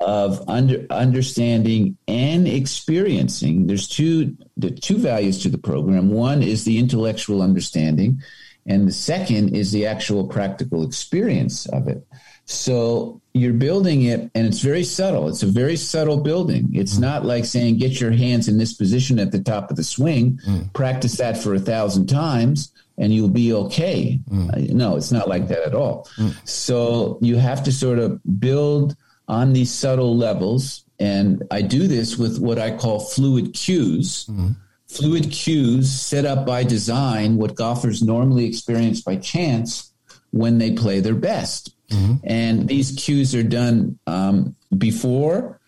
of 0.00 0.48
under, 0.48 0.86
understanding 0.90 1.96
and 2.08 2.48
experiencing. 2.48 3.66
There's 3.66 3.88
two 3.88 4.36
the 4.56 4.70
two 4.70 4.98
values 4.98 5.42
to 5.42 5.48
the 5.48 5.58
program. 5.58 6.10
One 6.10 6.42
is 6.42 6.64
the 6.64 6.78
intellectual 6.78 7.42
understanding, 7.42 8.20
and 8.66 8.88
the 8.88 8.92
second 8.92 9.54
is 9.54 9.72
the 9.72 9.86
actual 9.86 10.26
practical 10.26 10.84
experience 10.84 11.66
of 11.66 11.88
it. 11.88 12.06
So 12.44 13.20
you're 13.34 13.52
building 13.52 14.02
it, 14.02 14.30
and 14.34 14.46
it's 14.46 14.60
very 14.60 14.84
subtle. 14.84 15.28
It's 15.28 15.42
a 15.42 15.46
very 15.46 15.76
subtle 15.76 16.20
building. 16.20 16.70
It's 16.74 16.96
mm. 16.96 17.00
not 17.00 17.24
like 17.24 17.44
saying, 17.44 17.78
get 17.78 18.00
your 18.00 18.10
hands 18.10 18.48
in 18.48 18.58
this 18.58 18.74
position 18.74 19.18
at 19.18 19.32
the 19.32 19.42
top 19.42 19.70
of 19.70 19.76
the 19.76 19.84
swing, 19.84 20.38
mm. 20.46 20.72
practice 20.74 21.16
that 21.16 21.38
for 21.38 21.54
a 21.54 21.60
thousand 21.60 22.08
times, 22.08 22.72
and 22.98 23.12
you'll 23.12 23.28
be 23.28 23.52
okay. 23.52 24.20
Mm. 24.28 24.70
No, 24.70 24.96
it's 24.96 25.12
not 25.12 25.28
like 25.28 25.48
that 25.48 25.62
at 25.62 25.74
all. 25.74 26.08
Mm. 26.18 26.34
So 26.46 27.18
you 27.22 27.36
have 27.36 27.64
to 27.64 27.72
sort 27.72 27.98
of 27.98 28.20
build 28.38 28.96
on 29.28 29.52
these 29.52 29.72
subtle 29.72 30.16
levels. 30.16 30.84
And 30.98 31.42
I 31.50 31.62
do 31.62 31.88
this 31.88 32.18
with 32.18 32.38
what 32.38 32.58
I 32.58 32.76
call 32.76 33.00
fluid 33.00 33.54
cues. 33.54 34.26
Mm. 34.26 34.56
Fluid 34.88 35.30
cues 35.30 35.90
set 35.90 36.26
up 36.26 36.44
by 36.46 36.64
design, 36.64 37.38
what 37.38 37.54
golfers 37.54 38.02
normally 38.02 38.44
experience 38.44 39.00
by 39.00 39.16
chance 39.16 39.90
when 40.32 40.58
they 40.58 40.72
play 40.72 41.00
their 41.00 41.14
best. 41.14 41.74
Mm-hmm. 41.92 42.14
And 42.24 42.68
these 42.68 42.92
cues 42.92 43.34
are 43.34 43.42
done 43.42 43.98
um, 44.06 44.56
before, 44.76 45.60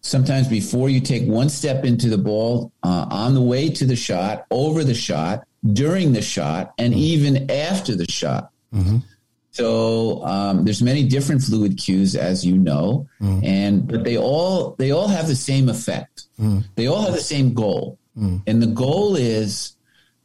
sometimes 0.00 0.48
before 0.48 0.88
you 0.88 1.00
take 1.00 1.26
one 1.26 1.48
step 1.48 1.84
into 1.84 2.08
the 2.08 2.18
ball, 2.18 2.72
uh, 2.82 3.06
on 3.10 3.34
the 3.34 3.42
way 3.42 3.70
to 3.70 3.84
the 3.84 3.96
shot, 3.96 4.46
over 4.50 4.84
the 4.84 4.94
shot, 4.94 5.46
during 5.72 6.12
the 6.12 6.22
shot, 6.22 6.72
and 6.78 6.92
mm-hmm. 6.92 7.02
even 7.02 7.50
after 7.50 7.94
the 7.94 8.10
shot. 8.10 8.50
Mm-hmm. 8.74 8.98
So 9.50 10.24
um, 10.24 10.64
there's 10.64 10.82
many 10.82 11.04
different 11.04 11.42
fluid 11.42 11.78
cues, 11.78 12.14
as 12.14 12.46
you 12.46 12.56
know, 12.56 13.08
mm. 13.20 13.44
and 13.44 13.88
but 13.88 14.04
they 14.04 14.16
all 14.16 14.76
they 14.78 14.92
all 14.92 15.08
have 15.08 15.26
the 15.26 15.34
same 15.34 15.68
effect. 15.68 16.26
Mm. 16.38 16.64
They 16.76 16.86
all 16.86 17.02
have 17.02 17.14
the 17.14 17.20
same 17.20 17.54
goal, 17.54 17.98
mm. 18.16 18.40
and 18.46 18.62
the 18.62 18.68
goal 18.68 19.16
is 19.16 19.74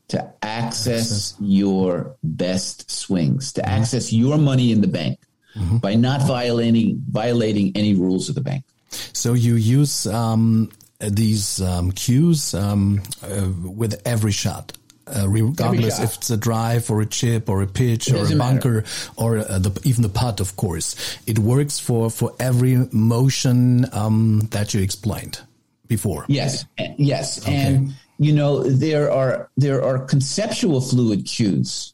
to 0.10 0.20
access, 0.43 1.32
access. 1.32 1.36
your 1.39 2.16
best 2.22 2.91
swings, 2.91 3.54
to 3.54 3.62
mm-hmm. 3.62 3.72
access 3.72 4.14
your 4.14 4.38
money 4.38 4.72
in 4.72 4.82
the 4.82 4.88
bank 4.88 5.20
mm-hmm. 5.56 5.78
by 5.78 5.95
not 5.95 6.22
violating 6.22 7.04
violating 7.10 7.72
any 7.76 7.93
rules 7.93 8.30
of 8.30 8.36
the 8.36 8.41
bank. 8.41 8.64
So 9.14 9.34
you 9.34 9.56
use 9.56 10.06
um, 10.08 10.72
these 10.99 11.62
um, 11.62 11.91
cues 11.91 12.54
um, 12.54 13.01
uh, 13.24 13.49
with 13.64 14.01
every 14.06 14.32
shot. 14.32 14.74
Uh, 15.06 15.28
regardless 15.28 15.99
if 15.99 16.16
it's 16.16 16.30
a 16.30 16.38
drive 16.38 16.89
or 16.89 17.01
a 17.01 17.06
chip 17.06 17.49
or 17.49 17.62
a 17.62 17.68
pitch 17.68 18.08
it 18.08 18.14
or 18.14 18.26
a 18.26 18.38
bunker 18.38 18.72
matter. 18.72 18.88
or 19.18 19.39
uh, 19.39 19.60
the, 19.60 19.78
even 19.84 20.01
the 20.01 20.08
putt, 20.08 20.39
of 20.39 20.56
course, 20.56 20.95
it 21.28 21.38
works 21.38 21.78
for 21.78 22.10
for 22.10 22.34
every 22.39 22.88
motion 22.93 23.86
um, 23.93 24.47
that 24.51 24.74
you 24.74 24.82
explained 24.82 25.41
before. 25.88 26.24
Yes, 26.30 26.66
yes, 26.97 27.41
okay. 27.41 27.54
and 27.54 27.93
you 28.18 28.32
know 28.32 28.64
there 28.64 29.12
are 29.12 29.49
there 29.58 29.84
are 29.84 29.99
conceptual 29.99 30.80
fluid 30.80 31.26
cues 31.26 31.93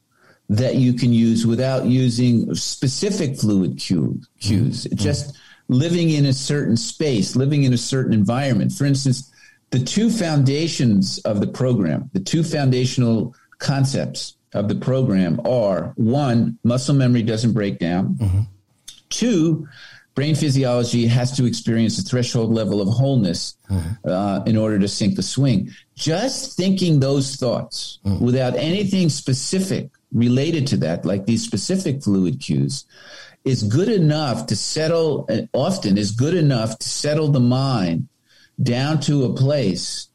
that 0.49 0.75
you 0.75 0.93
can 0.93 1.13
use 1.13 1.45
without 1.45 1.85
using 1.85 2.53
specific 2.55 3.37
fluid 3.37 3.77
cue, 3.77 4.19
cues. 4.39 4.85
Mm-hmm. 4.85 4.95
Just 4.95 5.37
living 5.67 6.09
in 6.09 6.25
a 6.25 6.33
certain 6.33 6.75
space, 6.75 7.35
living 7.35 7.63
in 7.63 7.73
a 7.73 7.77
certain 7.77 8.13
environment. 8.13 8.71
For 8.71 8.85
instance, 8.85 9.31
the 9.69 9.79
two 9.79 10.09
foundations 10.09 11.19
of 11.19 11.39
the 11.39 11.47
program, 11.47 12.09
the 12.13 12.19
two 12.19 12.43
foundational 12.43 13.35
concepts 13.59 14.35
of 14.53 14.67
the 14.67 14.75
program 14.75 15.39
are 15.45 15.93
one, 15.95 16.57
muscle 16.63 16.95
memory 16.95 17.21
doesn't 17.21 17.53
break 17.53 17.77
down. 17.77 18.15
Mm-hmm. 18.15 18.41
Two, 19.09 19.67
brain 20.15 20.33
physiology 20.33 21.05
has 21.05 21.31
to 21.37 21.45
experience 21.45 21.99
a 21.99 22.01
threshold 22.01 22.51
level 22.51 22.81
of 22.81 22.87
wholeness 22.87 23.55
mm-hmm. 23.69 24.09
uh, 24.09 24.43
in 24.45 24.57
order 24.57 24.79
to 24.79 24.87
sync 24.87 25.15
the 25.15 25.21
swing. 25.21 25.69
Just 25.95 26.57
thinking 26.57 26.99
those 26.99 27.35
thoughts 27.35 27.99
mm-hmm. 28.03 28.25
without 28.25 28.55
anything 28.55 29.09
specific 29.09 29.91
related 30.11 30.67
to 30.67 30.77
that, 30.77 31.05
like 31.05 31.25
these 31.25 31.43
specific 31.43 32.03
fluid 32.03 32.39
cues, 32.39 32.85
is 33.45 33.63
good 33.63 33.89
enough 33.89 34.47
to 34.47 34.55
settle, 34.55 35.27
often 35.53 35.97
is 35.97 36.11
good 36.11 36.33
enough 36.33 36.77
to 36.79 36.89
settle 36.89 37.29
the 37.29 37.39
mind 37.39 38.07
down 38.61 38.99
to 38.99 39.25
a 39.25 39.33
place 39.33 40.07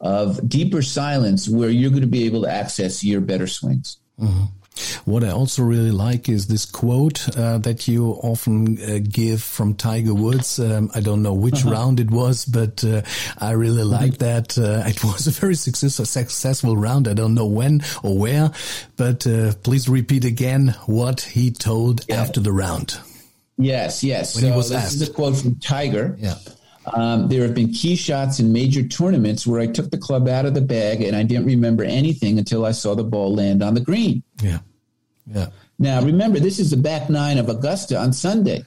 of 0.00 0.48
deeper 0.48 0.80
silence 0.80 1.48
where 1.48 1.68
you're 1.68 1.90
going 1.90 2.00
to 2.00 2.06
be 2.06 2.24
able 2.24 2.42
to 2.42 2.50
access 2.50 3.04
your 3.04 3.20
better 3.20 3.46
swings. 3.46 3.98
Mm-hmm. 4.18 4.44
What 5.04 5.24
I 5.24 5.30
also 5.30 5.62
really 5.62 5.90
like 5.90 6.28
is 6.28 6.46
this 6.46 6.64
quote 6.64 7.28
uh, 7.36 7.58
that 7.58 7.88
you 7.88 8.12
often 8.22 8.78
uh, 8.82 8.98
give 9.02 9.42
from 9.42 9.74
Tiger 9.74 10.14
Woods. 10.14 10.58
Um, 10.58 10.90
I 10.94 11.00
don't 11.00 11.22
know 11.22 11.34
which 11.34 11.62
uh-huh. 11.62 11.70
round 11.70 12.00
it 12.00 12.10
was, 12.10 12.44
but 12.44 12.84
uh, 12.84 13.02
I 13.38 13.52
really 13.52 13.84
like 13.84 14.18
that. 14.18 14.58
Uh, 14.58 14.82
it 14.86 15.02
was 15.04 15.26
a 15.26 15.30
very 15.30 15.54
successful, 15.54 16.04
successful 16.04 16.76
round. 16.76 17.08
I 17.08 17.14
don't 17.14 17.34
know 17.34 17.46
when 17.46 17.82
or 18.02 18.16
where, 18.18 18.50
but 18.96 19.26
uh, 19.26 19.52
please 19.62 19.88
repeat 19.88 20.24
again 20.24 20.74
what 20.86 21.20
he 21.20 21.50
told 21.50 22.04
yeah. 22.08 22.20
after 22.20 22.40
the 22.40 22.52
round. 22.52 22.98
Yes, 23.58 24.02
yes. 24.02 24.34
When 24.34 24.50
so 24.52 24.56
this 24.56 24.72
asked. 24.72 24.94
is 24.94 25.08
a 25.08 25.12
quote 25.12 25.36
from 25.36 25.56
Tiger. 25.56 26.16
Yeah. 26.18 26.36
Um, 26.94 27.28
there 27.28 27.42
have 27.42 27.54
been 27.54 27.72
key 27.72 27.94
shots 27.94 28.40
in 28.40 28.52
major 28.52 28.82
tournaments 28.82 29.46
where 29.46 29.60
I 29.60 29.66
took 29.66 29.90
the 29.90 29.98
club 29.98 30.28
out 30.28 30.46
of 30.46 30.54
the 30.54 30.62
bag 30.62 31.02
and 31.02 31.14
I 31.14 31.22
didn't 31.22 31.44
remember 31.44 31.84
anything 31.84 32.38
until 32.38 32.64
I 32.64 32.72
saw 32.72 32.94
the 32.94 33.04
ball 33.04 33.34
land 33.34 33.62
on 33.62 33.74
the 33.74 33.80
green. 33.80 34.22
Yeah. 34.42 34.60
Yeah. 35.26 35.48
Now, 35.78 36.02
remember, 36.02 36.38
this 36.38 36.58
is 36.58 36.70
the 36.70 36.76
back 36.76 37.08
nine 37.08 37.38
of 37.38 37.48
Augusta 37.48 37.96
on 37.98 38.12
Sunday 38.12 38.64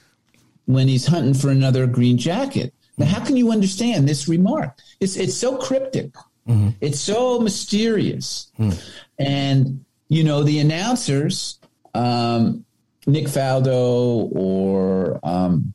when 0.66 0.88
he's 0.88 1.06
hunting 1.06 1.34
for 1.34 1.50
another 1.50 1.86
green 1.86 2.18
jacket. 2.18 2.72
Now, 2.96 3.06
how 3.06 3.24
can 3.24 3.36
you 3.36 3.50
understand 3.50 4.08
this 4.08 4.28
remark? 4.28 4.78
It's, 5.00 5.16
it's 5.16 5.36
so 5.36 5.56
cryptic. 5.56 6.12
Mm-hmm. 6.48 6.70
It's 6.80 7.00
so 7.00 7.40
mysterious. 7.40 8.50
Mm. 8.58 8.82
And, 9.18 9.84
you 10.08 10.24
know, 10.24 10.42
the 10.42 10.58
announcers, 10.58 11.58
um, 11.94 12.64
Nick 13.06 13.26
Faldo 13.26 14.30
or 14.34 15.20
um, 15.22 15.74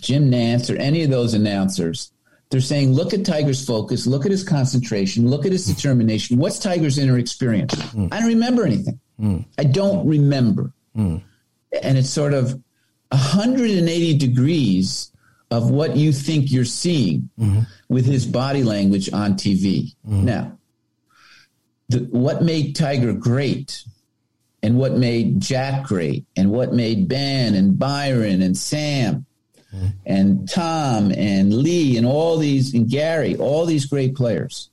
Jim 0.00 0.30
Nantz 0.30 0.74
or 0.74 0.78
any 0.78 1.02
of 1.02 1.10
those 1.10 1.34
announcers, 1.34 2.12
they're 2.50 2.60
saying, 2.60 2.92
look 2.92 3.14
at 3.14 3.24
Tiger's 3.24 3.64
focus, 3.64 4.06
look 4.06 4.24
at 4.24 4.30
his 4.30 4.44
concentration, 4.44 5.28
look 5.28 5.46
at 5.46 5.52
his 5.52 5.66
determination. 5.66 6.36
What's 6.36 6.58
Tiger's 6.58 6.98
inner 6.98 7.18
experience? 7.18 7.74
Mm. 7.74 8.12
I 8.12 8.20
don't 8.20 8.28
remember 8.28 8.64
anything. 8.64 9.00
Mm. 9.20 9.44
I 9.58 9.64
don't 9.64 10.06
remember. 10.06 10.72
Mm. 10.96 11.22
And 11.82 11.98
it's 11.98 12.10
sort 12.10 12.34
of 12.34 12.60
180 13.10 14.18
degrees 14.18 15.10
of 15.50 15.70
what 15.70 15.96
you 15.96 16.12
think 16.12 16.50
you're 16.50 16.64
seeing 16.64 17.28
mm-hmm. 17.38 17.60
with 17.88 18.06
his 18.06 18.26
body 18.26 18.62
language 18.62 19.12
on 19.12 19.34
TV. 19.34 19.94
Mm-hmm. 20.06 20.24
Now, 20.24 20.58
the, 21.88 21.98
what 22.10 22.42
made 22.42 22.74
Tiger 22.74 23.12
great 23.12 23.84
and 24.62 24.76
what 24.78 24.92
made 24.92 25.40
Jack 25.40 25.84
great 25.84 26.24
and 26.36 26.50
what 26.50 26.72
made 26.72 27.08
Ben 27.08 27.54
and 27.54 27.78
Byron 27.78 28.42
and 28.42 28.56
Sam 28.56 29.26
and 30.06 30.48
Tom 30.48 31.12
and 31.12 31.52
Lee 31.52 31.96
and 31.96 32.06
all 32.06 32.36
these 32.36 32.74
and 32.74 32.88
Gary, 32.88 33.36
all 33.36 33.66
these 33.66 33.86
great 33.86 34.14
players 34.14 34.70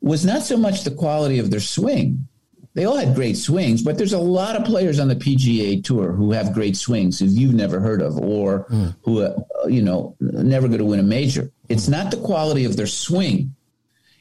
was 0.00 0.24
not 0.24 0.42
so 0.42 0.56
much 0.56 0.84
the 0.84 0.90
quality 0.90 1.38
of 1.38 1.50
their 1.50 1.60
swing 1.60 2.26
they 2.74 2.84
all 2.84 2.96
had 2.96 3.14
great 3.14 3.36
swings, 3.36 3.82
but 3.82 3.98
there's 3.98 4.12
a 4.12 4.18
lot 4.18 4.54
of 4.54 4.64
players 4.64 5.00
on 5.00 5.08
the 5.08 5.16
PGA 5.16 5.82
Tour 5.82 6.12
who 6.12 6.32
have 6.32 6.52
great 6.52 6.76
swings 6.76 7.18
who 7.18 7.26
you've 7.26 7.54
never 7.54 7.80
heard 7.80 8.00
of 8.00 8.16
or 8.18 8.66
mm. 8.66 8.94
who, 9.02 9.22
uh, 9.22 9.36
you 9.66 9.82
know, 9.82 10.16
never 10.20 10.68
going 10.68 10.78
to 10.78 10.84
win 10.84 11.00
a 11.00 11.04
major. 11.04 11.50
It's 11.68 11.88
not 11.88 12.10
the 12.10 12.16
quality 12.18 12.64
of 12.64 12.76
their 12.76 12.86
swing, 12.86 13.54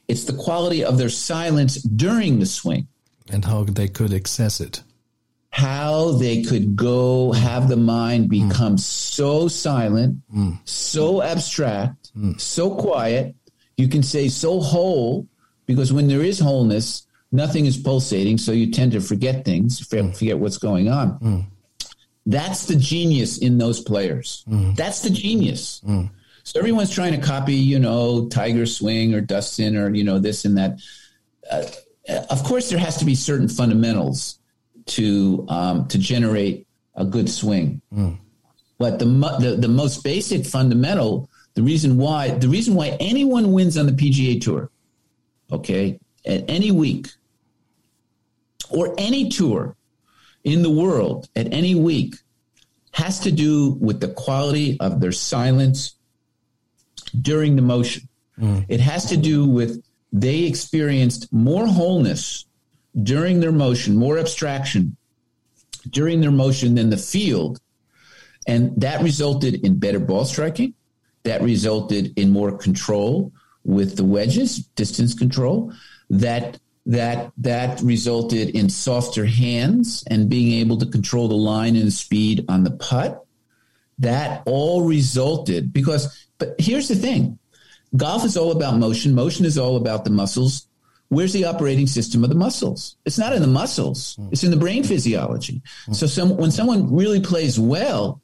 it's 0.08 0.24
the 0.24 0.34
quality 0.34 0.84
of 0.84 0.98
their 0.98 1.10
silence 1.10 1.76
during 1.76 2.40
the 2.40 2.48
swing. 2.48 2.88
And 3.32 3.46
how 3.46 3.64
they 3.64 3.88
could 3.88 4.12
access 4.12 4.60
it. 4.60 4.82
How 5.52 6.14
they 6.14 6.42
could 6.42 6.76
go 6.76 7.32
have 7.32 7.70
the 7.70 7.78
mind 7.78 8.26
hmm. 8.26 8.48
become 8.50 8.76
mm. 8.76 8.80
so 8.80 9.48
silent, 9.48 10.18
mm. 10.34 10.58
so 10.66 11.22
abstract, 11.22 12.12
hmm. 12.14 12.34
so 12.38 12.76
quiet. 12.76 13.36
You 13.78 13.88
can 13.88 14.02
say 14.02 14.28
so 14.28 14.60
whole, 14.60 15.28
because 15.68 15.94
when 15.94 16.08
there 16.08 16.24
is 16.24 16.40
wholeness, 16.40 17.06
nothing 17.32 17.66
is 17.66 17.78
pulsating, 17.78 18.38
so 18.38 18.52
you 18.52 18.72
tend 18.72 18.92
to 18.94 19.02
forget 19.02 19.46
things, 19.46 19.80
mm. 19.82 20.18
forget 20.18 20.40
what's 20.40 20.58
going 20.58 20.90
on. 20.90 21.20
Mm. 21.20 21.46
That's 22.26 22.66
the 22.66 22.76
genius 22.76 23.40
in 23.40 23.58
those 23.58 23.80
players. 23.82 24.44
Mm. 24.48 24.76
That's 24.76 25.02
the 25.02 25.10
genius. 25.10 25.82
Mm. 25.88 26.10
So 26.44 26.60
everyone's 26.60 26.92
trying 26.92 27.20
to 27.20 27.26
copy, 27.26 27.56
you 27.56 27.80
know, 27.80 28.28
Tiger 28.28 28.66
Swing 28.66 29.14
or 29.14 29.22
Dustin 29.22 29.78
or 29.78 29.94
you 29.94 30.04
know 30.04 30.20
this 30.20 30.46
and 30.46 30.58
that. 30.58 30.80
Uh, 31.50 31.66
of 32.30 32.44
course, 32.44 32.70
there 32.70 32.80
has 32.80 32.98
to 32.98 33.06
be 33.06 33.14
certain 33.16 33.48
fundamentals 33.48 34.40
to 34.88 35.46
um, 35.48 35.88
to 35.88 35.98
generate 35.98 36.68
a 36.96 37.06
good 37.06 37.30
swing. 37.30 37.82
Mm. 37.94 38.18
But 38.78 39.00
the, 39.00 39.06
the 39.06 39.58
the 39.60 39.68
most 39.68 40.04
basic 40.04 40.46
fundamental, 40.46 41.30
the 41.54 41.62
reason 41.62 41.98
why 41.98 42.30
the 42.30 42.50
reason 42.50 42.74
why 42.76 42.98
anyone 43.00 43.52
wins 43.52 43.78
on 43.78 43.86
the 43.86 43.92
PGA 43.92 44.42
Tour, 44.42 44.72
okay, 45.52 46.00
at 46.26 46.50
any 46.50 46.72
week 46.72 47.08
or 48.70 48.94
any 48.98 49.30
tour 49.30 49.76
in 50.44 50.62
the 50.62 50.70
world 50.70 51.30
at 51.36 51.54
any 51.54 51.76
week 51.76 52.16
has 52.92 53.20
to 53.22 53.32
do 53.32 53.78
with 53.80 54.00
the 54.00 54.08
quality 54.08 54.78
of 54.80 55.00
their 55.00 55.12
silence 55.12 55.96
during 57.22 57.56
the 57.56 57.62
motion. 57.62 58.08
Hmm. 58.38 58.60
It 58.68 58.80
has 58.80 59.06
to 59.06 59.18
do 59.18 59.46
with 59.46 59.84
they 60.12 60.44
experienced 60.44 61.32
more 61.32 61.68
wholeness 61.68 62.46
during 63.04 63.40
their 63.40 63.52
motion, 63.52 63.96
more 63.96 64.18
abstraction 64.18 64.98
during 65.90 66.22
their 66.22 66.32
motion 66.32 66.76
than 66.76 66.90
the 66.90 66.98
field. 66.98 67.60
And 68.48 68.80
that 68.82 69.02
resulted 69.04 69.66
in 69.66 69.80
better 69.80 70.00
ball 70.00 70.26
striking. 70.26 70.74
That 71.24 71.42
resulted 71.42 72.18
in 72.18 72.32
more 72.32 72.58
control 72.58 73.32
with 73.64 73.98
the 73.98 74.04
wedges, 74.04 74.58
distance 74.76 75.14
control. 75.14 75.74
That 76.10 76.60
that 76.90 77.32
that 77.38 77.80
resulted 77.82 78.50
in 78.50 78.68
softer 78.68 79.24
hands 79.24 80.04
and 80.10 80.28
being 80.28 80.60
able 80.60 80.76
to 80.76 80.88
control 80.88 81.28
the 81.28 81.36
line 81.36 81.76
and 81.76 81.86
the 81.86 81.92
speed 81.92 82.44
on 82.50 82.64
the 82.64 82.72
putt. 82.72 83.24
That 84.00 84.42
all 84.48 84.82
resulted 84.82 85.72
because 85.72 86.28
but 86.40 86.56
here's 86.58 86.88
the 86.88 86.96
thing. 86.96 87.38
Golf 87.96 88.26
is 88.26 88.36
all 88.38 88.52
about 88.52 88.78
motion. 88.78 89.14
Motion 89.14 89.46
is 89.46 89.58
all 89.58 89.76
about 89.76 90.04
the 90.04 90.10
muscles. 90.10 90.66
Where's 91.10 91.34
the 91.34 91.46
operating 91.46 91.86
system 91.86 92.24
of 92.24 92.30
the 92.30 92.36
muscles? 92.36 92.96
It's 93.06 93.20
not 93.20 93.34
in 93.34 93.42
the 93.42 93.48
muscles. 93.48 94.16
Mm. 94.16 94.30
It's 94.32 94.44
in 94.44 94.52
the 94.52 94.58
brain 94.58 94.84
physiology. 94.84 95.62
Mm. 95.88 95.96
So 95.96 96.08
some, 96.08 96.38
when 96.38 96.52
someone 96.52 96.96
really 96.96 97.20
plays 97.20 97.60
well, 97.60 98.22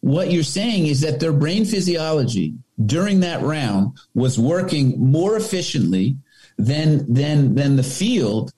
what 0.00 0.30
you're 0.32 0.42
saying 0.42 0.86
is 0.86 1.02
that 1.02 1.20
their 1.20 1.32
brain 1.32 1.64
physiology 1.64 2.54
during 2.84 3.20
that 3.20 3.42
round 3.42 3.96
was 4.14 4.38
working 4.38 4.98
more 4.98 5.36
efficiently 5.36 6.16
than 6.58 7.12
than 7.12 7.54
than 7.54 7.76
the 7.76 7.82
field 7.82 8.52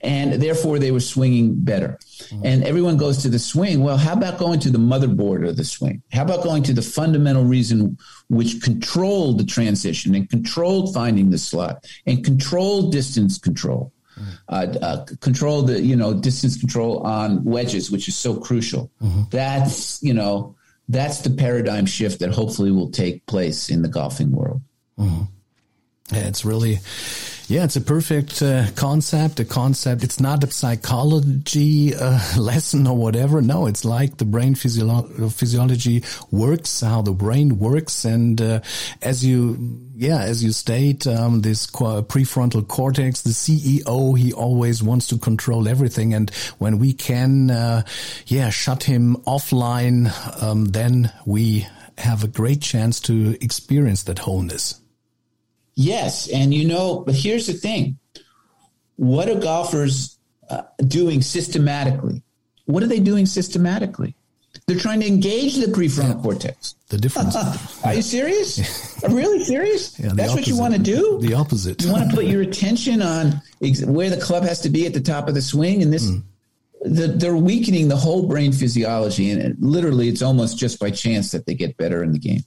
and 0.00 0.34
therefore 0.34 0.78
they 0.78 0.92
were 0.92 1.00
swinging 1.00 1.56
better. 1.56 1.98
And 2.44 2.62
everyone 2.64 2.96
goes 2.96 3.18
to 3.18 3.28
the 3.28 3.38
swing. 3.38 3.82
Well, 3.82 3.96
how 3.96 4.12
about 4.12 4.38
going 4.38 4.60
to 4.60 4.70
the 4.70 4.78
motherboard 4.78 5.48
of 5.48 5.56
the 5.56 5.64
swing? 5.64 6.02
How 6.12 6.22
about 6.22 6.44
going 6.44 6.62
to 6.64 6.72
the 6.72 6.82
fundamental 6.82 7.44
reason 7.44 7.98
which 8.28 8.62
controlled 8.62 9.38
the 9.38 9.44
transition 9.44 10.14
and 10.14 10.28
controlled 10.28 10.94
finding 10.94 11.30
the 11.30 11.38
slot 11.38 11.84
and 12.06 12.24
controlled 12.24 12.92
distance 12.92 13.38
control? 13.38 13.92
Uh, 14.48 14.66
uh, 14.82 15.04
control 15.20 15.62
the 15.62 15.80
you 15.80 15.94
know 15.94 16.12
distance 16.12 16.58
control 16.58 16.98
on 17.06 17.44
wedges, 17.44 17.88
which 17.90 18.08
is 18.08 18.16
so 18.16 18.36
crucial. 18.36 18.90
That's 19.30 20.02
you 20.02 20.12
know 20.12 20.56
that's 20.88 21.20
the 21.20 21.30
paradigm 21.30 21.86
shift 21.86 22.18
that 22.18 22.30
hopefully 22.30 22.72
will 22.72 22.90
take 22.90 23.24
place 23.26 23.70
in 23.70 23.82
the 23.82 23.88
golfing 23.88 24.32
world. 24.32 24.60
Yeah, 26.10 26.26
it's 26.26 26.44
really, 26.44 26.80
yeah, 27.48 27.64
it's 27.64 27.76
a 27.76 27.80
perfect 27.80 28.42
uh, 28.42 28.66
concept. 28.76 29.40
A 29.40 29.44
concept. 29.44 30.04
It's 30.04 30.20
not 30.20 30.44
a 30.44 30.50
psychology 30.50 31.94
uh, 31.94 32.20
lesson 32.38 32.86
or 32.86 32.94
whatever. 32.94 33.40
No, 33.40 33.64
it's 33.66 33.86
like 33.86 34.18
the 34.18 34.26
brain 34.26 34.54
physiolo- 34.54 35.32
physiology 35.32 36.04
works, 36.30 36.82
how 36.82 37.00
the 37.00 37.12
brain 37.12 37.58
works, 37.58 38.04
and 38.04 38.38
uh, 38.38 38.60
as 39.00 39.24
you, 39.24 39.80
yeah, 39.96 40.20
as 40.20 40.44
you 40.44 40.52
state, 40.52 41.06
um, 41.06 41.40
this 41.40 41.66
prefrontal 41.68 42.68
cortex, 42.68 43.22
the 43.22 43.30
CEO, 43.30 44.18
he 44.18 44.30
always 44.34 44.82
wants 44.82 45.06
to 45.08 45.16
control 45.16 45.68
everything, 45.68 46.12
and 46.12 46.28
when 46.58 46.78
we 46.78 46.92
can, 46.92 47.50
uh, 47.50 47.82
yeah, 48.26 48.50
shut 48.50 48.82
him 48.82 49.16
offline, 49.26 50.12
um, 50.42 50.66
then 50.66 51.10
we 51.24 51.66
have 51.96 52.22
a 52.24 52.28
great 52.28 52.60
chance 52.60 53.00
to 53.00 53.42
experience 53.42 54.02
that 54.02 54.18
wholeness. 54.18 54.78
Yes, 55.80 56.28
and 56.28 56.52
you 56.52 56.66
know, 56.66 57.04
but 57.06 57.14
here's 57.14 57.46
the 57.46 57.52
thing: 57.52 57.98
what 58.96 59.28
are 59.28 59.38
golfers 59.38 60.18
uh, 60.50 60.62
doing 60.88 61.22
systematically? 61.22 62.24
What 62.64 62.82
are 62.82 62.88
they 62.88 62.98
doing 62.98 63.26
systematically? 63.26 64.16
They're 64.66 64.76
trying 64.76 64.98
to 65.00 65.06
engage 65.06 65.54
the 65.54 65.66
prefrontal 65.66 66.20
cortex. 66.20 66.74
The 66.88 66.98
difference. 66.98 67.36
Are 67.84 67.94
you 67.94 68.02
serious? 68.02 69.04
Are 69.04 69.10
really 69.14 69.44
serious? 69.44 69.98
Yeah, 70.00 70.10
That's 70.14 70.34
what 70.34 70.48
you 70.48 70.58
want 70.58 70.74
to 70.74 70.80
do? 70.80 71.20
The 71.20 71.34
opposite. 71.34 71.80
You 71.82 71.92
want 71.92 72.10
to 72.10 72.16
put 72.16 72.24
your 72.24 72.42
attention 72.50 73.00
on 73.00 73.40
ex- 73.62 73.84
where 73.84 74.10
the 74.10 74.20
club 74.20 74.42
has 74.42 74.60
to 74.62 74.70
be 74.70 74.84
at 74.84 74.94
the 74.94 75.00
top 75.00 75.28
of 75.28 75.34
the 75.34 75.42
swing, 75.42 75.82
and 75.82 75.92
this. 75.92 76.10
The, 76.82 77.08
they're 77.08 77.36
weakening 77.36 77.88
the 77.88 77.96
whole 77.96 78.26
brain 78.26 78.52
physiology, 78.52 79.30
and 79.30 79.40
it, 79.40 79.60
literally, 79.60 80.08
it's 80.08 80.22
almost 80.22 80.58
just 80.58 80.80
by 80.80 80.90
chance 80.90 81.30
that 81.32 81.46
they 81.46 81.54
get 81.54 81.76
better 81.76 82.02
in 82.02 82.12
the 82.12 82.18
game. 82.18 82.42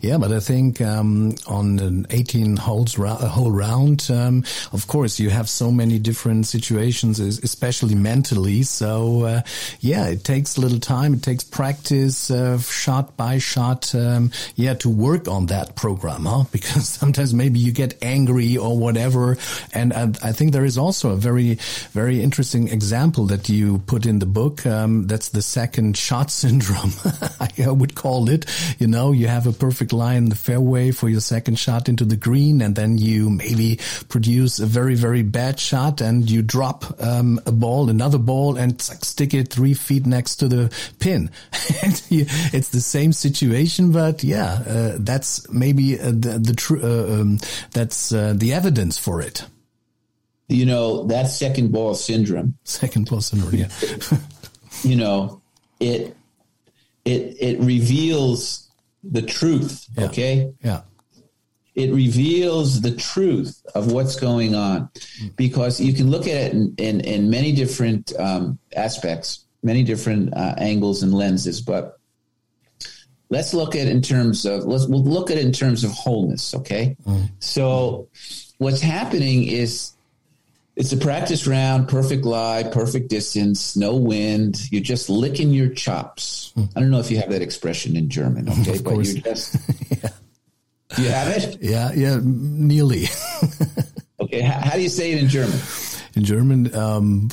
Yeah, 0.00 0.18
but 0.18 0.32
I 0.32 0.40
think 0.40 0.80
um, 0.80 1.34
on 1.46 1.78
an 1.78 2.06
18 2.10 2.56
holes 2.56 2.98
ra- 2.98 3.16
whole 3.16 3.50
round, 3.50 4.08
um, 4.10 4.44
of 4.72 4.86
course, 4.86 5.18
you 5.20 5.30
have 5.30 5.48
so 5.48 5.70
many 5.70 5.98
different 5.98 6.46
situations, 6.46 7.18
especially 7.20 7.94
mentally. 7.94 8.62
So 8.62 9.24
uh, 9.24 9.40
yeah, 9.80 10.06
it 10.06 10.24
takes 10.24 10.56
a 10.56 10.60
little 10.60 10.80
time. 10.80 11.14
It 11.14 11.22
takes 11.22 11.44
practice, 11.44 12.30
uh, 12.30 12.58
shot 12.58 13.16
by 13.16 13.38
shot. 13.38 13.94
Um, 13.94 14.30
yeah, 14.54 14.74
to 14.74 14.88
work 14.88 15.28
on 15.28 15.46
that 15.46 15.76
program, 15.76 16.24
huh? 16.24 16.44
Because 16.58 16.88
sometimes 16.88 17.34
maybe 17.34 17.58
you 17.60 17.72
get 17.72 17.96
angry 18.02 18.56
or 18.56 18.78
whatever. 18.78 19.36
And 19.72 19.92
I, 19.92 20.04
I 20.22 20.32
think 20.32 20.52
there 20.52 20.64
is 20.64 20.78
also 20.78 21.10
a 21.10 21.16
very, 21.16 21.54
very 21.92 22.22
interesting 22.22 22.68
example 22.68 23.26
that 23.26 23.48
you 23.48 23.78
put 23.86 24.06
in 24.06 24.18
the 24.18 24.26
book. 24.26 24.64
Um, 24.66 25.06
that's 25.06 25.28
the 25.28 25.42
second 25.42 25.96
shot 25.96 26.30
syndrome. 26.42 26.92
I 27.40 27.70
would 27.70 27.94
call 27.94 28.28
it. 28.28 28.46
You 28.78 28.86
know, 28.86 29.12
you 29.12 29.28
have 29.28 29.46
a 29.46 29.57
perfect 29.58 29.92
line 29.92 30.16
in 30.16 30.28
the 30.28 30.36
fairway 30.36 30.90
for 30.90 31.08
your 31.08 31.20
second 31.20 31.58
shot 31.58 31.88
into 31.88 32.04
the 32.04 32.16
green, 32.16 32.60
and 32.60 32.74
then 32.74 32.98
you 32.98 33.30
maybe 33.30 33.78
produce 34.08 34.58
a 34.58 34.66
very, 34.66 34.94
very 34.94 35.22
bad 35.22 35.58
shot, 35.58 36.00
and 36.00 36.30
you 36.30 36.42
drop 36.42 37.00
um, 37.02 37.40
a 37.46 37.52
ball, 37.52 37.90
another 37.90 38.18
ball, 38.18 38.56
and 38.56 38.80
stick 38.80 39.34
it 39.34 39.52
three 39.52 39.74
feet 39.74 40.06
next 40.06 40.36
to 40.36 40.48
the 40.48 40.72
pin. 40.98 41.30
it's 41.52 42.68
the 42.68 42.80
same 42.80 43.12
situation, 43.12 43.92
but 43.92 44.24
yeah, 44.24 44.62
uh, 44.66 44.96
that's 44.98 45.50
maybe 45.50 45.98
uh, 45.98 46.06
the, 46.06 46.38
the 46.40 46.54
true. 46.54 46.80
Uh, 46.82 47.20
um, 47.20 47.38
that's 47.72 48.12
uh, 48.12 48.34
the 48.36 48.52
evidence 48.52 48.98
for 48.98 49.20
it. 49.20 49.44
You 50.48 50.64
know 50.64 51.04
that 51.04 51.24
second 51.28 51.72
ball 51.72 51.94
syndrome. 51.94 52.56
Second 52.64 53.08
ball 53.08 53.20
syndrome. 53.20 53.54
Yeah. 53.54 53.68
you 54.82 54.96
know, 54.96 55.42
it 55.78 56.16
it 57.04 57.36
it 57.40 57.60
reveals 57.60 58.67
the 59.10 59.22
truth. 59.22 59.86
Yeah. 59.96 60.04
Okay, 60.06 60.52
yeah. 60.62 60.82
it 61.74 61.92
reveals 61.92 62.80
the 62.80 62.94
truth 62.94 63.60
of 63.74 63.92
what's 63.92 64.16
going 64.16 64.54
on 64.54 64.90
because 65.36 65.80
you 65.80 65.92
can 65.92 66.10
look 66.10 66.26
at 66.26 66.36
it 66.36 66.52
in 66.52 66.74
in, 66.78 67.00
in 67.00 67.30
many 67.30 67.52
different 67.52 68.12
um, 68.18 68.58
aspects, 68.76 69.46
many 69.62 69.82
different 69.82 70.34
uh, 70.34 70.54
angles 70.58 71.02
and 71.02 71.12
lenses, 71.14 71.60
but. 71.60 71.94
Let's 73.30 73.52
look 73.52 73.74
at 73.74 73.86
it 73.86 73.90
in 73.90 74.00
terms 74.00 74.46
of 74.46 74.64
let's 74.64 74.86
we'll 74.86 75.04
look 75.04 75.30
at 75.30 75.36
it 75.36 75.44
in 75.44 75.52
terms 75.52 75.84
of 75.84 75.90
wholeness, 75.90 76.54
okay? 76.54 76.96
So 77.40 78.08
what's 78.56 78.80
happening 78.80 79.44
is 79.44 79.92
it's 80.78 80.92
a 80.92 80.96
practice 80.96 81.44
round, 81.48 81.88
perfect 81.88 82.24
lie, 82.24 82.62
perfect 82.62 83.10
distance, 83.10 83.74
no 83.76 83.96
wind. 83.96 84.70
You're 84.70 84.80
just 84.80 85.10
licking 85.10 85.50
your 85.50 85.70
chops. 85.70 86.52
I 86.56 86.78
don't 86.80 86.90
know 86.90 87.00
if 87.00 87.10
you 87.10 87.18
have 87.18 87.30
that 87.30 87.42
expression 87.42 87.96
in 87.96 88.08
German, 88.08 88.48
okay? 88.48 88.76
Of 88.76 88.84
but 88.84 88.94
course. 88.94 89.12
you're 89.12 89.22
just. 89.22 89.56
Do 90.96 91.02
you 91.02 91.08
have 91.08 91.36
it? 91.36 91.58
Yeah. 91.60 91.92
Yeah. 91.92 92.20
Nearly. 92.22 93.06
Okay. 94.20 94.40
How, 94.40 94.58
how 94.58 94.72
do 94.72 94.82
you 94.82 94.88
say 94.88 95.12
it 95.12 95.22
in 95.22 95.28
German? 95.28 95.56
In 96.16 96.24
German, 96.24 96.74
um, 96.74 97.28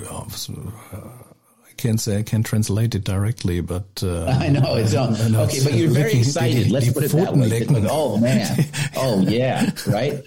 yeah, 0.00 0.08
uh, 0.08 0.96
I 0.96 1.72
can't 1.76 2.00
say 2.00 2.18
I 2.18 2.22
can 2.22 2.42
translate 2.42 2.94
it 2.94 3.04
directly, 3.04 3.60
but 3.60 4.02
uh, 4.02 4.24
I 4.40 4.48
know 4.48 4.76
it's 4.76 4.94
on. 4.94 5.14
I 5.16 5.28
know 5.28 5.42
Okay, 5.42 5.62
but 5.62 5.74
you're 5.74 5.90
very 5.90 6.14
excited. 6.14 6.70
Let's 6.70 6.90
put 6.90 7.04
it 7.04 7.12
that 7.12 7.36
way. 7.36 7.66
Oh 7.90 8.16
man. 8.16 8.64
Oh 8.96 9.20
yeah. 9.20 9.70
Right. 9.86 10.24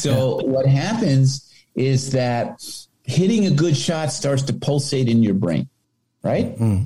So 0.00 0.42
what 0.42 0.64
happens 0.64 1.51
is 1.74 2.12
that 2.12 2.62
hitting 3.04 3.46
a 3.46 3.50
good 3.50 3.76
shot 3.76 4.12
starts 4.12 4.42
to 4.42 4.52
pulsate 4.52 5.08
in 5.08 5.22
your 5.22 5.34
brain. 5.34 5.68
Right. 6.22 6.56
Hmm. 6.56 6.82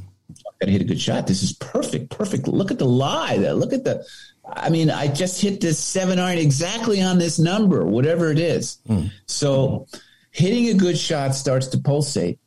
Got 0.60 0.66
to 0.66 0.72
hit 0.72 0.80
a 0.80 0.84
good 0.84 1.00
shot. 1.00 1.26
This 1.26 1.42
is 1.42 1.52
perfect. 1.52 2.10
Perfect. 2.10 2.48
Look 2.48 2.70
at 2.70 2.78
the 2.78 2.86
lie. 2.86 3.36
There. 3.36 3.52
Look 3.52 3.72
at 3.72 3.84
the. 3.84 4.06
I 4.48 4.70
mean, 4.70 4.90
I 4.90 5.08
just 5.08 5.40
hit 5.40 5.60
this 5.60 5.78
seven 5.78 6.18
iron 6.18 6.38
exactly 6.38 7.02
on 7.02 7.18
this 7.18 7.38
number, 7.38 7.84
whatever 7.84 8.30
it 8.30 8.38
is. 8.38 8.78
So, 9.26 9.86
hitting 10.30 10.68
a 10.68 10.74
good 10.74 10.96
shot 10.96 11.34
starts 11.34 11.66
to 11.68 11.78
pulsate, 11.78 12.38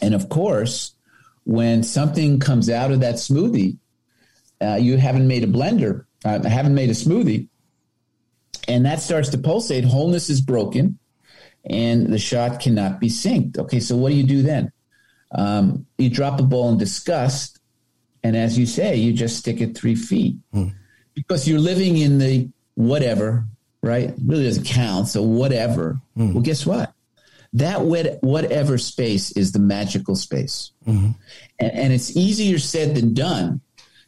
and 0.00 0.14
of 0.14 0.28
course, 0.28 0.94
when 1.44 1.82
something 1.82 2.38
comes 2.38 2.68
out 2.68 2.92
of 2.92 3.00
that 3.00 3.16
smoothie, 3.16 3.78
uh, 4.60 4.76
you 4.80 4.98
haven't 4.98 5.26
made 5.26 5.44
a 5.44 5.48
blender, 5.48 6.04
uh, 6.24 6.46
haven't 6.46 6.74
made 6.74 6.90
a 6.90 6.94
smoothie, 6.94 7.48
and 8.68 8.84
that 8.84 9.00
starts 9.00 9.30
to 9.30 9.38
pulsate. 9.38 9.84
Wholeness 9.84 10.30
is 10.30 10.40
broken, 10.40 10.98
and 11.64 12.12
the 12.12 12.18
shot 12.18 12.60
cannot 12.60 13.00
be 13.00 13.08
synced. 13.08 13.58
Okay, 13.58 13.80
so 13.80 13.96
what 13.96 14.10
do 14.10 14.16
you 14.16 14.24
do 14.24 14.42
then? 14.42 14.72
Um, 15.34 15.86
you 15.98 16.10
drop 16.10 16.40
a 16.40 16.42
ball 16.42 16.70
in 16.70 16.78
disgust, 16.78 17.58
and 18.22 18.36
as 18.36 18.58
you 18.58 18.66
say, 18.66 18.96
you 18.96 19.12
just 19.12 19.38
stick 19.38 19.60
it 19.60 19.76
three 19.76 19.94
feet 19.94 20.36
because 21.14 21.48
you're 21.48 21.58
living 21.58 21.96
in 21.96 22.18
the 22.18 22.48
whatever, 22.74 23.46
right? 23.82 24.10
It 24.10 24.14
really 24.24 24.44
doesn't 24.44 24.66
count. 24.66 25.08
So 25.08 25.22
whatever. 25.22 26.00
Well, 26.16 26.42
guess 26.42 26.66
what? 26.66 26.94
that 27.54 27.82
whatever 28.22 28.78
space 28.78 29.32
is 29.32 29.52
the 29.52 29.58
magical 29.58 30.14
space. 30.14 30.72
Mm-hmm. 30.86 31.10
And, 31.58 31.72
and 31.72 31.92
it's 31.92 32.16
easier 32.16 32.58
said 32.58 32.94
than 32.94 33.14
done 33.14 33.60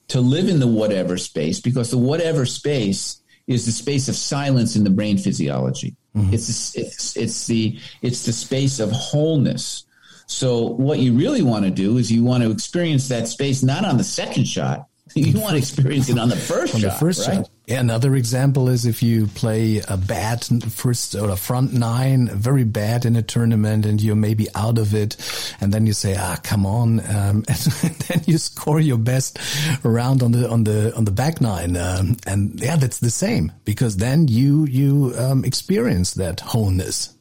to 0.09 0.21
live 0.21 0.49
in 0.49 0.61
the 0.61 0.67
whatever 0.67 1.19
space 1.19 1.61
because 1.61 1.91
the 1.91 1.99
whatever 1.99 2.47
space 2.47 3.21
is 3.47 3.67
the 3.67 3.73
space 3.73 4.09
of 4.09 4.17
silence 4.17 4.77
in 4.77 4.85
the 4.85 4.91
brain 4.91 5.19
physiology. 5.19 5.97
Mm-hmm. 6.17 6.35
It's, 6.35 6.77
it's 6.77 7.17
it's 7.17 7.47
the 7.47 7.79
it's 8.03 8.25
the 8.25 8.33
space 8.33 8.79
of 8.79 8.93
wholeness. 8.93 9.85
So 10.27 10.63
what 10.63 11.01
you 11.01 11.13
really 11.13 11.43
want 11.43 11.65
to 11.65 11.71
do 11.71 11.99
is 11.99 12.11
you 12.11 12.25
want 12.25 12.43
to 12.45 12.51
experience 12.51 13.09
that 13.09 13.29
space 13.29 13.63
not 13.63 13.85
on 13.85 13.99
the 13.99 14.05
second 14.05 14.47
shot, 14.47 14.89
you 15.33 15.41
want 15.41 15.53
to 15.53 15.59
experience 15.59 16.09
it 16.09 16.19
on 16.19 16.29
the 16.29 16.37
first 16.37 16.75
on 16.75 16.81
shot, 16.81 16.93
the 16.93 16.99
first 16.99 17.29
right? 17.29 17.37
shot. 17.37 17.51
Yeah, 17.67 17.81
another 17.81 18.17
example 18.17 18.69
is 18.69 18.85
if 18.85 19.03
you 19.03 19.29
play 19.29 19.81
a 19.89 19.97
bad 19.97 20.45
first 20.73 21.15
or 21.15 21.31
a 21.31 21.37
front 21.37 21.73
nine, 21.73 22.29
very 22.29 22.65
bad 22.65 23.05
in 23.05 23.15
a 23.15 23.23
tournament, 23.23 23.87
and 23.87 24.03
you're 24.03 24.17
maybe 24.17 24.49
out 24.55 24.77
of 24.77 24.93
it, 24.93 25.17
and 25.61 25.73
then 25.73 25.87
you 25.87 25.93
say, 25.93 26.17
"Ah, 26.19 26.37
come 26.43 26.67
on," 26.67 27.01
um, 27.09 27.45
and 27.49 27.95
then 28.09 28.23
you 28.27 28.39
score 28.39 28.81
your 28.81 28.99
best 28.99 29.39
round 29.85 30.23
on 30.23 30.33
the 30.33 30.49
on 30.51 30.65
the 30.65 30.95
on 30.97 31.05
the 31.05 31.13
back 31.13 31.41
nine, 31.41 31.77
um, 31.77 32.17
and 32.27 32.61
yeah, 32.61 32.77
that's 32.77 32.99
the 32.99 33.11
same 33.11 33.53
because 33.65 33.99
then 33.99 34.27
you 34.27 34.67
you 34.67 35.15
um, 35.17 35.45
experience 35.45 36.15
that 36.15 36.41
wholeness 36.41 37.15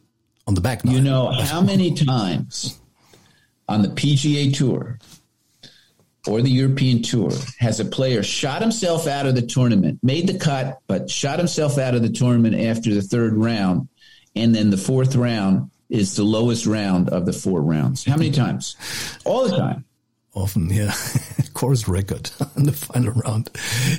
on 0.47 0.55
the 0.55 0.61
back 0.61 0.83
nine. 0.83 0.95
You 0.95 1.01
know 1.01 1.31
how 1.31 1.61
many 1.61 1.93
times 1.93 2.79
on 3.69 3.81
the 3.81 3.89
PGA 3.89 4.53
Tour 4.53 4.97
or 6.27 6.41
the 6.41 6.49
European 6.49 7.01
Tour 7.01 7.31
has 7.59 7.79
a 7.79 7.85
player 7.85 8.23
shot 8.23 8.61
himself 8.61 9.07
out 9.07 9.25
of 9.25 9.35
the 9.35 9.41
tournament, 9.41 9.99
made 10.03 10.27
the 10.27 10.37
cut, 10.37 10.79
but 10.87 11.09
shot 11.09 11.37
himself 11.37 11.77
out 11.77 11.95
of 11.95 12.01
the 12.01 12.09
tournament 12.09 12.55
after 12.55 12.93
the 12.93 13.01
third 13.01 13.33
round, 13.33 13.89
and 14.35 14.55
then 14.55 14.69
the 14.69 14.77
fourth 14.77 15.15
round 15.15 15.69
is 15.89 16.15
the 16.15 16.23
lowest 16.23 16.65
round 16.65 17.09
of 17.09 17.25
the 17.25 17.33
four 17.33 17.61
rounds. 17.61 18.03
How 18.03 18.17
many 18.17 18.31
times? 18.31 18.75
All 19.25 19.47
the 19.47 19.55
time. 19.55 19.85
Often, 20.33 20.69
yeah. 20.71 20.93
Course 21.53 21.87
record 21.87 22.31
in 22.57 22.63
the 22.63 22.71
final 22.71 23.13
round. 23.13 23.49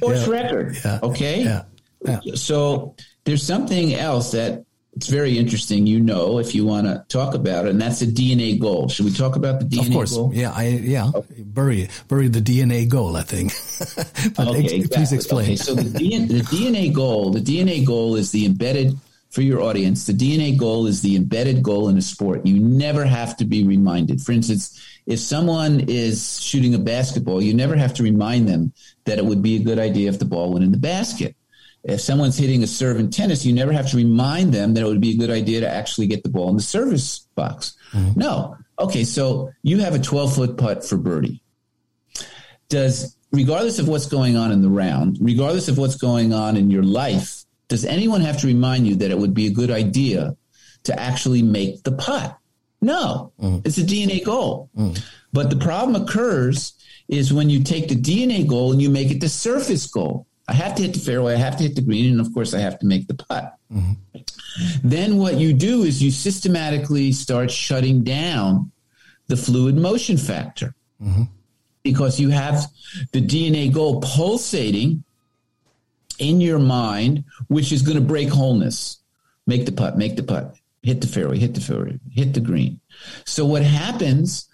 Course 0.00 0.26
yeah. 0.26 0.32
record. 0.32 0.76
Yeah. 0.84 0.98
Okay. 1.02 1.42
Yeah. 1.42 1.62
yeah. 2.04 2.20
So 2.34 2.96
there's 3.24 3.46
something 3.46 3.94
else 3.94 4.32
that 4.32 4.64
it's 4.96 5.08
very 5.08 5.38
interesting. 5.38 5.86
You 5.86 6.00
know, 6.00 6.38
if 6.38 6.54
you 6.54 6.64
want 6.64 6.86
to 6.86 7.04
talk 7.08 7.34
about 7.34 7.66
it, 7.66 7.70
and 7.70 7.80
that's 7.80 8.02
a 8.02 8.06
DNA 8.06 8.58
goal. 8.58 8.88
Should 8.88 9.06
we 9.06 9.12
talk 9.12 9.36
about 9.36 9.60
the 9.60 9.66
DNA 9.66 9.88
of 9.88 9.92
course. 9.92 10.14
goal? 10.14 10.30
Yeah, 10.32 10.52
I 10.52 10.68
yeah. 10.68 11.10
Okay. 11.14 11.42
Bury 11.42 11.88
bury 12.08 12.28
the 12.28 12.40
DNA 12.40 12.88
goal. 12.88 13.16
I 13.16 13.22
think. 13.22 13.52
okay, 14.38 14.64
ex- 14.64 14.72
exactly. 14.72 14.88
please 14.88 15.12
explain. 15.12 15.44
Okay, 15.44 15.56
so 15.56 15.74
the 15.74 15.98
DNA, 15.98 16.28
the 16.28 16.40
DNA 16.42 16.92
goal, 16.92 17.30
the 17.30 17.40
DNA 17.40 17.84
goal 17.84 18.16
is 18.16 18.30
the 18.30 18.46
embedded 18.46 18.96
for 19.30 19.42
your 19.42 19.60
audience. 19.60 20.06
The 20.06 20.12
DNA 20.12 20.56
goal 20.56 20.86
is 20.86 21.02
the 21.02 21.16
embedded 21.16 21.62
goal 21.62 21.88
in 21.88 21.98
a 21.98 22.02
sport. 22.02 22.46
You 22.46 22.60
never 22.60 23.04
have 23.04 23.36
to 23.38 23.44
be 23.44 23.64
reminded. 23.64 24.20
For 24.20 24.30
instance, 24.30 24.80
if 25.06 25.18
someone 25.18 25.80
is 25.88 26.40
shooting 26.40 26.74
a 26.74 26.78
basketball, 26.78 27.42
you 27.42 27.52
never 27.52 27.74
have 27.74 27.94
to 27.94 28.04
remind 28.04 28.48
them 28.48 28.72
that 29.06 29.18
it 29.18 29.24
would 29.24 29.42
be 29.42 29.56
a 29.56 29.58
good 29.58 29.80
idea 29.80 30.08
if 30.08 30.20
the 30.20 30.24
ball 30.24 30.52
went 30.52 30.64
in 30.64 30.70
the 30.70 30.78
basket 30.78 31.34
if 31.84 32.00
someone's 32.00 32.38
hitting 32.38 32.62
a 32.62 32.66
serve 32.66 32.98
in 32.98 33.10
tennis, 33.10 33.44
you 33.44 33.52
never 33.52 33.72
have 33.72 33.90
to 33.90 33.96
remind 33.96 34.54
them 34.54 34.74
that 34.74 34.82
it 34.82 34.86
would 34.86 35.00
be 35.00 35.12
a 35.12 35.16
good 35.16 35.30
idea 35.30 35.60
to 35.60 35.68
actually 35.68 36.06
get 36.06 36.22
the 36.22 36.30
ball 36.30 36.48
in 36.48 36.56
the 36.56 36.62
service 36.62 37.20
box. 37.34 37.76
Mm-hmm. 37.92 38.18
No. 38.18 38.56
Okay, 38.78 39.04
so 39.04 39.52
you 39.62 39.78
have 39.78 39.94
a 39.94 39.98
12 39.98 40.34
foot 40.34 40.56
putt 40.56 40.84
for 40.84 40.96
birdie. 40.96 41.42
Does, 42.70 43.16
regardless 43.32 43.78
of 43.78 43.86
what's 43.86 44.06
going 44.06 44.36
on 44.36 44.50
in 44.50 44.62
the 44.62 44.70
round, 44.70 45.18
regardless 45.20 45.68
of 45.68 45.76
what's 45.76 45.96
going 45.96 46.32
on 46.32 46.56
in 46.56 46.70
your 46.70 46.82
life, 46.82 47.44
does 47.68 47.84
anyone 47.84 48.22
have 48.22 48.40
to 48.40 48.46
remind 48.46 48.86
you 48.86 48.96
that 48.96 49.10
it 49.10 49.18
would 49.18 49.34
be 49.34 49.46
a 49.46 49.52
good 49.52 49.70
idea 49.70 50.36
to 50.84 50.98
actually 50.98 51.42
make 51.42 51.82
the 51.82 51.92
putt? 51.92 52.36
No, 52.80 53.32
mm-hmm. 53.40 53.58
it's 53.64 53.78
a 53.78 53.82
DNA 53.82 54.24
goal. 54.24 54.70
Mm-hmm. 54.76 55.02
But 55.32 55.50
the 55.50 55.56
problem 55.56 56.00
occurs 56.02 56.72
is 57.08 57.32
when 57.32 57.50
you 57.50 57.62
take 57.62 57.88
the 57.88 57.96
DNA 57.96 58.46
goal 58.46 58.72
and 58.72 58.80
you 58.80 58.88
make 58.88 59.10
it 59.10 59.20
the 59.20 59.28
surface 59.28 59.86
goal. 59.86 60.26
I 60.46 60.52
have 60.52 60.74
to 60.76 60.82
hit 60.82 60.92
the 60.92 61.00
fairway, 61.00 61.34
I 61.34 61.38
have 61.38 61.56
to 61.56 61.62
hit 61.62 61.74
the 61.74 61.82
green, 61.82 62.12
and 62.12 62.20
of 62.20 62.32
course, 62.34 62.52
I 62.52 62.60
have 62.60 62.78
to 62.80 62.86
make 62.86 63.06
the 63.06 63.14
putt. 63.14 63.56
Mm-hmm. 63.72 64.18
Then 64.82 65.16
what 65.16 65.36
you 65.36 65.52
do 65.52 65.82
is 65.82 66.02
you 66.02 66.10
systematically 66.10 67.12
start 67.12 67.50
shutting 67.50 68.04
down 68.04 68.70
the 69.26 69.36
fluid 69.36 69.76
motion 69.76 70.16
factor 70.16 70.74
mm-hmm. 71.02 71.22
because 71.82 72.20
you 72.20 72.28
have 72.28 72.66
the 73.12 73.20
DNA 73.20 73.72
goal 73.72 74.00
pulsating 74.00 75.02
in 76.18 76.40
your 76.40 76.58
mind, 76.58 77.24
which 77.48 77.72
is 77.72 77.82
going 77.82 77.98
to 77.98 78.04
break 78.04 78.28
wholeness. 78.28 78.98
Make 79.46 79.66
the 79.66 79.72
putt, 79.72 79.96
make 79.98 80.16
the 80.16 80.22
putt, 80.22 80.54
hit 80.82 81.00
the 81.00 81.06
fairway, 81.06 81.38
hit 81.38 81.54
the 81.54 81.60
fairway, 81.60 81.98
hit 82.10 82.34
the 82.34 82.40
green. 82.40 82.80
So 83.24 83.44
what 83.44 83.62
happens 83.62 84.48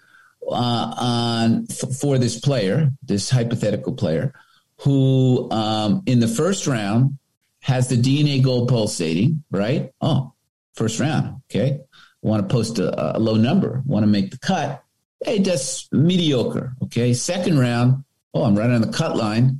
uh, 0.49 0.93
on 0.97 1.67
f- 1.69 1.95
for 1.95 2.17
this 2.17 2.39
player, 2.39 2.91
this 3.03 3.29
hypothetical 3.29 3.93
player? 3.93 4.33
Who 4.81 5.49
um, 5.51 6.01
in 6.07 6.19
the 6.19 6.27
first 6.27 6.65
round 6.65 7.17
has 7.59 7.87
the 7.87 7.95
DNA 7.95 8.43
goal 8.43 8.65
pulsating, 8.65 9.43
right? 9.51 9.91
Oh, 10.01 10.33
first 10.73 10.99
round. 10.99 11.41
Okay. 11.49 11.81
Want 12.23 12.47
to 12.47 12.53
post 12.53 12.79
a, 12.79 13.17
a 13.17 13.19
low 13.19 13.35
number, 13.35 13.83
want 13.85 14.03
to 14.03 14.07
make 14.07 14.31
the 14.31 14.39
cut. 14.39 14.83
Hey, 15.23 15.39
that's 15.39 15.87
mediocre. 15.91 16.75
Okay. 16.83 17.13
Second 17.13 17.59
round. 17.59 18.03
Oh, 18.33 18.43
I'm 18.43 18.57
right 18.57 18.71
on 18.71 18.81
the 18.81 18.91
cut 18.91 19.15
line. 19.15 19.59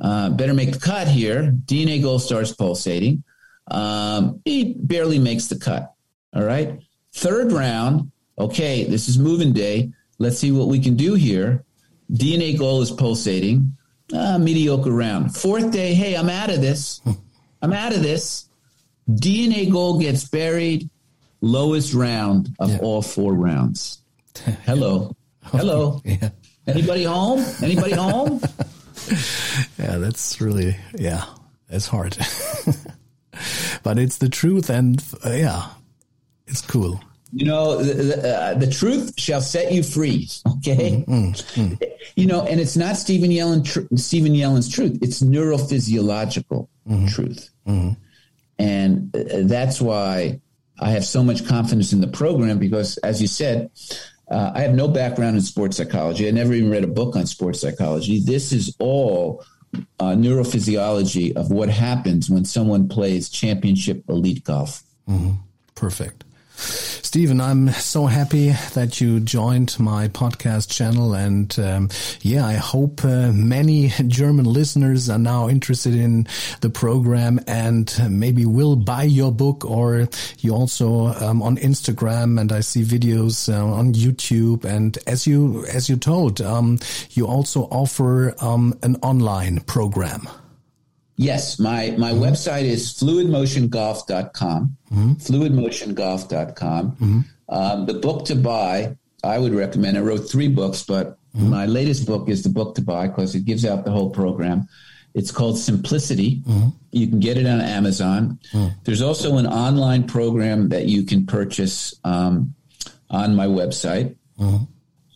Uh, 0.00 0.30
better 0.30 0.54
make 0.54 0.72
the 0.72 0.78
cut 0.78 1.08
here. 1.08 1.54
DNA 1.66 2.00
goal 2.00 2.18
starts 2.18 2.52
pulsating. 2.52 3.22
Um, 3.68 4.40
he 4.44 4.74
barely 4.78 5.18
makes 5.18 5.48
the 5.48 5.58
cut. 5.58 5.92
All 6.34 6.42
right. 6.42 6.80
Third 7.12 7.52
round. 7.52 8.10
Okay. 8.38 8.84
This 8.84 9.08
is 9.08 9.18
moving 9.18 9.52
day. 9.52 9.92
Let's 10.18 10.38
see 10.38 10.52
what 10.52 10.68
we 10.68 10.80
can 10.80 10.96
do 10.96 11.14
here. 11.14 11.64
DNA 12.10 12.58
goal 12.58 12.80
is 12.80 12.90
pulsating 12.90 13.76
uh, 14.12 14.38
mediocre 14.38 14.90
round. 14.90 15.34
Fourth 15.34 15.70
day, 15.70 15.94
hey, 15.94 16.14
I'm 16.14 16.28
out 16.28 16.50
of 16.50 16.60
this. 16.60 17.00
I'm 17.62 17.72
out 17.72 17.94
of 17.94 18.02
this. 18.02 18.48
DNA 19.08 19.70
goal 19.70 19.98
gets 19.98 20.28
buried. 20.28 20.90
Lowest 21.40 21.92
round 21.92 22.54
of 22.58 22.70
yeah. 22.70 22.78
all 22.78 23.02
four 23.02 23.34
rounds. 23.34 24.00
Hello. 24.64 25.14
Hello. 25.44 26.00
Yeah. 26.14 26.30
Anybody 26.66 27.04
home? 27.04 27.44
Anybody 27.62 27.92
home? 27.92 28.40
yeah, 29.78 29.98
that's 29.98 30.40
really, 30.40 30.74
yeah, 30.94 31.26
that's 31.68 31.86
hard. 31.86 32.16
but 33.82 33.98
it's 33.98 34.16
the 34.16 34.30
truth, 34.30 34.70
and 34.70 35.04
uh, 35.26 35.32
yeah, 35.32 35.66
it's 36.46 36.62
cool. 36.62 37.02
You 37.34 37.46
know, 37.46 37.82
the, 37.82 37.94
the, 37.94 38.28
uh, 38.28 38.54
the, 38.54 38.70
truth 38.70 39.14
shall 39.18 39.40
set 39.40 39.72
you 39.72 39.82
free. 39.82 40.28
Okay. 40.58 41.04
Mm, 41.08 41.32
mm, 41.32 41.76
mm. 41.76 41.92
You 42.14 42.26
know, 42.26 42.46
and 42.46 42.60
it's 42.60 42.76
not 42.76 42.96
Stephen 42.96 43.30
Yellin, 43.30 43.64
tr- 43.64 43.92
Stephen 43.96 44.34
Yellin's 44.34 44.68
truth. 44.68 44.98
It's 45.02 45.20
neurophysiological 45.20 46.68
mm-hmm. 46.88 47.06
truth. 47.08 47.50
Mm-hmm. 47.66 48.00
And 48.58 49.16
uh, 49.16 49.48
that's 49.48 49.80
why 49.80 50.40
I 50.78 50.90
have 50.90 51.04
so 51.04 51.24
much 51.24 51.46
confidence 51.46 51.92
in 51.92 52.00
the 52.00 52.06
program 52.06 52.58
because, 52.58 52.98
as 52.98 53.20
you 53.20 53.26
said, 53.26 53.70
uh, 54.30 54.52
I 54.54 54.60
have 54.60 54.74
no 54.74 54.88
background 54.88 55.36
in 55.36 55.42
sports 55.42 55.76
psychology. 55.76 56.28
I 56.28 56.30
never 56.30 56.52
even 56.52 56.70
read 56.70 56.84
a 56.84 56.88
book 56.88 57.16
on 57.16 57.26
sports 57.26 57.60
psychology. 57.60 58.20
This 58.20 58.52
is 58.52 58.74
all 58.78 59.44
uh, 60.00 60.14
neurophysiology 60.14 61.36
of 61.36 61.50
what 61.50 61.68
happens 61.68 62.30
when 62.30 62.44
someone 62.44 62.88
plays 62.88 63.28
championship 63.28 64.04
elite 64.08 64.44
golf. 64.44 64.82
Mm-hmm. 65.08 65.32
Perfect. 65.74 66.23
Stephen, 66.56 67.40
I'm 67.40 67.70
so 67.70 68.06
happy 68.06 68.50
that 68.74 69.00
you 69.00 69.20
joined 69.20 69.78
my 69.78 70.08
podcast 70.08 70.70
channel. 70.70 71.14
And 71.14 71.56
um, 71.58 71.88
yeah, 72.22 72.46
I 72.46 72.54
hope 72.54 73.04
uh, 73.04 73.32
many 73.32 73.88
German 74.08 74.46
listeners 74.46 75.08
are 75.08 75.18
now 75.18 75.48
interested 75.48 75.94
in 75.94 76.26
the 76.60 76.70
program 76.70 77.40
and 77.46 77.94
maybe 78.08 78.46
will 78.46 78.76
buy 78.76 79.04
your 79.04 79.32
book 79.32 79.64
or 79.64 80.08
you 80.40 80.54
also 80.54 81.06
um, 81.06 81.42
on 81.42 81.56
Instagram 81.58 82.40
and 82.40 82.50
I 82.52 82.60
see 82.60 82.82
videos 82.82 83.52
uh, 83.52 83.64
on 83.64 83.94
YouTube. 83.94 84.64
And 84.64 84.98
as 85.06 85.26
you, 85.26 85.64
as 85.66 85.88
you 85.88 85.96
told, 85.96 86.40
um, 86.40 86.78
you 87.10 87.26
also 87.26 87.62
offer 87.64 88.34
um, 88.40 88.78
an 88.82 88.96
online 89.02 89.60
program. 89.60 90.28
Yes, 91.16 91.58
my 91.58 91.94
my 91.96 92.12
mm-hmm. 92.12 92.22
website 92.22 92.64
is 92.64 92.92
fluidmotiongolf.com. 92.94 94.76
Mm-hmm. 94.92 95.12
Fluidmotiongolf.com. 95.12 96.90
Mm-hmm. 96.92 97.20
Um, 97.48 97.86
the 97.86 97.94
book 97.94 98.24
to 98.26 98.34
buy, 98.34 98.96
I 99.22 99.38
would 99.38 99.54
recommend. 99.54 99.96
I 99.96 100.00
wrote 100.00 100.28
three 100.28 100.48
books, 100.48 100.82
but 100.82 101.18
mm-hmm. 101.36 101.50
my 101.50 101.66
latest 101.66 102.06
book 102.06 102.28
is 102.28 102.42
the 102.42 102.48
book 102.48 102.74
to 102.76 102.82
buy 102.82 103.06
because 103.08 103.34
it 103.34 103.44
gives 103.44 103.64
out 103.64 103.84
the 103.84 103.92
whole 103.92 104.10
program. 104.10 104.66
It's 105.14 105.30
called 105.30 105.58
Simplicity. 105.58 106.40
Mm-hmm. 106.40 106.68
You 106.90 107.06
can 107.06 107.20
get 107.20 107.36
it 107.36 107.46
on 107.46 107.60
Amazon. 107.60 108.40
Mm. 108.52 108.74
There's 108.82 109.02
also 109.02 109.36
an 109.38 109.46
online 109.46 110.08
program 110.08 110.70
that 110.70 110.86
you 110.86 111.04
can 111.04 111.24
purchase 111.24 111.94
um, 112.02 112.54
on 113.10 113.36
my 113.36 113.46
website. 113.46 114.16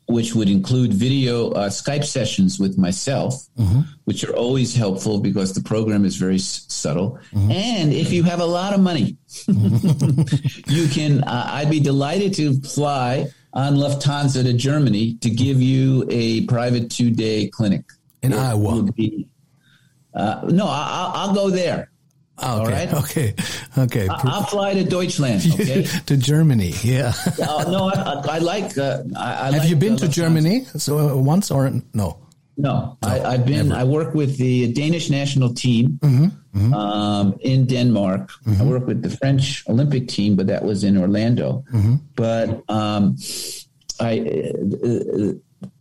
Mm-hmm. 0.09 0.15
which 0.15 0.35
would 0.35 0.49
include 0.49 0.93
video 0.95 1.51
uh, 1.51 1.69
Skype 1.69 2.05
sessions 2.05 2.59
with 2.59 2.79
myself, 2.79 3.35
which 4.05 4.25
are 4.25 4.35
always 4.35 4.75
helpful 4.75 5.21
because 5.21 5.53
the 5.53 5.61
program 5.63 6.05
is 6.07 6.17
very 6.17 6.37
s- 6.37 6.65
subtle. 6.69 7.19
And 7.35 7.93
if 7.93 8.11
you 8.13 8.23
have 8.23 8.41
a 8.41 8.47
lot 8.47 8.73
of 8.73 8.81
money, 8.81 9.19
you 9.49 10.89
can. 10.89 11.23
Uh, 11.25 11.47
I'd 11.53 11.71
be 11.71 11.81
delighted 11.81 12.33
to 12.35 12.55
fly 12.63 13.27
on 13.53 13.75
Lufthansa 13.77 14.43
to 14.45 14.53
Germany 14.55 15.15
to 15.21 15.31
give 15.31 15.61
you 15.61 16.07
a 16.11 16.45
private 16.47 16.91
two 16.91 17.11
day 17.11 17.49
clinic 17.49 17.85
In 18.23 18.33
Iowa. 18.33 18.83
be- 18.93 19.27
uh, 20.15 20.41
no, 20.51 20.67
I, 20.67 20.87
I'll, 20.91 21.29
I'll 21.29 21.35
go 21.35 21.51
there. 21.51 21.91
Ah, 22.41 22.61
okay, 22.63 22.73
right. 22.73 22.93
okay, 22.95 23.35
okay. 23.79 24.07
I- 24.09 24.21
I'll 24.25 24.45
fly 24.47 24.75
to 24.75 24.85
Deutschland. 24.85 25.43
Okay. 25.55 25.83
to 26.07 26.17
Germany, 26.17 26.73
yeah. 26.85 27.13
uh, 27.43 27.65
no, 27.71 27.91
I, 27.91 27.95
I, 27.99 28.37
I 28.37 28.39
like. 28.39 28.79
Uh, 28.79 29.03
I, 29.17 29.49
I 29.49 29.51
Have 29.51 29.63
like, 29.63 29.69
you 29.71 29.77
been 29.77 29.95
uh, 29.95 29.99
to. 29.99 30.09
Germany 30.09 30.65
so 30.77 30.99
uh, 30.99 31.17
once 31.17 31.51
or 31.51 31.71
no? 31.95 32.17
No, 32.57 32.99
I, 33.03 33.21
I've 33.21 33.47
been. 33.47 33.71
I 33.73 33.85
work 33.85 34.15
with 34.15 34.37
the 34.39 34.73
Danish 34.73 35.11
national 35.11 35.55
team 35.55 35.99
Mm-hmm, 36.03 36.75
Um, 36.75 37.39
in 37.41 37.67
Denmark. 37.67 38.31
I 38.59 38.65
work 38.65 38.87
with 38.87 39.03
the 39.03 39.11
French 39.11 39.63
Olympic 39.69 40.09
team, 40.09 40.35
but 40.35 40.47
that 40.49 40.65
was 40.65 40.83
in 40.83 40.97
Orlando. 40.99 41.63
Mm-hmm. 41.73 41.95
But 42.17 42.65
um, 42.69 43.15
I. 44.01 44.27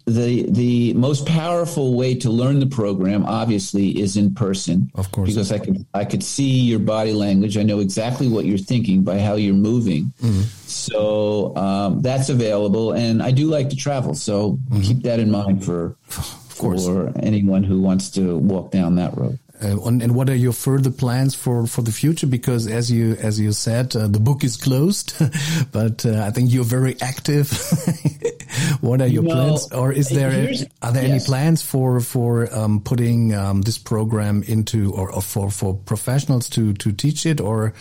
The 0.07 0.45
the 0.49 0.93
most 0.93 1.25
powerful 1.25 1.93
way 1.95 2.15
to 2.23 2.29
learn 2.29 2.59
the 2.61 2.65
program 2.67 3.25
obviously 3.25 3.99
is 3.99 4.15
in 4.15 4.33
person 4.33 4.89
Of 4.95 5.11
course. 5.11 5.27
because 5.29 5.51
I 5.51 5.59
could 5.59 5.85
I 5.93 6.05
could 6.05 6.23
see 6.23 6.61
your 6.71 6.79
body 6.79 7.11
language 7.11 7.57
I 7.57 7.63
know 7.63 7.79
exactly 7.79 8.29
what 8.29 8.45
you're 8.45 8.57
thinking 8.71 9.03
by 9.03 9.19
how 9.19 9.35
you're 9.35 9.53
moving 9.71 10.13
Mm-hmm. 10.23 10.43
so 10.65 11.55
um, 11.57 12.01
that's 12.01 12.29
available 12.29 12.93
and 12.93 13.21
I 13.21 13.31
do 13.31 13.47
like 13.47 13.69
to 13.71 13.75
travel 13.75 14.13
so 14.15 14.57
keep 14.81 15.01
that 15.03 15.19
in 15.19 15.29
mind 15.29 15.65
for 15.65 15.97
Mm-hmm. 16.09 16.61
course. 16.63 16.85
for 16.85 17.11
anyone 17.19 17.63
who 17.63 17.81
wants 17.81 18.09
to 18.11 18.37
walk 18.37 18.71
down 18.71 18.95
that 18.95 19.11
road 19.17 19.37
Uh, 19.63 19.81
and, 19.85 20.03
and 20.03 20.13
what 20.13 20.29
are 20.29 20.35
your 20.35 20.53
further 20.53 20.91
plans 20.91 21.33
for, 21.33 21.65
for 21.65 21.81
the 21.81 21.91
future? 21.91 22.27
Because 22.27 22.67
as 22.67 22.91
you 22.91 23.15
as 23.15 23.39
you 23.39 23.51
said, 23.51 23.95
uh, 23.95 24.07
the 24.07 24.19
book 24.19 24.43
is 24.43 24.57
closed, 24.57 25.13
but 25.71 26.05
uh, 26.05 26.23
I 26.23 26.31
think 26.31 26.51
you're 26.51 26.63
very 26.63 26.95
active. 27.01 27.49
what 28.81 29.01
are 29.01 29.07
your 29.07 29.23
No, 29.23 29.33
plans, 29.33 29.71
or 29.71 29.91
is 29.91 30.09
there 30.09 30.53
are 30.81 30.91
there 30.91 31.03
any 31.03 31.19
plans 31.19 31.61
for 31.61 31.99
for 32.01 32.53
um, 32.53 32.81
putting 32.81 33.33
um, 33.33 33.61
this 33.61 33.77
program 33.77 34.43
into 34.43 34.93
or, 34.93 35.11
or 35.11 35.21
for 35.21 35.49
for 35.49 35.75
professionals 35.75 36.49
to 36.49 36.73
to 36.73 36.91
teach 36.91 37.25
it, 37.25 37.41
or 37.41 37.73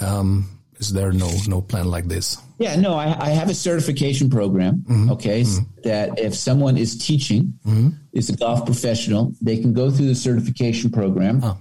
um, 0.00 0.53
is 0.86 0.92
there 0.92 1.12
no 1.12 1.30
no 1.46 1.60
plan 1.60 1.90
like 1.90 2.06
this? 2.06 2.38
Yeah, 2.58 2.76
no, 2.76 2.94
I, 2.94 3.06
I 3.18 3.30
have 3.30 3.50
a 3.50 3.54
certification 3.54 4.30
program. 4.30 4.84
Mm-hmm. 4.88 5.12
Okay, 5.12 5.40
s- 5.40 5.60
that 5.82 6.18
if 6.18 6.34
someone 6.34 6.76
is 6.76 6.96
teaching, 6.96 7.54
mm-hmm. 7.66 7.88
is 8.12 8.30
a 8.30 8.36
golf 8.36 8.64
professional, 8.64 9.32
they 9.40 9.56
can 9.56 9.72
go 9.72 9.90
through 9.90 10.06
the 10.06 10.14
certification 10.14 10.90
program 10.90 11.40
ah. 11.42 11.56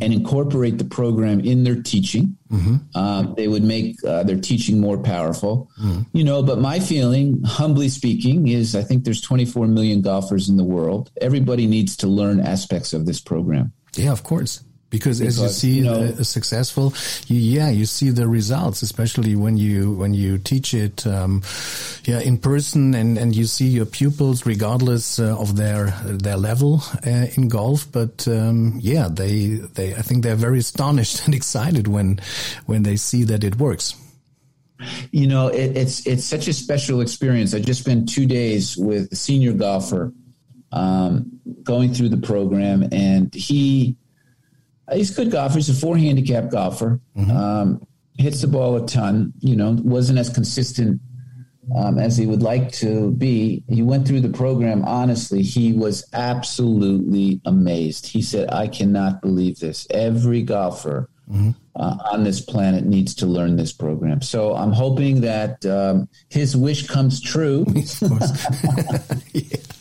and 0.00 0.12
incorporate 0.12 0.78
the 0.78 0.84
program 0.84 1.40
in 1.40 1.62
their 1.62 1.80
teaching. 1.80 2.36
Um, 2.94 3.34
they 3.36 3.46
would 3.46 3.62
make 3.62 4.02
uh, 4.04 4.22
their 4.22 4.40
teaching 4.40 4.80
more 4.80 4.98
powerful, 4.98 5.68
you 6.12 6.24
know. 6.24 6.42
But 6.42 6.58
my 6.58 6.80
feeling, 6.80 7.42
humbly 7.44 7.90
speaking, 7.90 8.48
is 8.48 8.74
I 8.74 8.82
think 8.82 9.04
there's 9.04 9.20
24 9.20 9.66
million 9.68 10.00
golfers 10.00 10.48
in 10.48 10.56
the 10.56 10.64
world. 10.64 11.10
Everybody 11.20 11.66
needs 11.66 11.96
to 11.98 12.06
learn 12.06 12.40
aspects 12.40 12.92
of 12.94 13.04
this 13.04 13.20
program. 13.20 13.72
Yeah, 13.94 14.12
of 14.12 14.22
course. 14.22 14.64
Because, 14.90 15.20
as 15.20 15.38
you 15.38 15.48
see 15.48 15.70
you 15.78 15.84
know- 15.84 16.14
uh, 16.18 16.22
successful, 16.22 16.94
you, 17.26 17.36
yeah, 17.36 17.68
you 17.68 17.84
see 17.84 18.08
the 18.08 18.26
results, 18.26 18.80
especially 18.80 19.36
when 19.36 19.58
you 19.58 19.92
when 19.92 20.14
you 20.14 20.38
teach 20.38 20.72
it, 20.72 21.06
um, 21.06 21.42
yeah, 22.04 22.20
in 22.20 22.38
person, 22.38 22.94
and, 22.94 23.18
and 23.18 23.36
you 23.36 23.44
see 23.44 23.66
your 23.66 23.84
pupils, 23.84 24.46
regardless 24.46 25.18
uh, 25.18 25.36
of 25.38 25.56
their 25.56 25.90
their 26.06 26.38
level 26.38 26.82
uh, 27.06 27.26
in 27.36 27.48
golf. 27.48 27.86
But 27.92 28.26
um, 28.28 28.78
yeah, 28.80 29.08
they 29.12 29.60
they 29.74 29.94
I 29.94 30.00
think 30.00 30.22
they're 30.24 30.36
very 30.36 30.60
astonished 30.60 31.22
and 31.26 31.34
excited 31.34 31.86
when 31.86 32.18
when 32.64 32.82
they 32.82 32.96
see 32.96 33.24
that 33.24 33.44
it 33.44 33.56
works. 33.58 33.94
you 35.10 35.26
know 35.26 35.48
it, 35.48 35.76
it's 35.76 36.06
it's 36.06 36.24
such 36.24 36.46
a 36.46 36.52
special 36.52 37.00
experience 37.00 37.52
i 37.52 37.58
just 37.58 37.80
spent 37.80 38.08
two 38.08 38.26
days 38.26 38.76
with 38.76 39.10
a 39.12 39.16
senior 39.16 39.52
golfer 39.52 40.12
um, 40.70 41.26
going 41.64 41.92
through 41.92 42.08
the 42.08 42.16
program 42.32 42.86
and 42.92 43.34
he 43.34 43.96
he's 44.92 45.10
a 45.10 45.14
good 45.14 45.32
golfer. 45.32 45.56
He's 45.56 45.68
a 45.68 45.74
four 45.74 45.96
handicap 45.96 46.50
golfer. 46.50 47.00
Um, 47.16 47.86
hits 48.18 48.40
the 48.40 48.48
ball 48.48 48.76
a 48.76 48.86
ton 48.86 49.32
you 49.38 49.54
know 49.54 49.76
wasn't 49.84 50.18
as 50.18 50.28
consistent 50.28 51.00
um, 51.76 51.98
as 51.98 52.16
he 52.16 52.26
would 52.26 52.42
like 52.42 52.72
to 52.72 53.12
be. 53.12 53.62
He 53.68 53.82
went 53.82 54.08
through 54.08 54.20
the 54.20 54.28
program 54.30 54.84
honestly 54.84 55.42
he 55.42 55.72
was 55.72 56.04
absolutely 56.12 57.40
amazed. 57.44 58.06
He 58.06 58.22
said 58.22 58.50
i 58.50 58.66
cannot 58.66 59.22
believe 59.22 59.58
this. 59.60 59.86
Every 59.90 60.42
golfer 60.42 61.08
uh, 61.76 61.96
on 62.10 62.24
this 62.24 62.40
planet 62.40 62.84
needs 62.84 63.14
to 63.16 63.26
learn 63.26 63.56
this 63.56 63.72
program. 63.72 64.22
So 64.22 64.54
I'm 64.54 64.72
hoping 64.72 65.20
that 65.20 65.64
um, 65.66 66.08
his 66.30 66.56
wish 66.56 66.86
comes 66.86 67.20
true, 67.20 67.66
Of 67.68 68.08
course. 68.08 68.46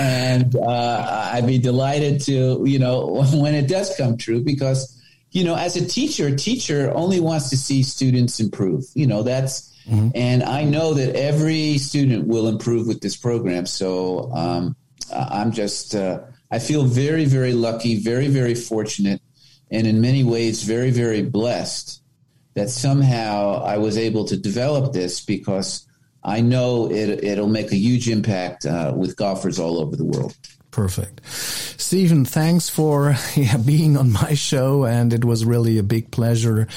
and 0.00 0.56
uh, 0.56 1.30
I'd 1.32 1.46
be 1.46 1.58
delighted 1.58 2.20
to, 2.22 2.64
you 2.64 2.78
know, 2.78 3.24
when 3.34 3.54
it 3.54 3.68
does 3.68 3.94
come 3.96 4.16
true, 4.16 4.42
because 4.42 4.92
you 5.32 5.44
know, 5.44 5.54
as 5.54 5.76
a 5.76 5.86
teacher, 5.86 6.28
a 6.28 6.36
teacher 6.36 6.90
only 6.94 7.20
wants 7.20 7.50
to 7.50 7.56
see 7.56 7.82
students 7.82 8.40
improve. 8.40 8.84
You 8.94 9.06
know, 9.06 9.22
that's. 9.22 9.72
And 10.14 10.42
I 10.42 10.64
know 10.64 10.94
that 10.94 11.14
every 11.14 11.78
student 11.78 12.26
will 12.26 12.48
improve 12.48 12.86
with 12.88 13.02
this 13.02 13.16
program. 13.16 13.66
So 13.66 14.32
um, 14.32 14.74
I'm 15.12 15.52
just, 15.52 15.94
uh, 15.94 16.20
I 16.50 16.58
feel 16.58 16.84
very, 16.84 17.24
very 17.24 17.52
lucky, 17.52 18.00
very, 18.00 18.28
very 18.28 18.54
fortunate, 18.54 19.20
and 19.70 19.86
in 19.86 20.00
many 20.00 20.24
ways, 20.24 20.62
very, 20.62 20.90
very 20.90 21.22
blessed 21.22 22.02
that 22.54 22.70
somehow 22.70 23.62
I 23.62 23.76
was 23.78 23.98
able 23.98 24.24
to 24.24 24.36
develop 24.36 24.92
this 24.92 25.20
because 25.24 25.86
I 26.26 26.40
know 26.40 26.90
it, 26.90 27.22
it'll 27.22 27.48
make 27.48 27.70
a 27.70 27.76
huge 27.76 28.08
impact 28.08 28.66
uh, 28.66 28.92
with 28.96 29.16
golfers 29.16 29.60
all 29.60 29.78
over 29.78 29.94
the 29.94 30.04
world. 30.04 30.34
Perfect. 30.76 31.22
Stephen, 31.26 32.26
thanks 32.26 32.68
for 32.68 33.16
yeah, 33.34 33.56
being 33.56 33.96
on 33.96 34.12
my 34.12 34.34
show. 34.34 34.84
And 34.84 35.10
it 35.14 35.24
was 35.24 35.42
really 35.42 35.78
a 35.78 35.82
big 35.82 36.10
pleasure 36.10 36.68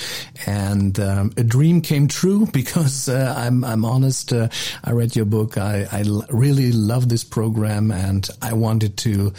and 0.46 0.98
um, 1.02 1.34
a 1.36 1.44
dream 1.44 1.82
came 1.82 2.08
true 2.08 2.46
because 2.54 3.10
uh, 3.10 3.36
I'm, 3.38 3.66
I'm 3.66 3.84
honest. 3.84 4.32
Uh, 4.32 4.48
I 4.86 4.92
read 4.92 5.18
your 5.18 5.26
book. 5.26 5.58
I, 5.58 5.86
really 6.30 6.72
love 6.72 7.10
this 7.10 7.26
program 7.26 7.92
and 7.92 8.30
I 8.42 8.54
wanted 8.54 8.96
to 9.00 9.34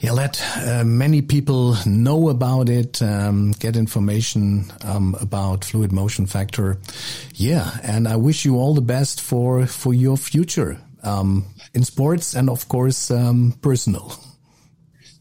yeah, 0.00 0.12
let 0.12 0.42
uh, 0.56 0.84
many 0.84 1.20
people 1.20 1.76
know 1.84 2.30
about 2.30 2.70
it, 2.70 3.02
um, 3.02 3.52
get 3.52 3.76
information 3.76 4.72
um, 4.84 5.16
about 5.20 5.66
fluid 5.66 5.92
motion 5.92 6.24
factor. 6.24 6.78
Yeah. 7.34 7.76
And 7.82 8.08
I 8.08 8.16
wish 8.16 8.46
you 8.46 8.56
all 8.56 8.72
the 8.72 8.80
best 8.80 9.20
for, 9.20 9.66
for 9.66 9.92
your 9.92 10.16
future. 10.16 10.80
Um, 11.02 11.44
in 11.74 11.84
sports 11.84 12.34
and 12.34 12.50
of 12.50 12.68
course 12.68 13.10
um, 13.10 13.54
personal. 13.60 14.12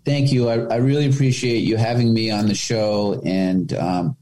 Thank 0.06 0.32
you. 0.32 0.48
I, 0.48 0.76
I 0.76 0.76
really 0.78 1.10
appreciate 1.10 1.60
you 1.60 1.76
having 1.76 2.14
me 2.14 2.32
on 2.32 2.48
the 2.48 2.56
show 2.56 3.22
and 3.26 3.74
um, 3.74 4.18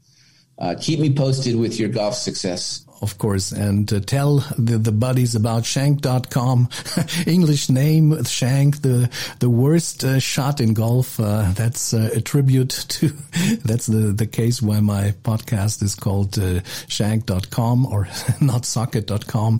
uh, 0.58 0.74
keep 0.80 0.98
me 0.98 1.14
posted 1.14 1.54
with 1.56 1.78
your 1.78 1.88
golf 1.88 2.14
success. 2.14 2.85
Of 3.02 3.18
course, 3.18 3.52
and 3.52 3.92
uh, 3.92 4.00
tell 4.00 4.38
the, 4.56 4.78
the 4.78 4.92
buddies 4.92 5.34
about 5.34 5.66
Shank.com. 5.66 6.68
English 7.26 7.68
name, 7.68 8.24
Shank, 8.24 8.80
the, 8.80 9.10
the 9.38 9.50
worst 9.50 10.02
uh, 10.02 10.18
shot 10.18 10.60
in 10.60 10.72
golf. 10.72 11.20
Uh, 11.20 11.52
that's 11.52 11.92
uh, 11.92 12.10
a 12.14 12.20
tribute 12.20 12.70
to, 12.70 13.08
that's 13.64 13.86
the, 13.86 14.12
the 14.12 14.26
case 14.26 14.62
why 14.62 14.80
my 14.80 15.14
podcast 15.24 15.82
is 15.82 15.94
called 15.94 16.38
uh, 16.38 16.60
Shank.com 16.88 17.86
or 17.86 18.08
not 18.40 18.64
Socket.com. 18.64 19.58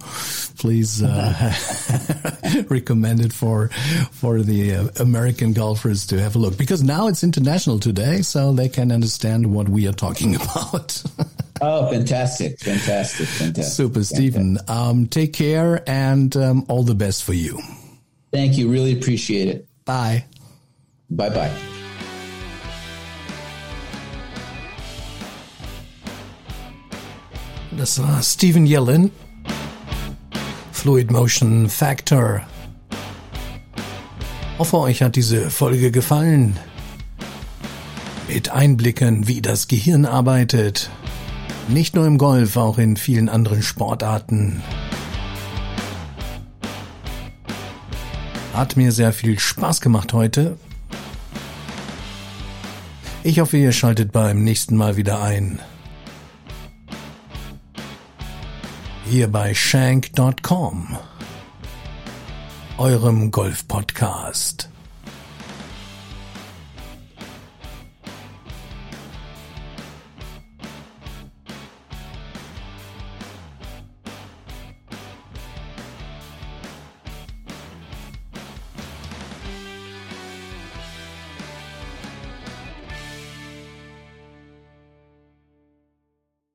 Please 0.58 1.02
uh, 1.02 1.52
recommend 2.68 3.20
it 3.20 3.32
for, 3.32 3.68
for 4.12 4.42
the 4.42 4.74
uh, 4.74 4.88
American 4.98 5.52
golfers 5.52 6.06
to 6.06 6.20
have 6.20 6.36
a 6.36 6.38
look 6.38 6.56
because 6.56 6.82
now 6.82 7.08
it's 7.08 7.22
international 7.22 7.78
today, 7.78 8.22
so 8.22 8.52
they 8.52 8.68
can 8.68 8.90
understand 8.90 9.52
what 9.54 9.68
we 9.68 9.86
are 9.86 9.92
talking 9.92 10.34
about. 10.36 11.02
Oh, 11.60 11.90
fantastic. 11.90 12.58
Fantastic. 12.60 13.26
Fantastic. 13.26 13.64
Super, 13.64 14.04
Stephen. 14.04 14.58
Um, 14.68 15.06
take 15.06 15.32
care 15.32 15.82
and 15.88 16.36
um, 16.36 16.64
all 16.68 16.82
the 16.82 16.94
best 16.94 17.24
for 17.24 17.32
you. 17.32 17.60
Thank 18.32 18.58
you. 18.58 18.68
Really 18.68 18.92
appreciate 18.92 19.48
it. 19.48 19.66
Bye. 19.84 20.24
Bye 21.08 21.30
bye. 21.30 21.52
Das 27.76 27.98
war 27.98 28.22
Stephen 28.22 28.66
Yellen. 28.66 29.10
Fluid 30.72 31.10
Motion 31.10 31.68
Factor. 31.68 32.46
Hoffe, 34.58 34.78
euch 34.78 35.02
hat 35.02 35.16
diese 35.16 35.50
Folge 35.50 35.90
gefallen. 35.90 36.58
Mit 38.28 38.50
Einblicken, 38.50 39.28
wie 39.28 39.42
das 39.42 39.68
Gehirn 39.68 40.06
arbeitet. 40.06 40.90
Nicht 41.68 41.96
nur 41.96 42.06
im 42.06 42.16
Golf, 42.16 42.56
auch 42.56 42.78
in 42.78 42.96
vielen 42.96 43.28
anderen 43.28 43.62
Sportarten. 43.62 44.62
Hat 48.54 48.76
mir 48.76 48.92
sehr 48.92 49.12
viel 49.12 49.38
Spaß 49.38 49.80
gemacht 49.80 50.12
heute. 50.12 50.56
Ich 53.24 53.40
hoffe, 53.40 53.56
ihr 53.56 53.72
schaltet 53.72 54.12
beim 54.12 54.44
nächsten 54.44 54.76
Mal 54.76 54.96
wieder 54.96 55.20
ein. 55.20 55.58
Hier 59.04 59.26
bei 59.28 59.52
Shank.com, 59.52 60.96
eurem 62.78 63.30
Golf-Podcast. 63.32 64.70